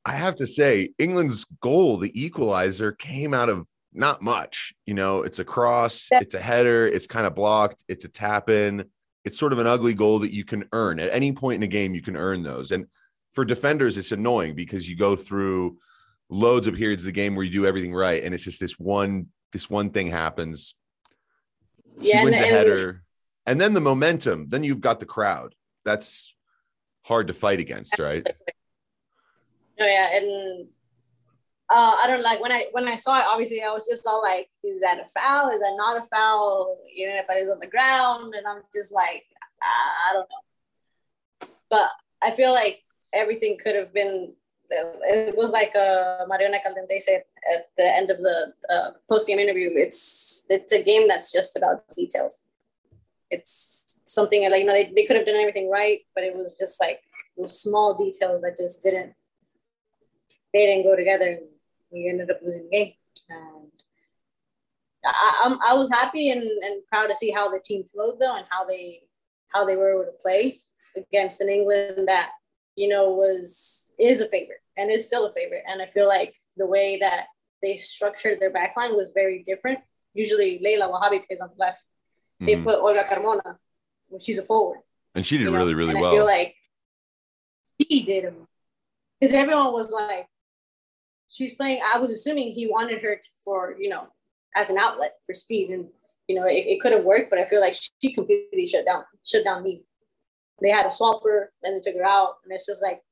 I 0.05 0.13
have 0.13 0.37
to 0.37 0.47
say, 0.47 0.95
England's 0.99 1.45
goal, 1.61 1.99
the 1.99 2.13
equalizer, 2.21 2.93
came 2.93 3.35
out 3.35 3.49
of 3.49 3.67
not 3.93 4.23
much. 4.23 4.73
You 4.87 4.95
know, 4.95 5.23
it's 5.23 5.41
a 5.41 5.45
cross, 5.45 6.09
it's 6.11 6.35
a 6.35 6.41
header, 6.41 6.87
it's 6.87 7.07
kind 7.07 7.27
of 7.27 7.35
blocked, 7.35 7.85
it's 7.89 8.05
a 8.05 8.09
tap 8.09 8.49
in. 8.49 8.85
It's 9.25 9.39
sort 9.39 9.53
of 9.53 9.59
an 9.59 9.67
ugly 9.67 9.93
goal 9.93 10.21
that 10.21 10.33
you 10.33 10.45
can 10.45 10.65
earn 10.73 10.99
at 10.99 11.13
any 11.13 11.33
point 11.33 11.57
in 11.57 11.63
a 11.63 11.71
game. 11.71 11.95
You 11.95 12.01
can 12.01 12.17
earn 12.17 12.43
those. 12.43 12.71
And 12.71 12.87
for 13.33 13.45
defenders, 13.45 13.99
it's 13.99 14.13
annoying 14.13 14.55
because 14.55 14.89
you 14.89 14.97
go 14.97 15.15
through 15.15 15.77
loads 16.31 16.67
of 16.67 16.75
periods 16.75 17.03
of 17.03 17.07
the 17.07 17.13
game 17.13 17.35
where 17.35 17.45
you 17.45 17.51
do 17.51 17.67
everything 17.67 17.93
right. 17.93 18.23
And 18.23 18.35
it's 18.35 18.45
just 18.45 18.61
this 18.61 18.79
one 18.79 19.27
this 19.53 19.69
one 19.69 19.91
thing 19.91 20.09
happens. 20.09 20.75
She 22.01 22.11
yeah, 22.11 22.25
wins 22.25 22.37
and, 22.37 22.45
a 22.45 22.49
header. 22.49 23.03
And 23.47 23.61
then 23.61 23.75
the 23.75 23.81
momentum, 23.81 24.49
then 24.49 24.63
you've 24.63 24.81
got 24.81 25.01
the 25.01 25.07
crowd. 25.07 25.55
That's 25.85 26.35
hard 27.03 27.29
to 27.29 27.35
fight 27.35 27.59
against, 27.61 27.99
right? 27.99 28.27
Oh 29.81 29.87
yeah, 29.87 30.15
and 30.15 30.69
uh, 31.71 31.97
I 32.03 32.07
don't 32.07 32.23
like 32.23 32.41
when 32.41 32.53
I 32.53 32.67
when 32.73 32.87
I 32.87 32.97
saw 32.97 33.19
it. 33.19 33.25
Obviously, 33.27 33.63
I 33.63 33.73
was 33.73 33.89
just 33.89 34.07
all 34.07 34.23
like, 34.23 34.51
"Is 34.63 34.81
that 34.83 34.99
a 34.99 35.09
foul? 35.19 35.51
Is 35.51 35.61
that 35.61 35.75
not 35.77 35.97
a 35.97 36.07
foul?" 36.07 36.77
You 36.95 37.09
know, 37.09 37.17
if 37.17 37.27
I 37.31 37.41
was 37.41 37.51
on 37.51 37.61
the 37.61 37.67
ground, 37.67 38.35
and 38.35 38.47
I'm 38.47 38.63
just 38.73 38.93
like, 38.93 39.25
I 39.63 40.13
don't 40.13 40.29
know. 40.29 41.49
But 41.71 41.89
I 42.23 42.33
feel 42.33 42.53
like 42.53 42.83
everything 43.13 43.57
could 43.63 43.75
have 43.75 43.95
been 43.95 44.35
it 44.71 45.37
was 45.37 45.51
like 45.53 45.75
uh, 45.75 46.25
Mariona 46.27 46.59
Caldentey 46.65 47.01
said 47.01 47.25
at 47.55 47.69
the 47.77 47.85
end 47.85 48.11
of 48.11 48.19
the 48.19 48.53
uh, 48.73 48.91
post 49.09 49.27
game 49.27 49.39
interview. 49.39 49.71
It's 49.75 50.47
it's 50.49 50.73
a 50.73 50.83
game 50.83 51.09
that's 51.09 51.33
just 51.33 51.57
about 51.57 51.89
details. 51.89 52.43
It's 53.31 54.01
something 54.07 54.49
like 54.51 54.61
you 54.61 54.67
know 54.67 54.73
they, 54.73 54.93
they 54.95 55.07
could 55.07 55.17
have 55.17 55.27
done 55.27 55.37
everything 55.37 55.71
right, 55.71 56.01
but 56.15 56.25
it 56.25 56.35
was 56.35 56.57
just 56.57 56.81
like 56.81 57.01
those 57.37 57.61
small 57.61 57.95
details 57.95 58.43
that 58.43 58.57
just 58.57 58.83
didn't 58.83 59.15
they 60.53 60.67
didn't 60.67 60.85
go 60.85 60.97
together, 60.97 61.29
and 61.29 61.47
we 61.93 62.09
ended 62.09 62.31
up 62.31 62.41
losing 62.43 62.65
the 62.65 62.71
game. 62.71 62.93
And 63.29 63.71
I, 65.05 65.43
I'm, 65.45 65.59
I 65.67 65.75
was 65.75 65.91
happy 65.91 66.31
and, 66.31 66.43
and 66.43 66.85
proud 66.87 67.07
to 67.07 67.17
see 67.17 67.31
how 67.31 67.51
the 67.51 67.61
team 67.61 67.85
flowed 67.85 68.19
though, 68.21 68.37
and 68.37 68.47
how 68.51 68.65
they 68.65 69.03
how 69.49 69.65
they 69.65 69.77
were 69.77 69.93
able 69.93 70.05
to 70.05 70.23
play 70.23 70.55
against 70.97 71.41
an 71.41 71.49
England 71.49 72.09
that 72.09 72.31
you 72.81 72.89
know, 72.89 73.11
was 73.11 73.93
is 73.99 74.23
a 74.23 74.29
favorite 74.29 74.63
and 74.79 74.91
is 74.91 75.07
still 75.07 75.27
a 75.27 75.33
favorite. 75.35 75.65
And 75.69 75.83
I 75.83 75.87
feel 75.87 76.09
like 76.09 76.35
the 76.57 76.67
way 76.67 76.99
that 77.01 77.27
they 77.63 77.77
structured 77.77 78.41
their 78.41 78.51
backline 78.51 78.97
was 78.97 79.13
very 79.15 79.45
different. 79.47 79.81
Usually 80.15 80.59
Leila 80.63 80.89
Ouahabi 80.89 81.27
plays 81.27 81.41
on 81.43 81.51
the 81.51 81.63
left. 81.63 81.83
They 82.41 82.55
mm-hmm. 82.55 82.65
put 82.65 82.79
Olga 82.79 83.05
Carmona, 83.05 83.59
well, 84.09 84.19
she's 84.19 84.39
a 84.39 84.43
forward. 84.43 84.79
And 85.15 85.27
she 85.27 85.37
did 85.37 85.51
really, 85.51 85.73
know? 85.73 85.79
really 85.79 85.91
and 85.91 86.01
well. 86.01 86.13
I 86.13 86.15
feel 86.15 86.25
like 86.25 86.55
he 87.77 88.01
did 88.03 88.33
because 89.21 89.35
everyone 89.35 89.75
was 89.75 89.91
like, 89.91 90.27
she's 91.29 91.55
playing. 91.55 91.83
I 91.95 91.99
was 91.99 92.11
assuming 92.11 92.53
he 92.53 92.67
wanted 92.67 93.03
her 93.03 93.17
to, 93.17 93.29
for 93.45 93.77
you 93.79 93.91
know 93.91 94.07
as 94.57 94.71
an 94.71 94.79
outlet 94.79 95.17
for 95.27 95.35
speed, 95.35 95.69
and 95.69 95.89
you 96.29 96.35
know 96.35 96.47
it, 96.47 96.65
it 96.67 96.81
couldn't 96.81 97.05
work. 97.05 97.29
But 97.29 97.41
I 97.41 97.45
feel 97.45 97.61
like 97.61 97.77
she 98.01 98.15
completely 98.15 98.67
shut 98.67 98.87
down 98.87 99.05
shut 99.23 99.45
down 99.45 99.63
me. 99.65 99.83
They 100.63 100.71
had 100.71 100.87
a 100.87 100.93
swap 100.93 101.23
her, 101.25 101.53
then 101.63 101.75
they 101.75 101.81
took 101.81 101.97
her 101.97 102.07
out, 102.07 102.37
and 102.45 102.53
it's 102.53 102.67
just 102.67 102.83
like 102.83 103.03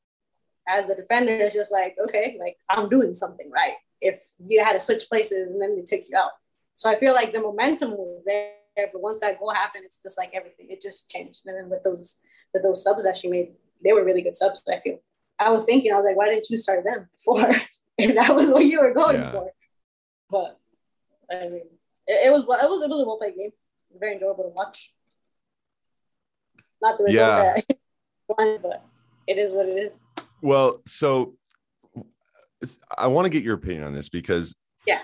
as 0.68 0.90
a 0.90 0.96
defender, 0.96 1.32
it's 1.32 1.54
just 1.54 1.72
like 1.72 1.96
okay, 2.04 2.36
like 2.40 2.56
I'm 2.68 2.88
doing 2.88 3.14
something 3.14 3.50
right. 3.50 3.74
If 4.00 4.20
you 4.38 4.62
had 4.62 4.74
to 4.74 4.80
switch 4.80 5.08
places 5.08 5.48
and 5.48 5.60
then 5.60 5.74
they 5.76 5.82
took 5.82 6.06
you 6.08 6.16
out, 6.16 6.30
so 6.74 6.88
I 6.88 6.96
feel 6.96 7.14
like 7.14 7.32
the 7.32 7.40
momentum 7.40 7.92
was 7.92 8.22
there. 8.24 8.52
But 8.76 9.02
once 9.02 9.18
that 9.20 9.40
goal 9.40 9.52
happened, 9.52 9.84
it's 9.84 10.00
just 10.00 10.16
like 10.16 10.30
everything. 10.32 10.68
It 10.70 10.80
just 10.80 11.10
changed. 11.10 11.40
And 11.44 11.56
then 11.56 11.68
with 11.68 11.82
those 11.82 12.18
with 12.54 12.62
those 12.62 12.84
subs 12.84 13.04
that 13.04 13.16
she 13.16 13.28
made, 13.28 13.52
they 13.82 13.92
were 13.92 14.04
really 14.04 14.22
good 14.22 14.36
subs. 14.36 14.62
I 14.68 14.80
feel. 14.80 14.98
I 15.40 15.50
was 15.50 15.64
thinking, 15.64 15.92
I 15.92 15.96
was 15.96 16.04
like, 16.04 16.16
why 16.16 16.28
didn't 16.28 16.50
you 16.50 16.58
start 16.58 16.84
them 16.84 17.08
before? 17.16 17.50
if 17.98 18.14
that 18.14 18.34
was 18.34 18.50
what 18.50 18.64
you 18.64 18.80
were 18.80 18.94
going 18.94 19.20
yeah. 19.20 19.32
for. 19.32 19.50
But 20.30 20.58
I 21.30 21.48
mean, 21.48 21.62
it, 22.06 22.26
it 22.26 22.32
was 22.32 22.42
it 22.42 22.70
was 22.70 22.82
it 22.82 22.88
was 22.88 23.00
a 23.00 23.04
well 23.04 23.18
played 23.18 23.36
game. 23.36 23.50
Very 23.98 24.14
enjoyable 24.14 24.44
to 24.44 24.50
watch. 24.50 24.92
Not 26.82 26.98
the 26.98 27.04
result 27.04 27.44
yeah. 27.44 27.54
that 27.54 27.76
won, 28.28 28.58
but 28.62 28.84
it 29.26 29.38
is 29.38 29.52
what 29.52 29.68
it 29.68 29.78
is. 29.78 30.00
Well, 30.42 30.82
so 30.86 31.34
I 32.96 33.06
want 33.06 33.26
to 33.26 33.30
get 33.30 33.44
your 33.44 33.54
opinion 33.54 33.84
on 33.84 33.92
this 33.92 34.08
because 34.08 34.54
yeah, 34.86 35.00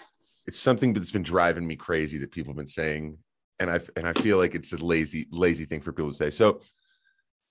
it's 0.47 0.59
something 0.59 0.93
that's 0.93 1.13
been 1.13 1.23
driving 1.23 1.67
me 1.67 1.77
crazy 1.77 2.19
that 2.19 2.31
people 2.31 2.53
have 2.53 2.57
been 2.57 2.67
saying, 2.67 3.19
and 3.59 3.71
I 3.71 3.81
and 3.97 4.07
I 4.07 4.13
feel 4.15 4.39
like 4.39 4.55
it's 4.55 4.73
a 4.73 4.77
lazy 4.77 5.27
lazy 5.31 5.65
thing 5.65 5.81
for 5.81 5.93
people 5.93 6.11
to 6.11 6.17
say. 6.17 6.31
So 6.31 6.61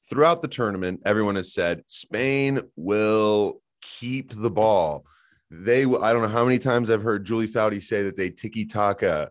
throughout 0.09 0.41
the 0.41 0.47
tournament, 0.47 1.01
everyone 1.05 1.35
has 1.35 1.53
said 1.53 1.83
Spain 1.87 2.61
will 2.75 3.61
keep 3.81 4.33
the 4.33 4.49
ball. 4.49 5.05
They, 5.49 5.83
I 5.83 6.13
don't 6.13 6.23
know 6.23 6.27
how 6.27 6.45
many 6.45 6.57
times 6.57 6.89
I've 6.89 7.03
heard 7.03 7.25
Julie 7.25 7.47
Foudy 7.47 7.81
say 7.81 8.03
that 8.03 8.15
they 8.15 8.29
tiki 8.29 8.65
taka, 8.65 9.29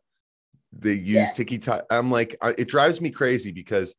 they 0.73 0.93
use 0.93 1.15
yeah. 1.15 1.33
tiki 1.35 1.59
taka. 1.59 1.85
I'm 1.91 2.11
like, 2.11 2.37
it 2.57 2.69
drives 2.69 3.01
me 3.01 3.11
crazy 3.11 3.51
because, 3.51 3.97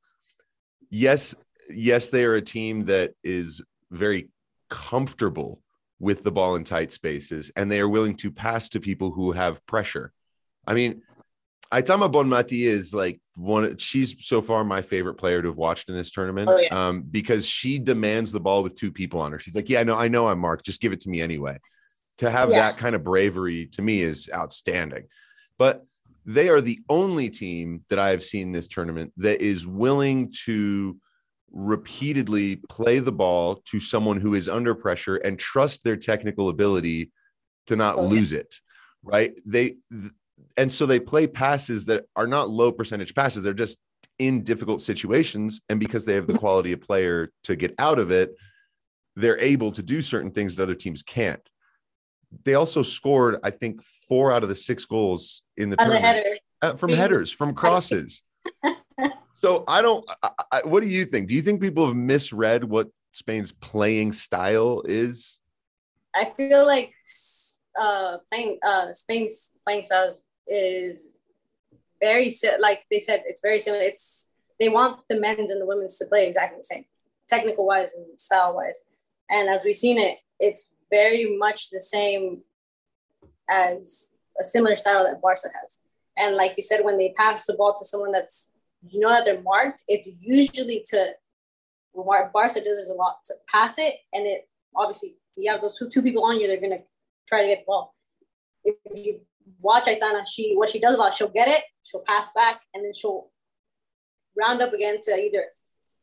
yes, 0.94 1.34
yes, 1.70 2.10
they 2.10 2.24
are 2.24 2.36
a 2.36 2.42
team 2.42 2.86
that 2.86 3.14
is 3.24 3.62
very 3.90 4.30
comfortable 4.70 5.60
with 6.00 6.24
the 6.24 6.32
ball 6.32 6.56
in 6.56 6.64
tight 6.64 6.92
spaces 6.92 7.52
and 7.56 7.72
they 7.72 7.80
are 7.80 7.90
willing 7.90 8.16
to 8.18 8.32
pass 8.32 8.70
to 8.70 8.80
people 8.80 9.12
who 9.12 9.32
have 9.32 9.66
pressure. 9.66 10.12
I 10.68 10.74
mean, 10.74 11.02
Aitana 11.72 12.12
Bonmati 12.12 12.68
is 12.68 12.94
like 12.94 13.20
one. 13.36 13.78
She's 13.78 14.16
so 14.20 14.42
far 14.42 14.64
my 14.64 14.84
favorite 14.84 15.16
player 15.16 15.42
to 15.42 15.48
have 15.48 15.58
watched 15.58 15.90
in 15.90 15.96
this 15.96 16.12
tournament 16.12 16.50
oh, 16.50 16.60
yeah. 16.60 16.88
um, 16.90 17.02
because 17.02 17.48
she 17.48 17.80
demands 17.80 18.32
the 18.32 18.40
ball 18.40 18.62
with 18.62 18.78
two 18.78 18.92
people 18.92 19.20
on 19.20 19.32
her. 19.32 19.40
She's 19.40 19.56
like, 19.56 19.70
"Yeah, 19.70 19.82
no, 19.82 19.96
I 19.96 20.08
know 20.08 20.28
I'm 20.28 20.38
marked. 20.38 20.66
Just 20.66 20.82
give 20.82 20.94
it 20.94 21.00
to 21.02 21.10
me 21.10 21.20
anyway." 21.20 21.58
To 22.20 22.30
have 22.30 22.52
yeah. 22.52 22.60
that 22.60 22.78
kind 22.78 22.96
of 22.96 23.04
bravery 23.04 23.66
to 23.72 23.82
me 23.82 24.02
is 24.02 24.30
outstanding. 24.32 25.06
But 25.58 25.84
they 26.26 26.50
are 26.50 26.62
the 26.62 26.80
only 26.90 27.30
team 27.30 27.84
that 27.90 28.00
I 28.00 28.10
have 28.10 28.24
seen 28.24 28.52
this 28.52 28.68
tournament 28.68 29.14
that 29.18 29.42
is 29.42 29.68
willing 29.68 30.34
to 30.46 30.98
repeatedly 31.52 32.58
play 32.70 33.00
the 33.00 33.12
ball 33.12 33.62
to 33.66 33.80
someone 33.80 34.20
who 34.20 34.34
is 34.34 34.50
under 34.50 34.74
pressure 34.74 35.18
and 35.18 35.38
trust 35.38 35.84
their 35.84 35.98
technical 35.98 36.50
ability 36.50 37.12
to 37.68 37.76
not 37.76 37.98
oh, 37.98 38.06
lose 38.06 38.32
it. 38.32 38.56
Right? 39.04 39.34
They 39.46 39.76
and 40.58 40.72
so 40.72 40.86
they 40.86 41.00
play 41.00 41.28
passes 41.28 41.86
that 41.86 42.06
are 42.16 42.28
not 42.28 42.50
low 42.50 42.72
percentage 42.72 43.14
passes. 43.14 43.44
They're 43.44 43.54
just 43.54 43.78
in 44.20 44.44
difficult 44.44 44.82
situations. 44.82 45.62
And 45.70 45.80
because 45.80 46.06
they 46.06 46.16
have 46.16 46.28
the 46.28 46.38
quality 46.38 46.72
of 46.72 46.82
player 46.82 47.32
to 47.46 47.56
get 47.56 47.74
out 47.80 48.00
of 48.00 48.12
it, 48.12 48.36
they're 49.16 49.40
able 49.40 49.72
to 49.72 49.84
do 49.84 50.02
certain 50.02 50.32
things 50.32 50.56
that 50.56 50.64
other 50.64 50.76
teams 50.76 51.04
can't. 51.04 51.48
They 52.44 52.56
also 52.56 52.82
scored, 52.82 53.38
I 53.44 53.52
think, 53.52 53.82
four 53.84 54.32
out 54.32 54.44
of 54.44 54.50
the 54.50 54.56
six 54.56 54.86
goals 54.86 55.42
in 55.58 55.70
the 55.70 55.78
tournament 55.78 56.04
header. 56.04 56.38
Uh, 56.62 56.76
from 56.76 56.92
headers, 56.92 57.32
from 57.32 57.54
crosses. 57.62 58.22
so 59.36 59.64
I 59.68 59.82
don't. 59.82 60.10
I, 60.24 60.30
I, 60.52 60.62
what 60.64 60.82
do 60.82 60.90
you 60.90 61.06
think? 61.06 61.28
Do 61.28 61.36
you 61.36 61.42
think 61.42 61.62
people 61.62 61.86
have 61.88 61.96
misread 61.96 62.64
what 62.64 62.90
Spain's 63.12 63.52
playing 63.52 64.14
style 64.14 64.84
is? 64.86 65.40
I 66.16 66.30
feel 66.30 66.66
like 66.66 66.94
uh, 67.80 68.18
playing 68.32 68.60
uh, 68.66 68.94
Spain's 68.94 69.58
playing 69.66 69.84
style 69.84 70.08
is 70.08 70.22
is 70.48 71.16
very 72.02 72.32
like 72.60 72.84
they 72.92 73.00
said 73.00 73.24
it's 73.26 73.42
very 73.42 73.60
similar 73.60 73.82
it's 73.82 74.32
they 74.60 74.70
want 74.70 75.00
the 75.10 75.20
men's 75.20 75.50
and 75.52 75.62
the 75.62 75.66
women's 75.66 75.98
to 75.98 76.06
play 76.06 76.28
exactly 76.28 76.58
the 76.58 76.64
same 76.64 76.86
technical 77.30 77.66
wise 77.66 77.94
and 77.94 78.06
style 78.20 78.54
wise 78.54 78.84
and 79.30 79.50
as 79.50 79.64
we've 79.64 79.76
seen 79.76 79.98
it 79.98 80.18
it's 80.40 80.74
very 80.98 81.26
much 81.38 81.70
the 81.70 81.82
same 81.82 82.42
as 83.50 84.16
a 84.40 84.44
similar 84.44 84.76
style 84.76 85.04
that 85.04 85.22
barca 85.22 85.50
has 85.60 85.82
and 86.18 86.36
like 86.36 86.54
you 86.58 86.64
said 86.64 86.84
when 86.84 86.98
they 86.98 87.14
pass 87.18 87.46
the 87.46 87.58
ball 87.60 87.74
to 87.74 87.86
someone 87.86 88.12
that's 88.12 88.54
you 88.90 89.00
know 89.00 89.10
that 89.10 89.26
they're 89.26 89.42
marked 89.42 89.84
it's 89.88 90.10
usually 90.20 90.80
to 90.86 91.00
barca 92.34 92.60
does 92.68 92.80
is 92.84 92.90
a 92.90 93.00
lot 93.04 93.18
to 93.26 93.34
pass 93.54 93.78
it 93.78 93.96
and 94.14 94.26
it 94.26 94.48
obviously 94.76 95.16
you 95.36 95.52
have 95.52 95.62
those 95.62 95.78
two, 95.78 95.90
two 95.90 96.02
people 96.02 96.24
on 96.24 96.40
you 96.40 96.48
they're 96.48 96.60
to 96.78 96.84
try 97.28 97.42
to 97.42 97.48
get 97.48 97.60
the 97.60 97.66
ball 97.68 97.94
if 98.66 98.76
you 98.94 99.20
watch 99.62 99.86
Aitana, 99.86 100.26
she 100.28 100.56
what 100.56 100.70
she 100.70 100.80
does 100.80 100.96
a 100.96 100.98
lot, 100.98 101.14
she'll 101.14 101.30
get 101.30 101.48
it, 101.48 101.64
she'll 101.84 102.02
pass 102.02 102.32
back, 102.34 102.62
and 102.74 102.84
then 102.84 102.94
she'll 102.94 103.30
round 104.38 104.62
up 104.62 104.74
again 104.74 104.98
to 105.04 105.12
either 105.12 105.46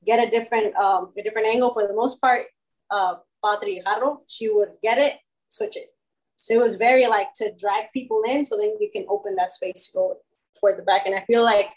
get 0.05 0.27
a 0.27 0.31
different 0.31 0.75
um, 0.77 1.13
a 1.17 1.23
different 1.23 1.47
angle. 1.49 1.73
For 1.73 1.87
the 1.87 1.95
most 1.95 2.21
part, 2.21 2.47
uh, 2.91 3.15
Patri 3.45 3.81
Guijarro, 3.81 4.19
she 4.29 4.49
would 4.49 4.71
get 4.83 4.99
it, 4.99 5.15
switch 5.49 5.77
it. 5.77 5.95
So 6.37 6.55
it 6.55 6.59
was 6.59 6.77
very 6.77 7.07
like 7.07 7.33
to 7.35 7.53
drag 7.59 7.93
people 7.93 8.23
in, 8.27 8.45
so 8.45 8.57
then 8.57 8.77
you 8.81 8.91
can 8.93 9.05
open 9.09 9.37
that 9.37 9.53
space 9.53 9.89
to 9.89 9.93
go 9.93 10.17
toward 10.59 10.79
the 10.79 10.83
back. 10.83 11.07
And 11.07 11.15
I 11.15 11.25
feel 11.25 11.43
like 11.43 11.71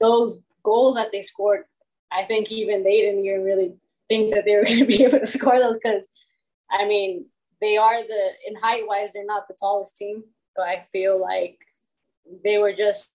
those 0.00 0.40
goals 0.62 0.96
that 0.96 1.10
they 1.12 1.22
scored, 1.22 1.64
I 2.12 2.22
think 2.24 2.52
even 2.52 2.84
they 2.84 3.00
didn't 3.00 3.24
even 3.24 3.44
really 3.44 3.72
think 4.08 4.34
that 4.34 4.44
they 4.44 4.56
were 4.56 4.64
going 4.66 4.78
to 4.78 4.84
be 4.84 5.04
able 5.04 5.20
to 5.20 5.26
score 5.26 5.58
those 5.58 5.78
because, 5.82 6.08
I 6.70 6.86
mean, 6.86 7.26
they 7.60 7.76
are 7.76 8.02
the 8.02 8.30
in 8.46 8.54
height 8.56 8.86
wise, 8.86 9.12
they're 9.12 9.24
not 9.24 9.48
the 9.48 9.56
tallest 9.58 9.96
team 9.96 10.22
but 10.58 10.66
I 10.66 10.84
feel 10.92 11.18
like 11.18 11.64
they 12.44 12.58
were 12.58 12.72
just 12.72 13.14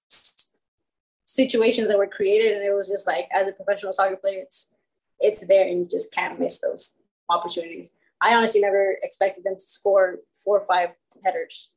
situations 1.25 1.89
that 1.89 1.97
were 1.97 2.07
created, 2.07 2.55
and 2.55 2.65
it 2.65 2.73
was 2.73 2.89
just 2.89 3.05
like 3.05 3.27
as 3.31 3.47
a 3.47 3.51
professional 3.51 3.93
soccer 3.93 4.15
player, 4.15 4.39
it's 4.39 4.73
it's 5.19 5.45
there, 5.45 5.67
and 5.67 5.81
you 5.81 5.87
just 5.87 6.13
can't 6.13 6.39
miss 6.39 6.61
those 6.61 6.97
opportunities. 7.29 7.91
I 8.21 8.35
honestly 8.35 8.61
never 8.61 8.97
expected 9.01 9.43
them 9.43 9.55
to 9.55 9.65
score 9.65 10.19
four 10.33 10.59
or 10.59 10.65
five 10.65 10.89
headers 11.23 11.69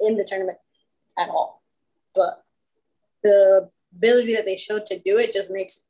in 0.00 0.16
the 0.16 0.24
tournament 0.24 0.58
at 1.18 1.28
all, 1.28 1.62
but 2.14 2.42
the 3.22 3.70
ability 3.94 4.34
that 4.34 4.44
they 4.44 4.56
showed 4.56 4.86
to 4.86 4.98
do 4.98 5.18
it 5.18 5.32
just 5.32 5.50
makes 5.50 5.84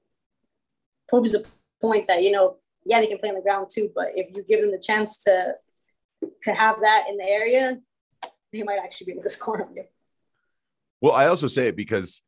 proves 1.09 1.33
the 1.33 1.45
point 1.81 2.09
that 2.09 2.23
you 2.23 2.33
know 2.33 2.57
yeah 2.85 3.01
they 3.01 3.07
can 3.07 3.19
play 3.19 3.29
on 3.29 3.37
the 3.37 3.41
ground 3.41 3.69
too 3.73 3.89
but 3.95 4.09
if 4.17 4.35
you 4.35 4.45
give 4.49 4.61
them 4.61 4.73
the 4.73 4.79
chance 4.79 5.19
to 5.19 5.55
to 6.43 6.53
have 6.53 6.81
that 6.83 7.07
in 7.09 7.17
the 7.17 7.25
area 7.25 7.79
they 8.53 8.63
might 8.63 8.79
actually 8.83 9.07
be 9.07 9.13
able 9.13 9.23
to 9.23 9.31
score 9.31 9.63
on 9.63 9.75
you. 9.75 9.85
Well, 11.01 11.13
I 11.13 11.27
also 11.27 11.49
say 11.49 11.69
it 11.69 11.77
because 11.77 12.23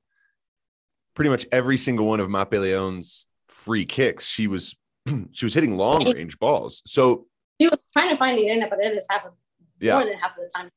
pretty 1.14 1.30
much 1.30 1.46
every 1.52 1.76
single 1.76 2.06
one 2.06 2.20
of 2.20 2.28
Mapi 2.28 2.60
Leon's 2.60 3.26
free 3.48 3.84
kicks, 3.84 4.26
she 4.26 4.46
was 4.46 4.74
she 5.32 5.44
was 5.44 5.54
hitting 5.54 5.76
long 5.76 6.10
range 6.12 6.38
balls. 6.38 6.82
So 6.86 7.26
he 7.58 7.66
was 7.66 7.78
trying 7.92 8.10
to 8.10 8.16
find 8.16 8.38
the 8.38 8.46
internet, 8.46 8.70
but 8.70 8.80
it 8.80 8.94
just 8.94 9.10
happened 9.10 9.34
yeah. 9.80 9.94
more 9.94 10.04
than 10.04 10.14
half 10.18 10.32
of 10.32 10.44
the 10.44 10.50
time. 10.54 10.70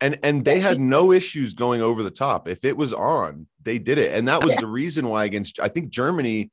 And 0.00 0.18
and 0.22 0.44
they 0.44 0.60
had 0.60 0.80
no 0.80 1.12
issues 1.12 1.54
going 1.54 1.80
over 1.80 2.02
the 2.02 2.10
top. 2.10 2.48
If 2.48 2.64
it 2.64 2.76
was 2.76 2.92
on, 2.92 3.46
they 3.62 3.78
did 3.78 3.98
it. 3.98 4.12
And 4.12 4.28
that 4.28 4.42
was 4.42 4.52
yeah. 4.52 4.60
the 4.60 4.66
reason 4.66 5.08
why 5.08 5.24
against 5.24 5.60
I 5.60 5.68
think 5.68 5.90
Germany 5.90 6.50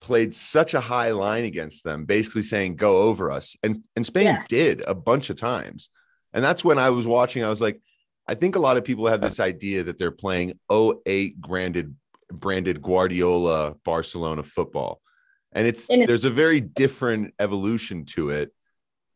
played 0.00 0.34
such 0.34 0.74
a 0.74 0.80
high 0.80 1.10
line 1.10 1.44
against 1.44 1.84
them, 1.84 2.04
basically 2.04 2.42
saying 2.42 2.76
go 2.76 3.02
over 3.02 3.30
us. 3.30 3.56
And 3.62 3.78
and 3.96 4.04
Spain 4.04 4.26
yeah. 4.26 4.44
did 4.48 4.82
a 4.86 4.94
bunch 4.94 5.30
of 5.30 5.36
times. 5.36 5.90
And 6.32 6.44
that's 6.44 6.64
when 6.64 6.78
I 6.78 6.90
was 6.90 7.06
watching, 7.06 7.42
I 7.42 7.48
was 7.48 7.62
like, 7.62 7.80
I 8.28 8.34
think 8.34 8.56
a 8.56 8.60
lot 8.60 8.76
of 8.76 8.84
people 8.84 9.06
have 9.06 9.22
this 9.22 9.40
idea 9.40 9.84
that 9.84 9.98
they're 9.98 10.10
playing 10.10 10.58
08 10.70 11.40
branded 11.40 11.94
branded 12.30 12.82
Guardiola 12.82 13.74
Barcelona 13.84 14.42
football. 14.42 15.00
And 15.56 15.66
it's 15.66 15.86
there's 15.88 16.26
a 16.26 16.30
very 16.30 16.60
different 16.60 17.34
evolution 17.40 18.04
to 18.06 18.30
it. 18.30 18.52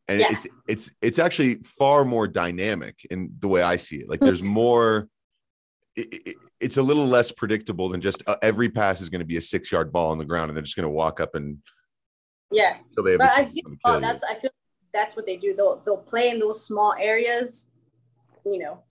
And 0.09 0.20
yeah. 0.20 0.29
it's 0.31 0.46
it's 0.66 0.90
it's 1.03 1.18
actually 1.18 1.57
far 1.57 2.05
more 2.05 2.26
dynamic 2.26 2.96
in 3.11 3.33
the 3.38 3.46
way 3.46 3.62
I 3.62 3.76
see 3.76 3.98
it. 3.98 4.09
Like 4.09 4.20
there's 4.20 4.42
more 4.42 5.09
it, 5.94 6.26
it, 6.26 6.37
it's 6.59 6.79
a 6.79 6.83
little 6.83 7.07
less 7.07 7.31
predictable 7.31 7.90
than 7.90 8.00
just 8.00 8.22
uh, 8.26 8.37
every 8.42 8.70
pass 8.70 9.00
is 9.00 9.11
going 9.11 9.20
to 9.20 9.26
be 9.26 9.37
a 9.37 9.40
six 9.40 9.70
yard 9.70 9.92
ball 9.92 10.11
on 10.11 10.18
the 10.18 10.24
ground 10.24 10.50
and 10.50 10.57
they're 10.57 10.64
just 10.64 10.76
going 10.76 10.85
to 10.85 10.90
walk 10.90 11.20
up 11.20 11.35
and 11.35 11.59
yeah. 12.50 12.79
So 12.90 13.03
they 13.03 13.12
have 13.12 13.18
but 13.18 13.31
I've 13.37 13.50
seen 13.50 13.64
oh, 13.85 14.00
that's 14.00 14.24
I 14.24 14.35
feel 14.35 14.50
that's 14.92 15.14
what 15.14 15.26
they 15.26 15.37
do. 15.37 15.55
They'll 15.55 15.83
they'll 15.85 15.98
play 15.98 16.31
in 16.31 16.38
those 16.38 16.64
small 16.64 16.94
areas, 16.98 17.70
you 18.44 18.59
know, 18.59 18.83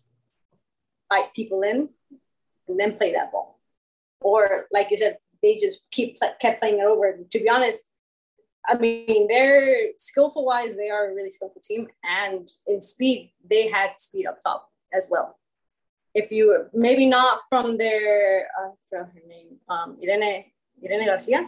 fight 1.09 1.33
people 1.35 1.63
in, 1.63 1.89
and 2.67 2.79
then 2.79 2.95
play 2.95 3.13
that 3.13 3.31
ball. 3.31 3.59
Or 4.21 4.67
like 4.71 4.91
you 4.91 4.97
said, 4.97 5.17
they 5.41 5.57
just 5.57 5.89
keep 5.91 6.19
kept 6.41 6.61
playing 6.61 6.79
it 6.79 6.85
over. 6.85 7.17
To 7.29 7.39
be 7.39 7.49
honest, 7.49 7.83
I 8.67 8.77
mean, 8.77 9.27
they're 9.27 9.91
skillful 9.97 10.45
wise, 10.45 10.75
they 10.75 10.89
are 10.89 11.11
a 11.11 11.15
really 11.15 11.29
skillful 11.29 11.61
team, 11.63 11.87
and 12.03 12.49
in 12.67 12.81
speed, 12.81 13.31
they 13.49 13.67
had 13.67 13.91
speed 13.97 14.27
up 14.27 14.39
top 14.41 14.69
as 14.93 15.07
well. 15.09 15.39
If 16.13 16.31
you 16.31 16.65
maybe 16.73 17.05
not 17.05 17.39
from 17.49 17.77
their, 17.77 18.47
uh, 18.59 18.71
from 18.89 19.05
her 19.05 19.21
name, 19.27 19.57
um, 19.69 19.97
Irene 20.03 20.45
Irene 20.83 21.05
Garcia, 21.05 21.47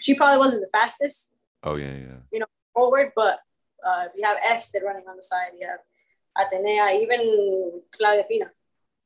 she 0.00 0.14
probably 0.14 0.38
wasn't 0.38 0.62
the 0.62 0.78
fastest. 0.78 1.32
Oh 1.62 1.76
yeah, 1.76 1.92
yeah. 1.92 2.18
You 2.30 2.40
know, 2.40 2.46
forward, 2.74 3.12
but 3.14 3.40
uh, 3.86 4.06
you 4.16 4.24
have 4.24 4.36
Esther 4.44 4.80
running 4.84 5.04
on 5.08 5.16
the 5.16 5.22
side. 5.22 5.52
You 5.58 5.68
have 5.68 5.80
Atenea, 6.36 7.00
even 7.02 7.82
Claudia 7.92 8.24
Pina. 8.28 8.50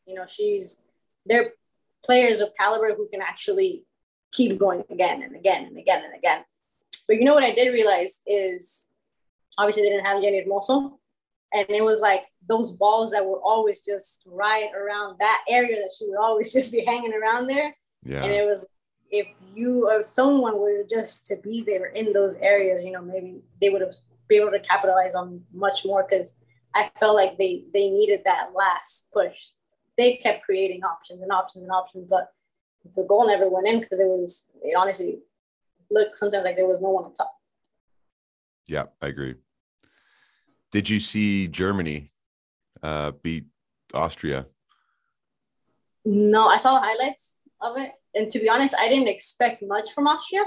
You 0.07 0.15
know, 0.15 0.27
she's 0.27 0.83
they're 1.25 1.55
players 2.07 2.41
of 2.41 2.55
caliber 2.59 2.95
who 2.95 3.09
can 3.09 3.21
actually 3.21 3.85
keep 4.33 4.59
going 4.59 4.85
again 4.91 5.23
and 5.23 5.35
again 5.35 5.65
and 5.65 5.77
again 5.77 6.05
and 6.05 6.15
again. 6.15 6.45
But 7.07 7.17
you 7.17 7.25
know 7.25 7.35
what 7.35 7.45
I 7.45 7.53
did 7.53 7.73
realize 7.73 8.21
is 8.27 8.89
obviously 9.59 9.83
they 9.83 9.91
didn't 9.91 10.07
have 10.07 10.23
Jenni 10.23 10.47
Hermoso. 10.47 10.99
And 11.53 11.67
it 11.71 11.83
was 11.83 12.01
like 12.01 12.25
those 12.49 12.73
balls 12.73 13.13
that 13.13 13.25
were 13.25 13.41
always 13.43 13.85
just 13.85 14.23
right 14.27 14.69
around 14.75 15.17
that 15.21 15.45
area 15.49 15.77
that 15.77 15.93
she 15.97 16.07
would 16.09 16.19
always 16.19 16.53
just 16.57 16.73
be 16.73 16.85
hanging 16.85 17.15
around 17.15 17.47
there. 17.47 17.75
Yeah. 18.05 18.23
And 18.23 18.33
it 18.33 18.47
was 18.47 18.67
if 19.11 19.27
you 19.55 19.89
or 19.89 20.03
someone 20.03 20.59
were 20.59 20.83
just 20.89 21.27
to 21.29 21.37
be 21.37 21.63
there 21.65 21.87
in 21.87 22.13
those 22.13 22.37
areas, 22.39 22.85
you 22.85 22.91
know, 22.91 23.03
maybe 23.03 23.41
they 23.61 23.71
would 23.71 23.81
have 23.81 23.95
been 24.29 24.43
able 24.43 24.51
to 24.51 24.61
capitalize 24.61 25.15
on 25.15 25.43
much 25.53 25.85
more 25.85 26.05
because 26.09 26.35
I 26.75 26.91
felt 26.99 27.15
like 27.15 27.39
they 27.39 27.65
they 27.73 27.89
needed 27.89 28.23
that 28.25 28.51
last 28.55 29.09
push. 29.13 29.51
They 29.97 30.17
kept 30.17 30.45
creating 30.45 30.83
options 30.85 31.23
and 31.23 31.33
options 31.33 31.63
and 31.63 31.73
options, 31.73 32.07
but 32.09 32.33
the 32.95 33.05
goal 33.05 33.27
never 33.27 33.49
went 33.49 33.67
in 33.67 33.81
because 33.81 34.01
it 34.01 34.07
was 34.07 34.45
it 34.63 34.75
honestly 34.77 35.21
looked 35.91 36.17
sometimes 36.17 36.45
like 36.45 36.57
there 36.57 36.67
was 36.67 36.81
no 36.81 36.91
one 36.91 37.05
on 37.05 37.15
top. 37.15 37.33
Yeah, 38.67 38.85
I 39.01 39.09
agree. 39.09 39.37
Did 40.73 40.91
you 40.91 41.01
see 41.01 41.49
Germany 41.49 42.13
uh, 42.83 43.13
beat 43.23 43.47
Austria? 43.95 44.47
No, 46.05 46.49
I 46.49 46.57
saw 46.57 46.75
the 46.75 46.87
highlights 46.87 47.39
of 47.61 47.77
it, 47.77 47.93
and 48.15 48.31
to 48.31 48.39
be 48.39 48.49
honest, 48.49 48.77
I 48.79 48.89
didn't 48.89 49.09
expect 49.09 49.63
much 49.67 49.93
from 49.93 50.07
Austria. 50.07 50.45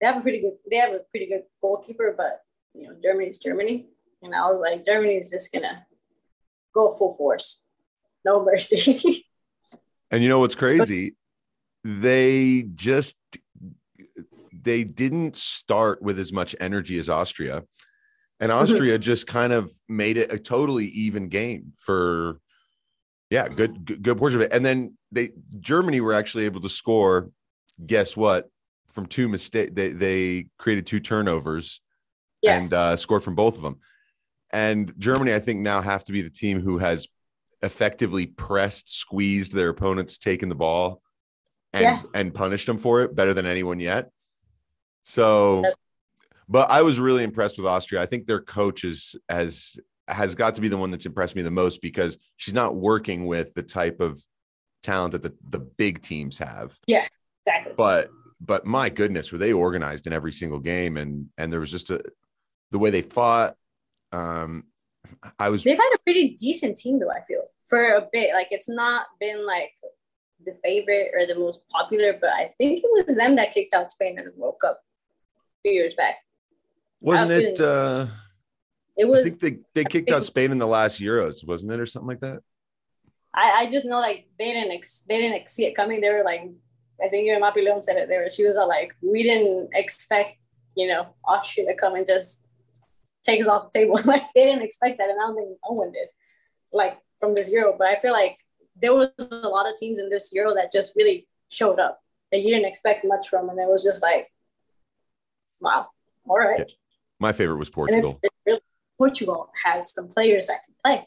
They 0.00 0.06
have 0.06 0.16
a 0.16 0.20
pretty 0.20 0.40
good 0.40 0.54
they 0.70 0.76
have 0.76 0.92
a 0.92 1.00
pretty 1.10 1.26
good 1.26 1.42
goalkeeper, 1.60 2.14
but 2.16 2.40
you 2.74 2.88
know 2.88 2.96
Germany's 3.02 3.38
Germany, 3.38 3.88
and 4.22 4.34
I 4.34 4.50
was 4.50 4.60
like 4.60 4.84
Germany's 4.84 5.30
just 5.30 5.52
gonna 5.52 5.86
go 6.74 6.92
full 6.94 7.14
force, 7.14 7.64
no 8.24 8.44
mercy. 8.44 9.24
and 10.10 10.22
you 10.22 10.28
know 10.28 10.38
what's 10.38 10.54
crazy? 10.54 11.16
They 11.84 12.64
just 12.74 13.16
they 14.52 14.84
didn't 14.84 15.36
start 15.36 16.02
with 16.02 16.18
as 16.18 16.32
much 16.32 16.54
energy 16.60 16.98
as 16.98 17.08
Austria. 17.08 17.62
And 18.38 18.50
Mm-hmm. 18.50 18.62
Austria 18.62 18.98
just 18.98 19.26
kind 19.26 19.52
of 19.52 19.70
made 19.88 20.16
it 20.16 20.32
a 20.32 20.38
totally 20.38 20.86
even 20.86 21.28
game 21.28 21.72
for 21.78 22.40
yeah, 23.30 23.48
good 23.48 23.84
good, 23.84 24.02
good 24.02 24.18
portion 24.18 24.40
of 24.40 24.46
it. 24.46 24.52
And 24.52 24.64
then 24.64 24.96
they 25.12 25.30
Germany 25.60 26.00
were 26.00 26.14
actually 26.14 26.44
able 26.46 26.60
to 26.62 26.68
score 26.68 27.30
guess 27.86 28.16
what? 28.16 28.50
From 28.90 29.06
two 29.06 29.28
mistake 29.28 29.74
they 29.74 29.88
they 29.92 30.46
created 30.58 30.86
two 30.86 31.00
turnovers 31.00 31.80
Yeah. 32.42 32.58
and 32.58 32.74
uh 32.74 32.96
scored 32.96 33.22
from 33.22 33.34
both 33.34 33.56
of 33.56 33.62
them. 33.62 33.78
And 34.52 34.92
Germany 34.98 35.32
I 35.34 35.38
think 35.38 35.60
now 35.60 35.80
have 35.80 36.04
to 36.04 36.12
be 36.12 36.22
the 36.22 36.30
team 36.30 36.60
who 36.60 36.78
has 36.78 37.06
effectively 37.62 38.26
pressed, 38.26 38.94
squeezed 38.94 39.52
their 39.52 39.68
opponents 39.68 40.18
taking 40.18 40.48
the 40.48 40.54
ball 40.54 41.02
and 41.72 41.82
Yeah. 41.82 42.02
and 42.14 42.34
punished 42.34 42.66
them 42.66 42.78
for 42.78 43.02
it 43.02 43.14
better 43.14 43.34
than 43.34 43.46
anyone 43.46 43.80
yet. 43.80 44.10
So, 45.02 45.64
but 46.48 46.70
I 46.70 46.82
was 46.82 46.98
really 46.98 47.22
impressed 47.22 47.56
with 47.56 47.66
Austria. 47.66 48.02
I 48.02 48.06
think 48.06 48.26
their 48.26 48.40
coach 48.40 48.84
is 48.84 49.14
has 49.28 49.76
has 50.08 50.34
got 50.34 50.56
to 50.56 50.60
be 50.60 50.68
the 50.68 50.76
one 50.76 50.90
that's 50.90 51.06
impressed 51.06 51.36
me 51.36 51.42
the 51.42 51.50
most 51.50 51.80
because 51.80 52.18
she's 52.36 52.54
not 52.54 52.74
working 52.74 53.26
with 53.26 53.54
the 53.54 53.62
type 53.62 54.00
of 54.00 54.20
talent 54.82 55.12
that 55.12 55.22
the, 55.22 55.32
the 55.50 55.60
big 55.60 56.02
teams 56.02 56.38
have. 56.38 56.76
Yeah, 56.86 57.06
exactly. 57.46 57.74
But 57.76 58.10
but 58.40 58.64
my 58.66 58.88
goodness, 58.88 59.30
were 59.30 59.38
they 59.38 59.52
organized 59.52 60.06
in 60.06 60.12
every 60.12 60.32
single 60.32 60.58
game 60.58 60.96
and 60.96 61.28
and 61.38 61.52
there 61.52 61.60
was 61.60 61.70
just 61.70 61.90
a 61.90 62.02
the 62.72 62.78
way 62.78 62.90
they 62.90 63.02
fought. 63.02 63.54
Um 64.12 64.64
I 65.38 65.48
was 65.48 65.62
They've 65.64 65.76
had 65.76 65.92
a 65.94 65.98
pretty 66.04 66.30
decent 66.30 66.76
team 66.76 66.98
though, 66.98 67.10
I 67.10 67.20
feel, 67.22 67.39
for 67.70 67.94
a 67.94 68.08
bit. 68.12 68.34
Like 68.34 68.48
it's 68.50 68.68
not 68.68 69.06
been 69.18 69.46
like 69.46 69.72
the 70.44 70.54
favorite 70.62 71.12
or 71.14 71.26
the 71.26 71.38
most 71.38 71.62
popular, 71.70 72.18
but 72.20 72.30
I 72.30 72.52
think 72.58 72.82
it 72.84 73.06
was 73.06 73.16
them 73.16 73.36
that 73.36 73.54
kicked 73.54 73.72
out 73.72 73.92
Spain 73.92 74.18
in 74.18 74.26
the 74.26 74.32
World 74.36 74.56
Cup 74.60 74.80
a 74.80 75.60
few 75.62 75.72
years 75.72 75.94
back. 75.94 76.16
wasn't 77.00 77.30
it 77.30 77.60
uh 77.60 78.06
It 78.96 79.06
I 79.06 79.08
was 79.08 79.36
think 79.36 79.40
they, 79.40 79.82
they 79.82 79.84
kicked 79.84 80.10
out 80.10 80.24
Spain 80.24 80.50
in 80.50 80.58
the 80.58 80.66
last 80.66 81.00
Euros, 81.00 81.46
wasn't 81.46 81.72
it, 81.72 81.80
or 81.80 81.86
something 81.86 82.08
like 82.08 82.20
that? 82.20 82.42
I, 83.32 83.52
I 83.60 83.70
just 83.70 83.86
know 83.86 84.00
like 84.00 84.26
they 84.38 84.52
didn't 84.52 84.72
ex- 84.72 85.04
they 85.08 85.18
didn't 85.18 85.36
ex- 85.36 85.52
see 85.52 85.64
it 85.64 85.76
coming. 85.76 86.00
They 86.00 86.10
were 86.10 86.24
like, 86.24 86.42
I 87.02 87.08
think 87.08 87.26
even 87.26 87.40
Mapi 87.40 87.64
Leon 87.64 87.82
said 87.82 87.96
it. 87.96 88.08
There, 88.08 88.28
she 88.28 88.44
was 88.44 88.56
all 88.56 88.68
like, 88.68 88.92
we 89.00 89.22
didn't 89.22 89.70
expect 89.72 90.36
you 90.76 90.88
know 90.88 91.06
Austria 91.24 91.66
to 91.66 91.74
come 91.74 91.94
and 91.94 92.06
just 92.06 92.46
take 93.22 93.40
us 93.40 93.46
off 93.46 93.70
the 93.70 93.78
table. 93.78 94.00
like 94.04 94.24
they 94.34 94.46
didn't 94.46 94.62
expect 94.62 94.98
that, 94.98 95.10
and 95.10 95.20
I 95.20 95.26
don't 95.26 95.36
think 95.36 95.58
no 95.68 95.74
one 95.76 95.92
did. 95.92 96.08
Like 96.72 96.98
from 97.20 97.34
this 97.34 97.52
Euro, 97.52 97.74
but 97.78 97.86
I 97.86 98.00
feel 98.00 98.12
like 98.12 98.38
there 98.80 98.94
was 98.94 99.10
a 99.20 99.48
lot 99.48 99.68
of 99.70 99.76
teams 99.76 100.00
in 100.00 100.08
this 100.08 100.32
Euro 100.32 100.54
that 100.54 100.72
just 100.72 100.94
really 100.96 101.28
showed 101.50 101.78
up 101.78 102.00
that 102.32 102.40
you 102.40 102.48
didn't 102.48 102.66
expect 102.66 103.04
much 103.04 103.28
from, 103.28 103.48
and 103.50 103.58
it 103.58 103.68
was 103.68 103.84
just 103.84 104.02
like, 104.02 104.28
wow, 105.60 105.86
all 106.26 106.38
right. 106.38 106.60
Yeah, 106.60 106.64
My 107.20 107.32
favorite 107.32 107.58
was 107.58 107.68
Portugal. 107.70 108.18
it's, 108.22 108.34
it's 108.46 108.60
Portugal 108.98 109.50
has 109.64 109.92
some 109.92 110.08
players 110.08 110.46
that 110.46 110.60
can 110.64 110.74
play. 110.82 111.06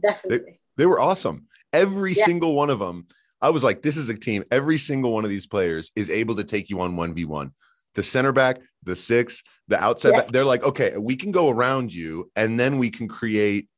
Definitely. 0.00 0.58
They 0.76 0.86
were 0.86 1.00
awesome. 1.00 1.46
Every 1.72 2.12
Yeah. 2.12 2.24
single 2.24 2.54
one 2.54 2.70
of 2.70 2.78
them. 2.78 3.06
I 3.40 3.50
was 3.50 3.64
like, 3.64 3.82
this 3.82 3.96
is 3.96 4.08
a 4.08 4.14
team. 4.14 4.44
Every 4.50 4.78
single 4.78 5.12
one 5.12 5.24
of 5.24 5.30
these 5.30 5.46
players 5.46 5.90
is 5.96 6.08
able 6.10 6.36
to 6.36 6.44
take 6.44 6.70
you 6.70 6.80
on 6.80 6.94
1v1. 6.96 7.50
The 7.94 8.02
center 8.02 8.32
back, 8.32 8.60
the 8.84 8.96
six, 8.96 9.42
the 9.68 9.82
outside 9.82 10.10
Yeah. 10.10 10.20
back, 10.20 10.28
they're 10.28 10.44
like, 10.44 10.64
okay, 10.64 10.96
we 10.96 11.16
can 11.16 11.30
go 11.32 11.50
around 11.50 11.92
you 11.92 12.30
and 12.36 12.58
then 12.58 12.78
we 12.78 12.90
can 12.90 13.08
create 13.08 13.68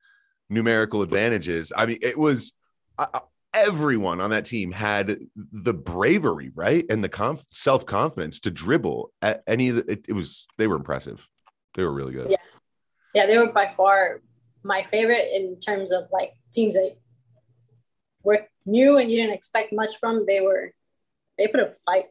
numerical 0.54 1.02
advantages. 1.02 1.72
I 1.76 1.86
mean, 1.86 1.98
it 2.00 2.16
was 2.18 2.52
I- 2.98 3.20
everyone 3.54 4.20
on 4.20 4.30
that 4.30 4.46
team 4.46 4.72
had 4.72 5.18
the 5.36 5.74
bravery, 5.74 6.50
right? 6.54 6.84
And 6.88 7.04
the 7.04 7.08
conf- 7.08 7.46
self 7.50 7.84
confidence 7.86 8.40
to 8.40 8.50
dribble 8.50 9.12
at 9.22 9.42
any 9.46 9.68
of 9.68 9.76
the, 9.76 9.92
it, 9.92 10.06
it 10.08 10.12
was, 10.12 10.46
they 10.56 10.66
were 10.66 10.76
impressive. 10.76 11.26
They 11.74 11.82
were 11.82 11.92
really 11.92 12.12
good. 12.12 12.30
Yeah. 12.30 12.36
yeah, 13.14 13.26
they 13.26 13.36
were 13.38 13.52
by 13.52 13.72
far 13.76 14.20
my 14.62 14.82
favorite 14.84 15.28
in 15.32 15.60
terms 15.60 15.92
of 15.92 16.04
like 16.10 16.32
teams 16.52 16.74
that 16.74 16.96
were 18.22 18.46
new 18.64 18.96
and 18.96 19.10
you 19.10 19.20
didn't 19.20 19.34
expect 19.34 19.72
much 19.72 19.98
from. 19.98 20.24
They 20.26 20.40
were 20.40 20.72
they 21.36 21.48
put 21.48 21.60
up 21.60 21.72
a 21.72 21.76
fight. 21.84 22.06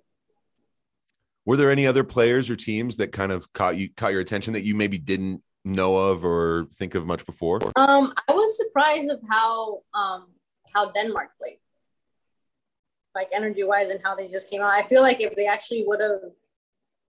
Were 1.45 1.57
there 1.57 1.71
any 1.71 1.87
other 1.87 2.03
players 2.03 2.49
or 2.49 2.55
teams 2.55 2.97
that 2.97 3.11
kind 3.11 3.31
of 3.31 3.51
caught 3.53 3.77
you 3.77 3.89
caught 3.95 4.11
your 4.11 4.21
attention 4.21 4.53
that 4.53 4.63
you 4.63 4.75
maybe 4.75 4.97
didn't 4.97 5.41
know 5.65 5.95
of 5.95 6.25
or 6.25 6.67
think 6.73 6.95
of 6.95 7.05
much 7.05 7.25
before? 7.25 7.59
Um, 7.75 8.13
I 8.27 8.33
was 8.33 8.57
surprised 8.57 9.09
of 9.09 9.19
how 9.29 9.83
um 9.93 10.27
how 10.73 10.91
Denmark 10.91 11.29
played, 11.39 11.59
like 13.15 13.29
energy 13.33 13.63
wise, 13.63 13.89
and 13.89 13.99
how 14.03 14.15
they 14.15 14.27
just 14.27 14.49
came 14.49 14.61
out. 14.61 14.71
I 14.71 14.87
feel 14.87 15.01
like 15.01 15.21
if 15.21 15.35
they 15.35 15.47
actually 15.47 15.83
would 15.85 16.01
have, 16.01 16.19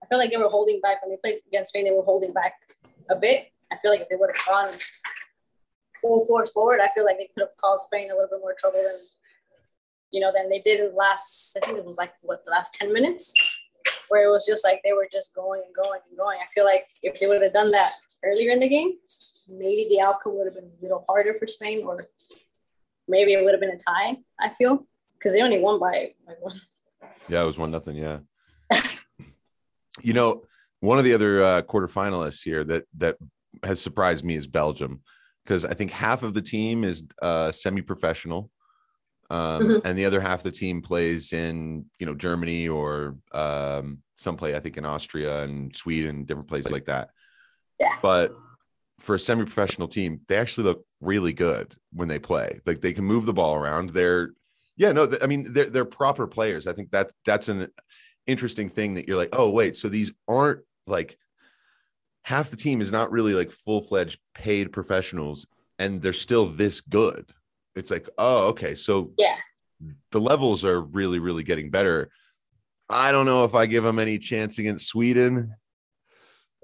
I 0.04 0.08
feel 0.08 0.18
like 0.18 0.32
they 0.32 0.38
were 0.38 0.50
holding 0.50 0.82
back 0.82 1.02
when 1.02 1.12
they 1.12 1.18
played 1.18 1.42
against 1.48 1.70
Spain. 1.70 1.86
They 1.86 1.92
were 1.92 2.04
holding 2.04 2.34
back 2.34 2.54
a 3.10 3.16
bit. 3.16 3.52
I 3.72 3.78
feel 3.82 3.92
like 3.92 4.02
if 4.02 4.10
they 4.10 4.16
would 4.16 4.30
have 4.36 4.46
gone 4.46 4.74
full 6.02 6.26
force 6.26 6.52
forward, 6.52 6.80
I 6.82 6.90
feel 6.94 7.06
like 7.06 7.18
they 7.18 7.30
could 7.34 7.42
have 7.42 7.58
caused 7.58 7.86
Spain 7.86 8.12
a 8.12 8.14
little 8.14 8.30
bit 8.30 8.40
more 8.42 8.56
trouble 8.58 8.84
than 8.84 9.00
you 10.12 10.22
know 10.22 10.32
than 10.34 10.50
they 10.50 10.60
did 10.60 10.80
in 10.80 10.90
the 10.92 10.96
last. 10.96 11.58
I 11.58 11.66
think 11.66 11.78
it 11.78 11.86
was 11.86 11.98
like 11.98 12.14
what 12.22 12.46
the 12.46 12.52
last 12.52 12.74
ten 12.76 12.94
minutes, 12.94 13.34
where 14.10 14.28
it 14.28 14.32
was 14.32 14.46
just 14.46 14.63
like 14.63 14.82
they 14.84 14.94
were 14.94 15.08
just 15.12 15.34
going 15.36 15.62
and 15.65 15.76
going 15.76 16.00
and 16.10 16.18
going. 16.18 16.39
I 16.41 16.48
feel 16.54 16.65
like 16.65 16.88
if 17.04 17.20
they 17.20 17.28
would 17.28 17.41
have 17.41 17.54
done 17.54 17.72
that 17.72 17.91
earlier 18.24 18.52
in 18.52 18.60
the 18.60 18.70
game, 18.70 18.94
maybe 19.50 19.88
the 19.89 20.02
outcome 20.02 20.38
would 20.38 20.48
have 20.48 20.56
been 20.56 20.72
a 20.80 20.82
little 20.82 21.06
harder 21.08 21.36
for 21.36 21.48
Spain, 21.48 21.84
or 21.86 22.00
maybe 23.08 23.34
it 23.34 23.44
would 23.44 23.54
have 23.54 23.62
been 23.62 23.72
a 23.72 23.78
tie. 23.78 24.18
I 24.39 24.50
feel 24.50 24.86
because 25.18 25.34
they 25.34 25.41
only 25.41 25.60
won 25.60 25.80
by 25.80 26.13
like 26.28 26.41
one. 26.41 26.54
Yeah, 27.28 27.44
it 27.44 27.46
was 27.46 27.58
one 27.58 27.72
nothing. 27.72 27.96
Yeah. 27.96 28.20
you 30.02 30.13
know, 30.13 30.44
one 30.80 30.98
of 30.98 31.04
the 31.04 31.13
other 31.13 31.44
uh, 31.44 31.62
quarterfinalists 31.63 32.44
here 32.44 32.63
that 32.65 32.84
that 32.98 33.18
has 33.63 33.82
surprised 33.82 34.24
me 34.24 34.36
is 34.36 34.48
Belgium 34.48 35.02
because 35.44 35.65
I 35.65 35.74
think 35.74 35.91
half 35.91 36.24
of 36.24 36.34
the 36.34 36.41
team 36.41 36.84
is 36.84 37.04
uh, 37.22 37.52
semi-professional, 37.52 38.50
um, 39.30 39.62
Mhm. 39.64 39.82
and 39.86 39.98
the 39.98 40.06
other 40.06 40.22
half 40.22 40.40
of 40.40 40.44
the 40.44 40.52
team 40.52 40.82
plays 40.82 41.34
in 41.34 41.86
you 42.00 42.06
know 42.06 42.14
Germany 42.16 42.68
or 42.68 43.18
um, 43.32 44.02
some 44.16 44.38
play 44.38 44.56
I 44.56 44.60
think 44.60 44.78
in 44.78 44.86
Austria 44.86 45.44
and 45.44 45.76
Sweden, 45.76 46.26
different 46.26 46.48
places 46.50 46.72
like 46.72 46.86
that. 46.86 47.10
Yeah. 47.80 47.98
But 48.02 48.36
for 49.00 49.16
a 49.16 49.20
semi-professional 49.20 49.88
team, 49.90 50.22
they 50.28 50.38
actually 50.38 50.64
look 50.66 50.86
really 51.02 51.34
good 51.34 51.76
when 51.92 52.08
they 52.08 52.20
play. 52.20 52.62
Like 52.66 52.82
they 52.82 52.94
can 52.94 53.04
move 53.04 53.26
the 53.26 53.34
ball 53.34 53.56
around. 53.56 53.90
They're 53.90 54.32
yeah, 54.78 54.92
no, 54.92 55.08
th- 55.08 55.22
I 55.24 55.28
mean 55.28 55.52
they're 55.54 55.70
they're 55.70 55.86
proper 55.86 56.28
players. 56.28 56.68
I 56.68 56.74
think 56.74 56.92
that 56.92 57.12
that's 57.26 57.50
an 57.50 57.68
interesting 58.28 58.70
thing 58.70 58.94
that 58.96 59.08
you're 59.08 59.18
like, 59.18 59.30
oh 59.34 59.50
wait, 59.50 59.76
so 59.78 59.90
these 59.90 60.12
aren't 60.28 60.62
like 60.88 61.18
half 62.24 62.50
the 62.50 62.56
team 62.58 62.82
is 62.82 62.92
not 62.92 63.12
really 63.12 63.34
like 63.34 63.52
full 63.52 63.82
fledged 63.82 64.20
paid 64.34 64.72
professionals, 64.72 65.46
and 65.80 66.02
they're 66.02 66.14
still 66.14 66.46
this 66.48 66.82
good. 66.82 67.32
It's 67.76 67.92
like, 67.92 68.10
oh, 68.18 68.48
okay, 68.50 68.76
so 68.76 69.12
Yeah. 69.18 69.36
the 70.12 70.20
levels 70.22 70.64
are 70.64 70.82
really, 70.82 71.20
really 71.20 71.44
getting 71.44 71.70
better. 71.70 72.10
I 72.90 73.12
don't 73.12 73.26
know 73.26 73.44
if 73.44 73.54
I 73.54 73.66
give 73.66 73.84
them 73.84 74.00
any 74.00 74.18
chance 74.20 74.60
against 74.60 74.88
Sweden. 74.88 75.54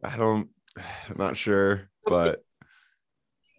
I 0.04 0.17
don't. 0.17 0.50
I'm 0.78 1.17
not 1.17 1.36
sure, 1.36 1.89
but 2.06 2.43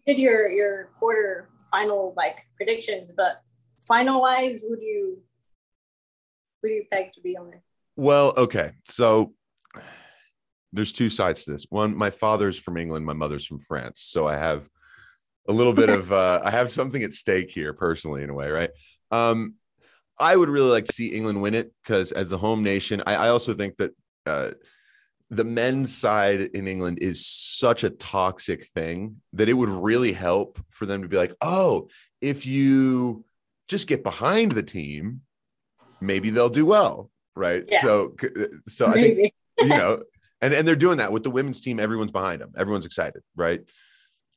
Did 0.07 0.19
your 0.19 0.49
your 0.49 0.91
quarter 0.99 1.51
final 1.71 2.15
like 2.17 2.38
predictions, 2.57 3.12
but 3.15 3.43
final 3.87 4.21
wise, 4.23 4.62
do 4.62 4.79
you 4.81 5.23
who 6.62 6.69
do 6.69 6.75
you 6.75 6.85
peg 6.91 7.12
to 7.12 7.21
be 7.21 7.37
on 7.37 7.51
there? 7.51 7.62
Well, 7.97 8.33
okay. 8.37 8.73
So 8.88 9.35
there's 10.73 10.93
two 10.93 11.11
sides 11.11 11.45
to 11.45 11.53
this. 11.53 11.67
One, 11.69 11.95
my 11.95 12.09
father's 12.11 12.59
from 12.59 12.77
England, 12.79 13.05
my 13.05 13.12
mother's 13.12 13.45
from 13.45 13.59
France. 13.59 14.01
So 14.01 14.27
I 14.27 14.37
have 14.38 14.69
a 15.48 15.52
little 15.52 15.72
bit 15.72 15.88
of 15.88 16.12
uh 16.12 16.40
I 16.44 16.50
have 16.50 16.70
something 16.70 17.02
at 17.02 17.12
stake 17.12 17.50
here 17.50 17.72
personally 17.72 18.22
in 18.22 18.31
a 18.31 18.35
way, 18.35 18.50
right? 18.50 18.70
Um 19.11 19.55
I 20.18 20.37
would 20.37 20.48
really 20.48 20.70
like 20.70 20.85
to 20.87 20.92
see 20.92 21.09
England 21.09 21.42
win 21.42 21.55
it 21.55 21.72
because 21.83 22.12
as 22.12 22.31
the 22.31 22.38
home 22.38 22.62
nation, 22.62 23.02
I, 23.07 23.14
I 23.16 23.28
also 23.28 23.55
think 23.55 23.76
that 23.78 23.92
uh 24.26 24.52
the 25.33 25.44
men's 25.44 25.96
side 25.96 26.42
in 26.42 26.68
England 26.68 26.98
is 27.00 27.26
such 27.26 27.85
a 27.85 27.90
toxic 27.90 28.66
thing 28.66 29.16
that 29.33 29.48
it 29.48 29.55
would 29.55 29.70
really 29.70 30.12
help 30.12 30.61
for 30.68 30.85
them 30.85 31.00
to 31.00 31.09
be 31.09 31.16
like, 31.16 31.35
oh, 31.40 31.88
if 32.20 32.44
you 32.44 33.24
just 33.66 33.88
get 33.88 34.02
behind 34.02 34.52
the 34.52 34.62
team, 34.62 35.22
maybe 36.02 36.28
they'll 36.28 36.50
do 36.50 36.66
well, 36.66 37.11
right? 37.35 37.64
Yeah. 37.66 37.81
So, 37.81 38.14
so 38.68 38.87
I 38.88 38.92
think 38.92 39.33
you 39.59 39.68
know, 39.68 40.02
and 40.42 40.52
and 40.52 40.68
they're 40.68 40.76
doing 40.76 40.98
that 40.98 41.12
with 41.12 41.22
the 41.22 41.31
women's 41.31 41.62
team. 41.62 41.81
Everyone's 41.81 42.12
behind 42.12 42.42
them. 42.42 42.52
Everyone's 42.57 42.85
excited, 42.85 43.22
right? 43.35 43.61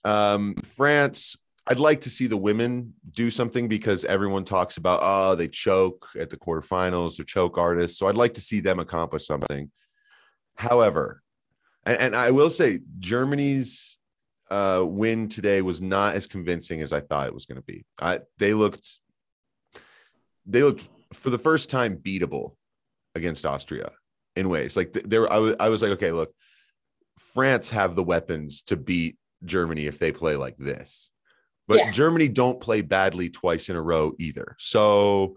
Um, 0.06 0.56
France. 0.64 1.36
I'd 1.68 1.80
like 1.80 2.02
to 2.02 2.12
see 2.12 2.28
the 2.28 2.38
women 2.38 2.94
do 3.12 3.32
something 3.32 3.68
because 3.68 4.06
everyone 4.06 4.46
talks 4.46 4.78
about 4.78 5.00
oh 5.02 5.34
they 5.34 5.48
choke 5.48 6.08
at 6.20 6.30
the 6.30 6.38
quarterfinals, 6.38 7.18
they're 7.18 7.26
choke 7.26 7.58
artists. 7.58 7.98
So 7.98 8.06
I'd 8.06 8.16
like 8.16 8.34
to 8.34 8.42
see 8.42 8.60
them 8.60 8.80
accomplish 8.80 9.26
something. 9.26 9.72
However, 10.56 11.24
and, 11.86 11.98
and 11.98 12.16
I 12.16 12.30
will 12.30 12.52
say 12.52 12.82
Germany's 13.00 13.98
uh, 14.52 14.84
win 14.88 15.28
today 15.28 15.64
was 15.64 15.82
not 15.82 16.16
as 16.16 16.28
convincing 16.28 16.82
as 16.82 16.94
I 16.94 17.02
thought 17.02 17.28
it 17.28 17.34
was 17.34 17.48
going 17.48 17.58
to 17.58 17.66
be. 17.66 17.84
I, 18.00 18.20
they 18.38 18.54
looked 18.54 19.00
they 20.46 20.62
looked 20.62 20.88
for 21.14 21.32
the 21.32 21.38
first 21.40 21.70
time 21.70 21.98
beatable 21.98 22.56
against 23.16 23.46
Austria 23.46 23.92
in 24.36 24.50
ways 24.50 24.76
like 24.76 24.94
there 24.94 25.32
I 25.32 25.38
was 25.38 25.56
I 25.60 25.70
was 25.70 25.82
like 25.82 25.92
okay 25.92 26.12
look 26.12 26.34
France 27.18 27.70
have 27.70 27.96
the 27.96 28.04
weapons 28.04 28.62
to 28.64 28.76
beat 28.76 29.18
Germany 29.46 29.86
if 29.88 30.00
they 30.00 30.12
play 30.12 30.36
like 30.36 30.58
this 30.58 31.12
but 31.68 31.78
Yeah. 31.78 31.92
Germany 31.92 32.28
don't 32.28 32.60
play 32.60 32.82
badly 32.82 33.30
twice 33.30 33.70
in 33.70 33.76
a 33.76 33.82
row 33.82 34.14
either 34.20 34.56
so 34.60 35.36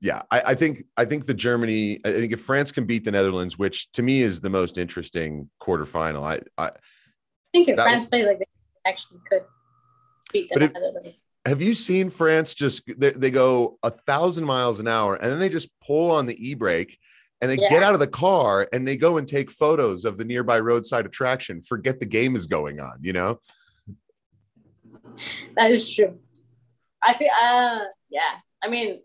yeah 0.00 0.22
I, 0.30 0.42
I 0.48 0.54
think 0.54 0.78
I 0.96 1.04
think 1.04 1.26
the 1.26 1.34
Germany 1.34 2.00
I 2.04 2.12
think 2.12 2.32
if 2.32 2.40
France 2.40 2.72
can 2.72 2.84
beat 2.86 3.04
the 3.04 3.12
Netherlands 3.12 3.58
which 3.58 3.90
to 3.92 4.02
me 4.02 4.20
is 4.20 4.40
the 4.40 4.50
most 4.50 4.78
interesting 4.78 5.48
quarterfinal 5.60 6.22
I, 6.22 6.40
I 6.62 6.68
I 6.68 6.70
think 7.52 7.68
if 7.68 7.76
France 7.76 8.06
played 8.06 8.26
like 8.26 8.38
they 8.40 8.46
actually 8.86 9.20
could 9.30 9.42
beat 10.32 10.48
the 10.50 10.54
But 10.54 10.62
if- 10.64 10.72
Netherlands. 10.72 11.28
have 11.46 11.62
you 11.62 11.74
seen 11.74 12.10
France 12.10 12.54
just 12.54 12.82
they, 12.98 13.10
they 13.10 13.30
go 13.30 13.78
a 13.82 13.90
thousand 13.90 14.44
miles 14.44 14.80
an 14.80 14.88
hour 14.88 15.14
and 15.14 15.30
then 15.30 15.38
they 15.38 15.48
just 15.48 15.68
pull 15.86 16.10
on 16.10 16.26
the 16.26 16.36
e-brake 16.50 16.98
and 17.44 17.50
they 17.52 17.62
Yeah. 17.62 17.68
get 17.68 17.82
out 17.82 17.92
of 17.92 18.00
the 18.00 18.06
car 18.06 18.66
and 18.72 18.88
they 18.88 18.96
go 18.96 19.18
and 19.18 19.28
take 19.28 19.50
photos 19.50 20.04
of 20.06 20.16
the 20.16 20.24
nearby 20.24 20.58
roadside 20.58 21.04
attraction 21.04 21.60
forget 21.60 22.00
the 22.00 22.06
game 22.06 22.34
is 22.36 22.46
going 22.46 22.80
on 22.80 22.96
you 23.02 23.12
know 23.12 23.38
That 25.56 25.70
is 25.70 25.94
true. 25.94 26.18
I 27.02 27.12
feel 27.14 27.28
uh 27.42 27.80
yeah. 28.10 28.34
I 28.62 28.68
mean, 28.68 29.00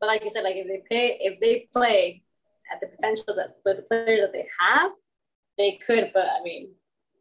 but 0.00 0.06
like 0.06 0.22
you 0.22 0.30
said, 0.30 0.44
like 0.44 0.56
if 0.56 0.66
they 0.66 0.82
pay 0.88 1.18
if 1.20 1.40
they 1.40 1.68
play 1.72 2.22
at 2.72 2.80
the 2.80 2.86
potential 2.86 3.34
that 3.36 3.56
with 3.64 3.76
the 3.78 3.82
players 3.82 4.20
that 4.20 4.32
they 4.32 4.46
have, 4.60 4.92
they 5.58 5.78
could, 5.86 6.10
but 6.14 6.26
I 6.26 6.42
mean, 6.42 6.70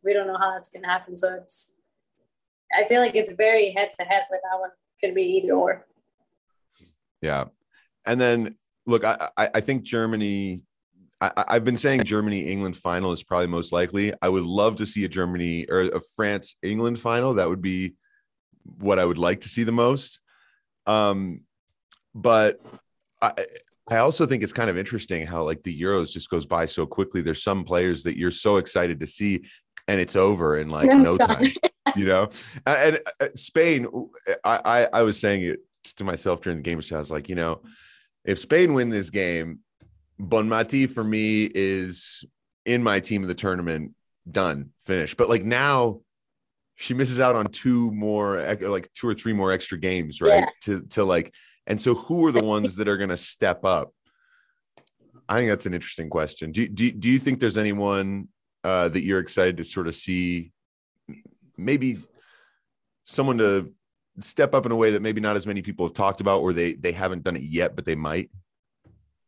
we 0.04 0.14
don't 0.14 0.28
know 0.28 0.38
how 0.38 0.52
that's 0.52 0.70
gonna 0.70 0.88
happen. 0.88 1.18
So 1.18 1.34
it's 1.42 1.76
I 2.74 2.88
feel 2.88 3.02
like 3.02 3.16
it's 3.16 3.32
very 3.34 3.72
head 3.72 3.90
to 4.00 4.06
head 4.06 4.24
with 4.32 4.42
that 4.44 4.60
one. 4.60 4.70
Could 5.04 5.16
be 5.16 5.24
either 5.38 5.54
or. 5.54 5.88
yeah 7.22 7.46
and 8.06 8.20
then 8.22 8.56
look 8.86 9.04
i 9.04 9.30
i, 9.38 9.50
I 9.56 9.62
think 9.62 9.84
germany 9.84 10.62
I, 11.22 11.46
I've 11.50 11.64
been 11.64 11.78
saying 11.78 12.04
Germany 12.04 12.50
England 12.50 12.76
final 12.76 13.12
is 13.12 13.22
probably 13.22 13.48
most 13.48 13.72
likely. 13.72 14.12
I 14.22 14.28
would 14.28 14.44
love 14.44 14.78
to 14.78 14.88
see 14.88 15.06
a 15.06 15.08
Germany 15.08 15.68
or 15.70 15.82
a 15.82 16.02
France 16.16 16.56
England 16.64 17.00
final. 17.00 17.36
That 17.36 17.48
would 17.48 17.62
be 17.62 17.94
what 18.80 19.00
I 19.00 19.06
would 19.06 19.20
like 19.20 19.42
to 19.42 19.50
see 19.50 19.64
the 19.64 19.72
most. 19.72 20.20
Um, 20.88 21.42
but 22.16 22.58
I, 23.22 23.34
I 23.90 23.98
also 23.98 24.26
think 24.26 24.44
it's 24.44 24.54
kind 24.54 24.70
of 24.70 24.78
interesting 24.78 25.26
how 25.26 25.44
like 25.44 25.64
the 25.64 25.80
Euros 25.80 26.12
just 26.12 26.30
goes 26.30 26.46
by 26.46 26.66
so 26.66 26.86
quickly. 26.86 27.22
There's 27.22 27.44
some 27.44 27.64
players 27.64 28.04
that 28.04 28.18
you're 28.18 28.32
so 28.32 28.58
excited 28.58 29.00
to 29.00 29.08
see, 29.08 29.46
and 29.88 30.00
it's 30.00 30.16
over 30.16 30.58
in 30.58 30.70
like 30.70 30.88
no 30.88 31.18
time. 31.18 31.46
You 31.96 32.06
know, 32.06 32.30
and 32.66 33.02
uh, 33.20 33.28
Spain. 33.36 33.86
I, 34.46 34.62
I 34.64 34.88
I 34.94 35.02
was 35.02 35.20
saying 35.20 35.42
it 35.42 35.60
to 35.98 36.06
myself 36.06 36.40
during 36.40 36.58
the 36.60 36.64
game. 36.64 36.80
I 36.90 36.98
was 36.98 37.12
like, 37.12 37.28
you 37.28 37.36
know, 37.36 37.64
if 38.26 38.40
Spain 38.40 38.74
win 38.74 38.90
this 38.90 39.10
game, 39.10 39.60
Bonmati 40.20 40.90
for 40.90 41.04
me 41.04 41.50
is 41.54 42.24
in 42.66 42.84
my 42.84 43.00
team 43.00 43.22
of 43.22 43.28
the 43.28 43.36
tournament, 43.36 43.94
done, 44.30 44.72
finished. 44.86 45.18
But 45.18 45.30
like 45.30 45.44
now, 45.44 46.02
she 46.76 46.94
misses 46.94 47.20
out 47.20 47.36
on 47.36 47.48
two 47.48 47.92
more, 47.92 48.38
like 48.62 48.92
two 48.94 49.08
or 49.08 49.14
three 49.14 49.34
more 49.34 49.52
extra 49.52 49.78
games, 49.78 50.22
right? 50.22 50.40
Yeah. 50.40 50.46
To 50.62 50.82
to 50.90 51.04
like, 51.04 51.34
and 51.68 51.82
so 51.82 51.96
who 51.96 52.26
are 52.26 52.32
the 52.32 52.46
ones 52.46 52.76
that 52.76 52.88
are 52.88 52.98
going 52.98 53.10
to 53.10 53.18
step 53.18 53.66
up? 53.66 53.94
I 55.30 55.38
think 55.38 55.50
that's 55.50 55.66
an 55.66 55.74
interesting 55.74 56.10
question. 56.10 56.52
Do 56.52 56.68
do 56.68 56.92
do 56.92 57.10
you 57.10 57.20
think 57.20 57.40
there's 57.40 57.58
anyone 57.58 58.28
uh, 58.64 58.90
that 58.90 59.04
you're 59.04 59.20
excited 59.20 59.58
to 59.58 59.64
sort 59.64 59.88
of 59.88 59.96
see, 59.96 60.52
maybe 61.58 61.94
someone 63.06 63.38
to 63.40 63.74
step 64.20 64.54
up 64.54 64.66
in 64.66 64.72
a 64.72 64.76
way 64.76 64.92
that 64.92 65.02
maybe 65.02 65.22
not 65.22 65.36
as 65.36 65.48
many 65.48 65.62
people 65.62 65.86
have 65.86 65.94
talked 65.94 66.22
about, 66.22 66.42
or 66.42 66.54
they 66.54 66.74
they 66.74 66.92
haven't 66.92 67.24
done 67.24 67.36
it 67.36 67.44
yet, 67.44 67.76
but 67.76 67.86
they 67.86 67.96
might? 67.96 68.30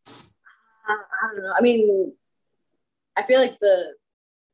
I 0.08 0.92
I 0.92 1.34
don't 1.34 1.44
know. 1.44 1.54
I 1.58 1.62
mean, 1.62 2.14
I 3.18 3.24
feel 3.24 3.40
like 3.40 3.60
the 3.60 3.94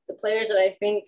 the 0.07 0.13
players 0.15 0.47
that 0.49 0.57
I 0.57 0.75
think 0.79 1.05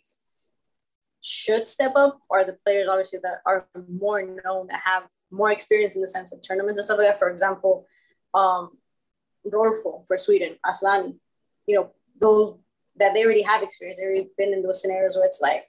should 1.22 1.68
step 1.68 1.94
up 1.96 2.20
are 2.32 2.44
the 2.44 2.58
players 2.66 2.88
obviously 2.88 3.20
that 3.22 3.42
are 3.46 3.68
more 3.88 4.24
known 4.24 4.68
that 4.68 4.82
have 4.84 5.04
more 5.30 5.52
experience 5.52 5.96
in 5.96 6.02
the 6.02 6.08
sense 6.08 6.34
of 6.34 6.42
tournaments 6.42 6.80
and 6.80 6.86
stuff 6.86 6.98
like 6.98 7.08
that. 7.08 7.20
For 7.20 7.30
example, 7.30 7.86
um, 8.34 8.78
Rolfo 9.46 10.06
for 10.08 10.18
Sweden, 10.18 10.58
Asllani, 10.66 11.16
you 11.68 11.76
know, 11.76 11.92
those 12.20 12.58
that 12.98 13.14
they 13.14 13.24
already 13.24 13.42
have 13.44 13.64
experience. 13.64 14.00
They've 14.00 14.36
been 14.38 14.54
in 14.54 14.64
those 14.64 14.82
scenarios 14.82 15.16
where 15.16 15.26
it's 15.26 15.42
like 15.42 15.66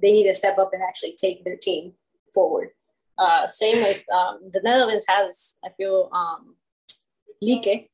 they 0.00 0.12
need 0.12 0.26
to 0.26 0.34
step 0.34 0.58
up 0.58 0.70
and 0.72 0.82
actually 0.82 1.16
take 1.18 1.44
their 1.44 1.56
team 1.56 1.94
forward. 2.34 2.70
Uh, 3.18 3.46
same 3.46 3.82
with 3.82 4.02
um, 4.12 4.40
the 4.52 4.60
Netherlands 4.62 5.06
has, 5.08 5.54
I 5.64 5.68
feel, 5.76 6.08
um, 6.12 6.56
Lieke, 7.42 7.88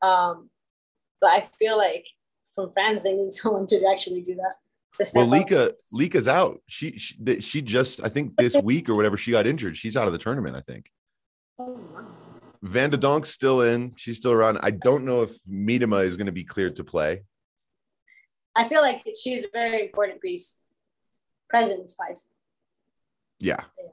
um, 0.00 0.50
but 1.20 1.30
I 1.30 1.48
feel 1.58 1.76
like 1.76 2.06
from 2.54 2.72
France, 2.72 3.02
they 3.02 3.12
need 3.12 3.32
someone 3.32 3.66
to 3.68 3.86
actually 3.90 4.22
do 4.22 4.34
that. 4.36 4.54
Well, 5.14 5.24
up. 5.24 5.30
Lieke 5.30 5.72
Lieke's 5.90 6.28
out. 6.28 6.60
She, 6.66 6.98
she 6.98 7.40
she 7.40 7.62
just 7.62 8.04
I 8.04 8.10
think 8.10 8.36
this 8.36 8.54
week 8.62 8.90
or 8.90 8.94
whatever 8.94 9.16
she 9.16 9.30
got 9.30 9.46
injured. 9.46 9.74
She's 9.74 9.96
out 9.96 10.06
of 10.06 10.12
the 10.12 10.18
tournament. 10.18 10.54
I 10.54 10.60
think 10.60 10.90
Oh, 11.58 11.80
wow. 11.94 12.06
Van 12.62 12.90
de 12.90 12.96
Donk's 12.96 13.30
still 13.30 13.62
in. 13.62 13.92
She's 13.96 14.18
still 14.18 14.32
around. 14.32 14.58
I 14.62 14.70
don't 14.70 15.04
know 15.04 15.22
if 15.22 15.32
Miedema 15.44 16.04
is 16.04 16.16
going 16.16 16.26
to 16.26 16.32
be 16.32 16.44
cleared 16.44 16.76
to 16.76 16.84
play. 16.84 17.24
I 18.54 18.68
feel 18.68 18.82
like 18.82 19.04
she's 19.20 19.46
a 19.46 19.48
very 19.52 19.86
important 19.86 20.20
piece, 20.20 20.58
presence 21.48 21.96
wise. 21.98 22.28
Yeah, 23.40 23.64
Yeah. 23.78 23.84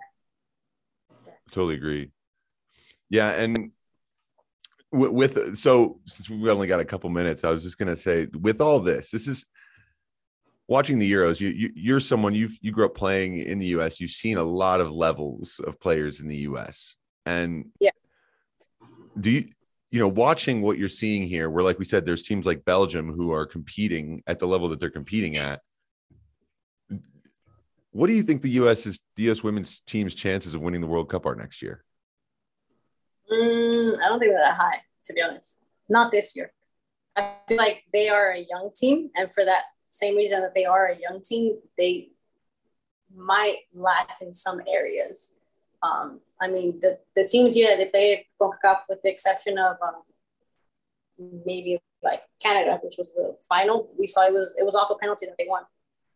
Totally 1.52 1.76
agree. 1.76 2.12
Yeah, 3.10 3.32
and 3.32 3.72
with, 4.92 5.12
with 5.12 5.56
so 5.58 6.00
since 6.06 6.30
we've 6.30 6.48
only 6.50 6.68
got 6.68 6.80
a 6.80 6.86
couple 6.86 7.10
minutes, 7.10 7.44
I 7.44 7.50
was 7.52 7.64
just 7.64 7.78
going 7.78 7.90
to 7.90 7.98
say 7.98 8.28
with 8.40 8.62
all 8.62 8.80
this, 8.80 9.12
this 9.12 9.28
is 9.28 9.46
watching 10.68 11.00
the 11.00 11.12
Euros. 11.12 11.40
You, 11.40 11.50
you 11.50 11.72
you're 11.76 12.00
someone 12.00 12.34
you 12.34 12.50
you 12.62 12.72
grew 12.72 12.86
up 12.86 12.96
playing 12.96 13.40
in 13.40 13.60
the 13.60 13.68
U.S. 13.68 14.00
You've 14.00 14.12
seen 14.12 14.38
a 14.38 14.44
lot 14.44 14.82
of 14.82 14.92
levels 14.92 15.60
of 15.66 15.80
players 15.80 16.22
in 16.22 16.28
the 16.28 16.38
U.S. 16.38 16.96
and 17.26 17.66
Yeah. 17.80 17.92
do 19.20 19.32
you 19.32 19.50
you 19.92 20.00
know 20.00 20.08
watching 20.08 20.62
what 20.62 20.78
you're 20.78 20.88
seeing 20.88 21.28
here 21.28 21.50
where 21.50 21.64
like 21.64 21.80
we 21.80 21.86
said 21.86 22.06
there's 22.06 22.24
teams 22.24 22.46
like 22.46 22.64
belgium 22.64 23.12
who 23.12 23.32
are 23.32 23.46
competing 23.46 24.22
at 24.28 24.38
the 24.38 24.48
level 24.48 24.70
that 24.70 24.80
they're 24.80 24.90
competing 24.92 25.36
at 25.38 25.62
what 28.00 28.08
do 28.08 28.14
you 28.14 28.24
think 28.24 28.42
the 28.42 28.52
us 28.52 28.86
is 28.86 29.00
the 29.16 29.30
us 29.30 29.44
women's 29.44 29.82
team's 29.82 30.16
chances 30.16 30.56
of 30.56 30.62
winning 30.62 30.82
the 30.82 30.88
world 30.88 31.10
cup 31.10 31.26
are 31.26 31.36
next 31.36 31.62
year 31.62 31.84
Mm, 33.32 34.00
I 34.00 34.10
don't 34.10 34.20
think 34.20 34.32
they're 34.32 34.42
that 34.42 34.56
high, 34.56 34.82
to 35.06 35.14
be 35.14 35.22
honest. 35.22 35.64
Not 35.88 36.12
this 36.12 36.36
year. 36.36 36.52
I 37.16 37.36
feel 37.48 37.58
like 37.58 37.84
they 37.94 38.10
are 38.10 38.32
a 38.32 38.40
young 38.40 38.72
team, 38.76 39.10
and 39.16 39.32
for 39.34 39.46
that 39.46 39.64
same 39.92 40.16
reason 40.16 40.42
that 40.42 40.56
they 40.56 40.66
are 40.66 40.88
a 40.88 40.98
young 40.98 41.22
team, 41.22 41.60
they 41.78 42.10
might 43.16 43.58
lack 43.74 44.18
in 44.22 44.34
some 44.34 44.62
areas. 44.68 45.34
Um, 45.82 46.20
I 46.42 46.48
mean, 46.48 46.80
the, 46.82 47.00
the 47.16 47.28
teams 47.28 47.56
here 47.56 47.70
that 47.70 47.78
they 47.78 47.90
played 47.90 48.26
CONCACAF 48.40 48.82
with 48.90 49.02
the 49.04 49.10
exception 49.10 49.58
of 49.58 49.78
um, 49.82 50.02
maybe 51.46 51.80
like 52.04 52.22
Canada, 52.42 52.80
which 52.84 52.96
was 52.98 53.14
the 53.14 53.36
final. 53.48 53.90
We 53.98 54.08
saw 54.08 54.26
it 54.26 54.34
was 54.34 54.56
it 54.58 54.64
was 54.64 54.76
off 54.76 54.90
a 54.90 54.96
penalty 54.96 55.26
that 55.26 55.36
they 55.38 55.48
won, 55.48 55.64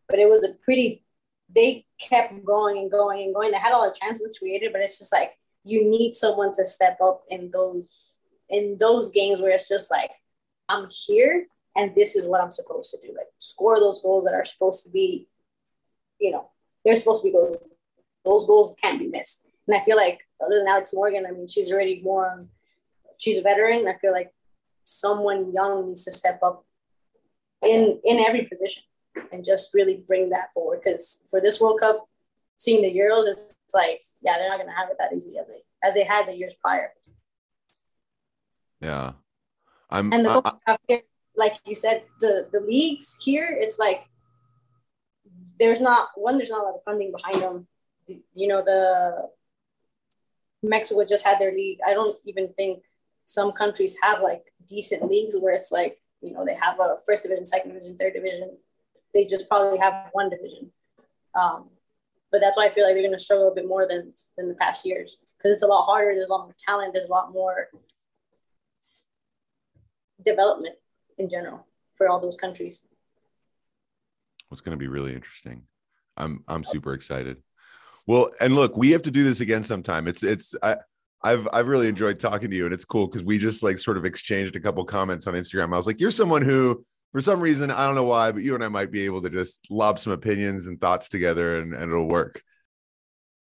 but 0.08 0.18
it 0.18 0.28
was 0.28 0.44
a 0.44 0.54
pretty. 0.64 1.03
They 1.54 1.86
kept 2.00 2.44
going 2.44 2.78
and 2.78 2.90
going 2.90 3.24
and 3.24 3.34
going. 3.34 3.50
They 3.50 3.58
had 3.58 3.72
all 3.72 3.88
the 3.88 3.96
chances 3.98 4.38
created, 4.38 4.72
but 4.72 4.80
it's 4.80 4.98
just 4.98 5.12
like 5.12 5.32
you 5.64 5.88
need 5.88 6.14
someone 6.14 6.52
to 6.54 6.66
step 6.66 6.98
up 7.02 7.22
in 7.28 7.50
those 7.50 8.14
in 8.48 8.76
those 8.78 9.10
games 9.10 9.40
where 9.40 9.50
it's 9.50 9.68
just 9.68 9.90
like 9.90 10.10
I'm 10.68 10.88
here 11.06 11.46
and 11.76 11.94
this 11.94 12.14
is 12.14 12.26
what 12.26 12.40
I'm 12.40 12.50
supposed 12.50 12.90
to 12.90 13.06
do. 13.06 13.14
Like 13.14 13.26
score 13.38 13.80
those 13.80 14.02
goals 14.02 14.24
that 14.24 14.34
are 14.34 14.44
supposed 14.44 14.84
to 14.84 14.90
be, 14.90 15.28
you 16.20 16.30
know, 16.30 16.50
they're 16.84 16.96
supposed 16.96 17.22
to 17.22 17.28
be 17.28 17.32
goals. 17.32 17.58
Those 18.24 18.46
goals 18.46 18.74
can't 18.80 18.98
be 18.98 19.08
missed. 19.08 19.48
And 19.66 19.76
I 19.76 19.84
feel 19.84 19.96
like 19.96 20.20
other 20.44 20.58
than 20.58 20.68
Alex 20.68 20.92
Morgan, 20.94 21.26
I 21.26 21.32
mean, 21.32 21.48
she's 21.48 21.72
already 21.72 22.02
more 22.02 22.28
on, 22.28 22.48
she's 23.18 23.38
a 23.38 23.42
veteran. 23.42 23.86
I 23.88 23.98
feel 23.98 24.12
like 24.12 24.32
someone 24.84 25.52
young 25.52 25.88
needs 25.88 26.04
to 26.04 26.12
step 26.12 26.40
up 26.42 26.64
in 27.62 27.98
in 28.04 28.20
every 28.20 28.44
position 28.44 28.82
and 29.32 29.44
just 29.44 29.74
really 29.74 30.02
bring 30.06 30.30
that 30.30 30.52
forward. 30.52 30.80
Because 30.82 31.26
for 31.30 31.40
this 31.40 31.60
World 31.60 31.80
Cup, 31.80 32.08
seeing 32.56 32.82
the 32.82 32.88
Euros, 32.88 33.26
it's 33.26 33.74
like, 33.74 34.02
yeah, 34.22 34.38
they're 34.38 34.48
not 34.48 34.58
going 34.58 34.68
to 34.68 34.74
have 34.74 34.90
it 34.90 34.96
that 34.98 35.12
easy 35.14 35.38
as 35.38 35.48
they 35.48 35.62
as 35.82 35.94
they 35.94 36.04
had 36.04 36.26
the 36.26 36.34
years 36.34 36.54
prior. 36.60 36.92
Yeah, 38.80 39.12
I'm. 39.90 40.12
And 40.12 40.24
the 40.24 40.54
I, 40.66 41.02
like 41.36 41.54
you 41.64 41.74
said, 41.74 42.04
the 42.20 42.48
the 42.52 42.60
leagues 42.60 43.18
here, 43.22 43.56
it's 43.60 43.78
like 43.78 44.04
there's 45.58 45.80
not 45.80 46.08
one. 46.14 46.36
There's 46.36 46.50
not 46.50 46.62
a 46.62 46.64
lot 46.64 46.74
of 46.74 46.82
funding 46.84 47.12
behind 47.12 47.42
them. 47.42 47.66
You 48.34 48.48
know, 48.48 48.62
the 48.62 49.30
Mexico 50.62 51.04
just 51.04 51.24
had 51.24 51.38
their 51.38 51.52
league. 51.52 51.78
I 51.86 51.94
don't 51.94 52.16
even 52.26 52.52
think 52.54 52.82
some 53.24 53.52
countries 53.52 53.96
have 54.02 54.20
like 54.20 54.52
decent 54.66 55.04
leagues 55.04 55.36
where 55.38 55.54
it's 55.54 55.72
like 55.72 56.00
you 56.20 56.32
know 56.32 56.44
they 56.44 56.54
have 56.54 56.80
a 56.80 56.96
first 57.06 57.22
division, 57.24 57.46
second 57.46 57.72
division, 57.72 57.96
third 57.96 58.14
division. 58.14 58.56
They 59.14 59.24
just 59.24 59.48
probably 59.48 59.78
have 59.78 60.08
one 60.12 60.28
division. 60.28 60.70
Um, 61.34 61.70
but 62.30 62.40
that's 62.40 62.56
why 62.56 62.66
I 62.66 62.74
feel 62.74 62.84
like 62.84 62.94
they're 62.94 63.02
going 63.02 63.16
to 63.16 63.24
struggle 63.24 63.48
a 63.48 63.54
bit 63.54 63.68
more 63.68 63.86
than 63.88 64.12
than 64.36 64.48
the 64.48 64.54
past 64.54 64.84
years 64.84 65.18
because 65.38 65.52
it's 65.52 65.62
a 65.62 65.68
lot 65.68 65.86
harder. 65.86 66.12
There's 66.14 66.28
a 66.28 66.32
lot 66.32 66.46
more 66.46 66.56
talent. 66.66 66.92
There's 66.92 67.08
a 67.08 67.12
lot 67.12 67.32
more 67.32 67.68
development 70.24 70.74
in 71.18 71.30
general 71.30 71.66
for 71.94 72.08
all 72.08 72.20
those 72.20 72.36
countries. 72.36 72.88
It's 74.50 74.60
going 74.60 74.76
to 74.76 74.82
be 74.82 74.88
really 74.88 75.14
interesting. 75.14 75.62
I'm 76.16 76.44
I'm 76.48 76.64
super 76.64 76.94
excited. 76.94 77.38
Well, 78.06 78.30
and 78.40 78.54
look, 78.54 78.76
we 78.76 78.90
have 78.90 79.02
to 79.02 79.10
do 79.10 79.24
this 79.24 79.40
again 79.40 79.64
sometime. 79.64 80.06
It's 80.06 80.22
it's 80.22 80.54
I 80.62 80.76
I've 81.22 81.48
I've 81.52 81.68
really 81.68 81.88
enjoyed 81.88 82.20
talking 82.20 82.50
to 82.50 82.56
you, 82.56 82.66
and 82.66 82.74
it's 82.74 82.84
cool 82.84 83.06
because 83.06 83.24
we 83.24 83.38
just 83.38 83.62
like 83.62 83.78
sort 83.78 83.96
of 83.96 84.04
exchanged 84.04 84.56
a 84.56 84.60
couple 84.60 84.84
comments 84.84 85.26
on 85.26 85.34
Instagram. 85.34 85.72
I 85.72 85.76
was 85.76 85.86
like, 85.86 85.98
you're 85.98 86.10
someone 86.10 86.42
who, 86.42 86.84
for 87.14 87.20
some 87.20 87.38
reason, 87.40 87.70
I 87.70 87.86
don't 87.86 87.94
know 87.94 88.02
why, 88.02 88.32
but 88.32 88.42
you 88.42 88.56
and 88.56 88.64
I 88.64 88.66
might 88.66 88.90
be 88.90 89.04
able 89.04 89.22
to 89.22 89.30
just 89.30 89.70
lob 89.70 90.00
some 90.00 90.12
opinions 90.12 90.66
and 90.66 90.80
thoughts 90.80 91.08
together, 91.08 91.60
and, 91.60 91.72
and 91.72 91.84
it'll 91.84 92.08
work. 92.08 92.42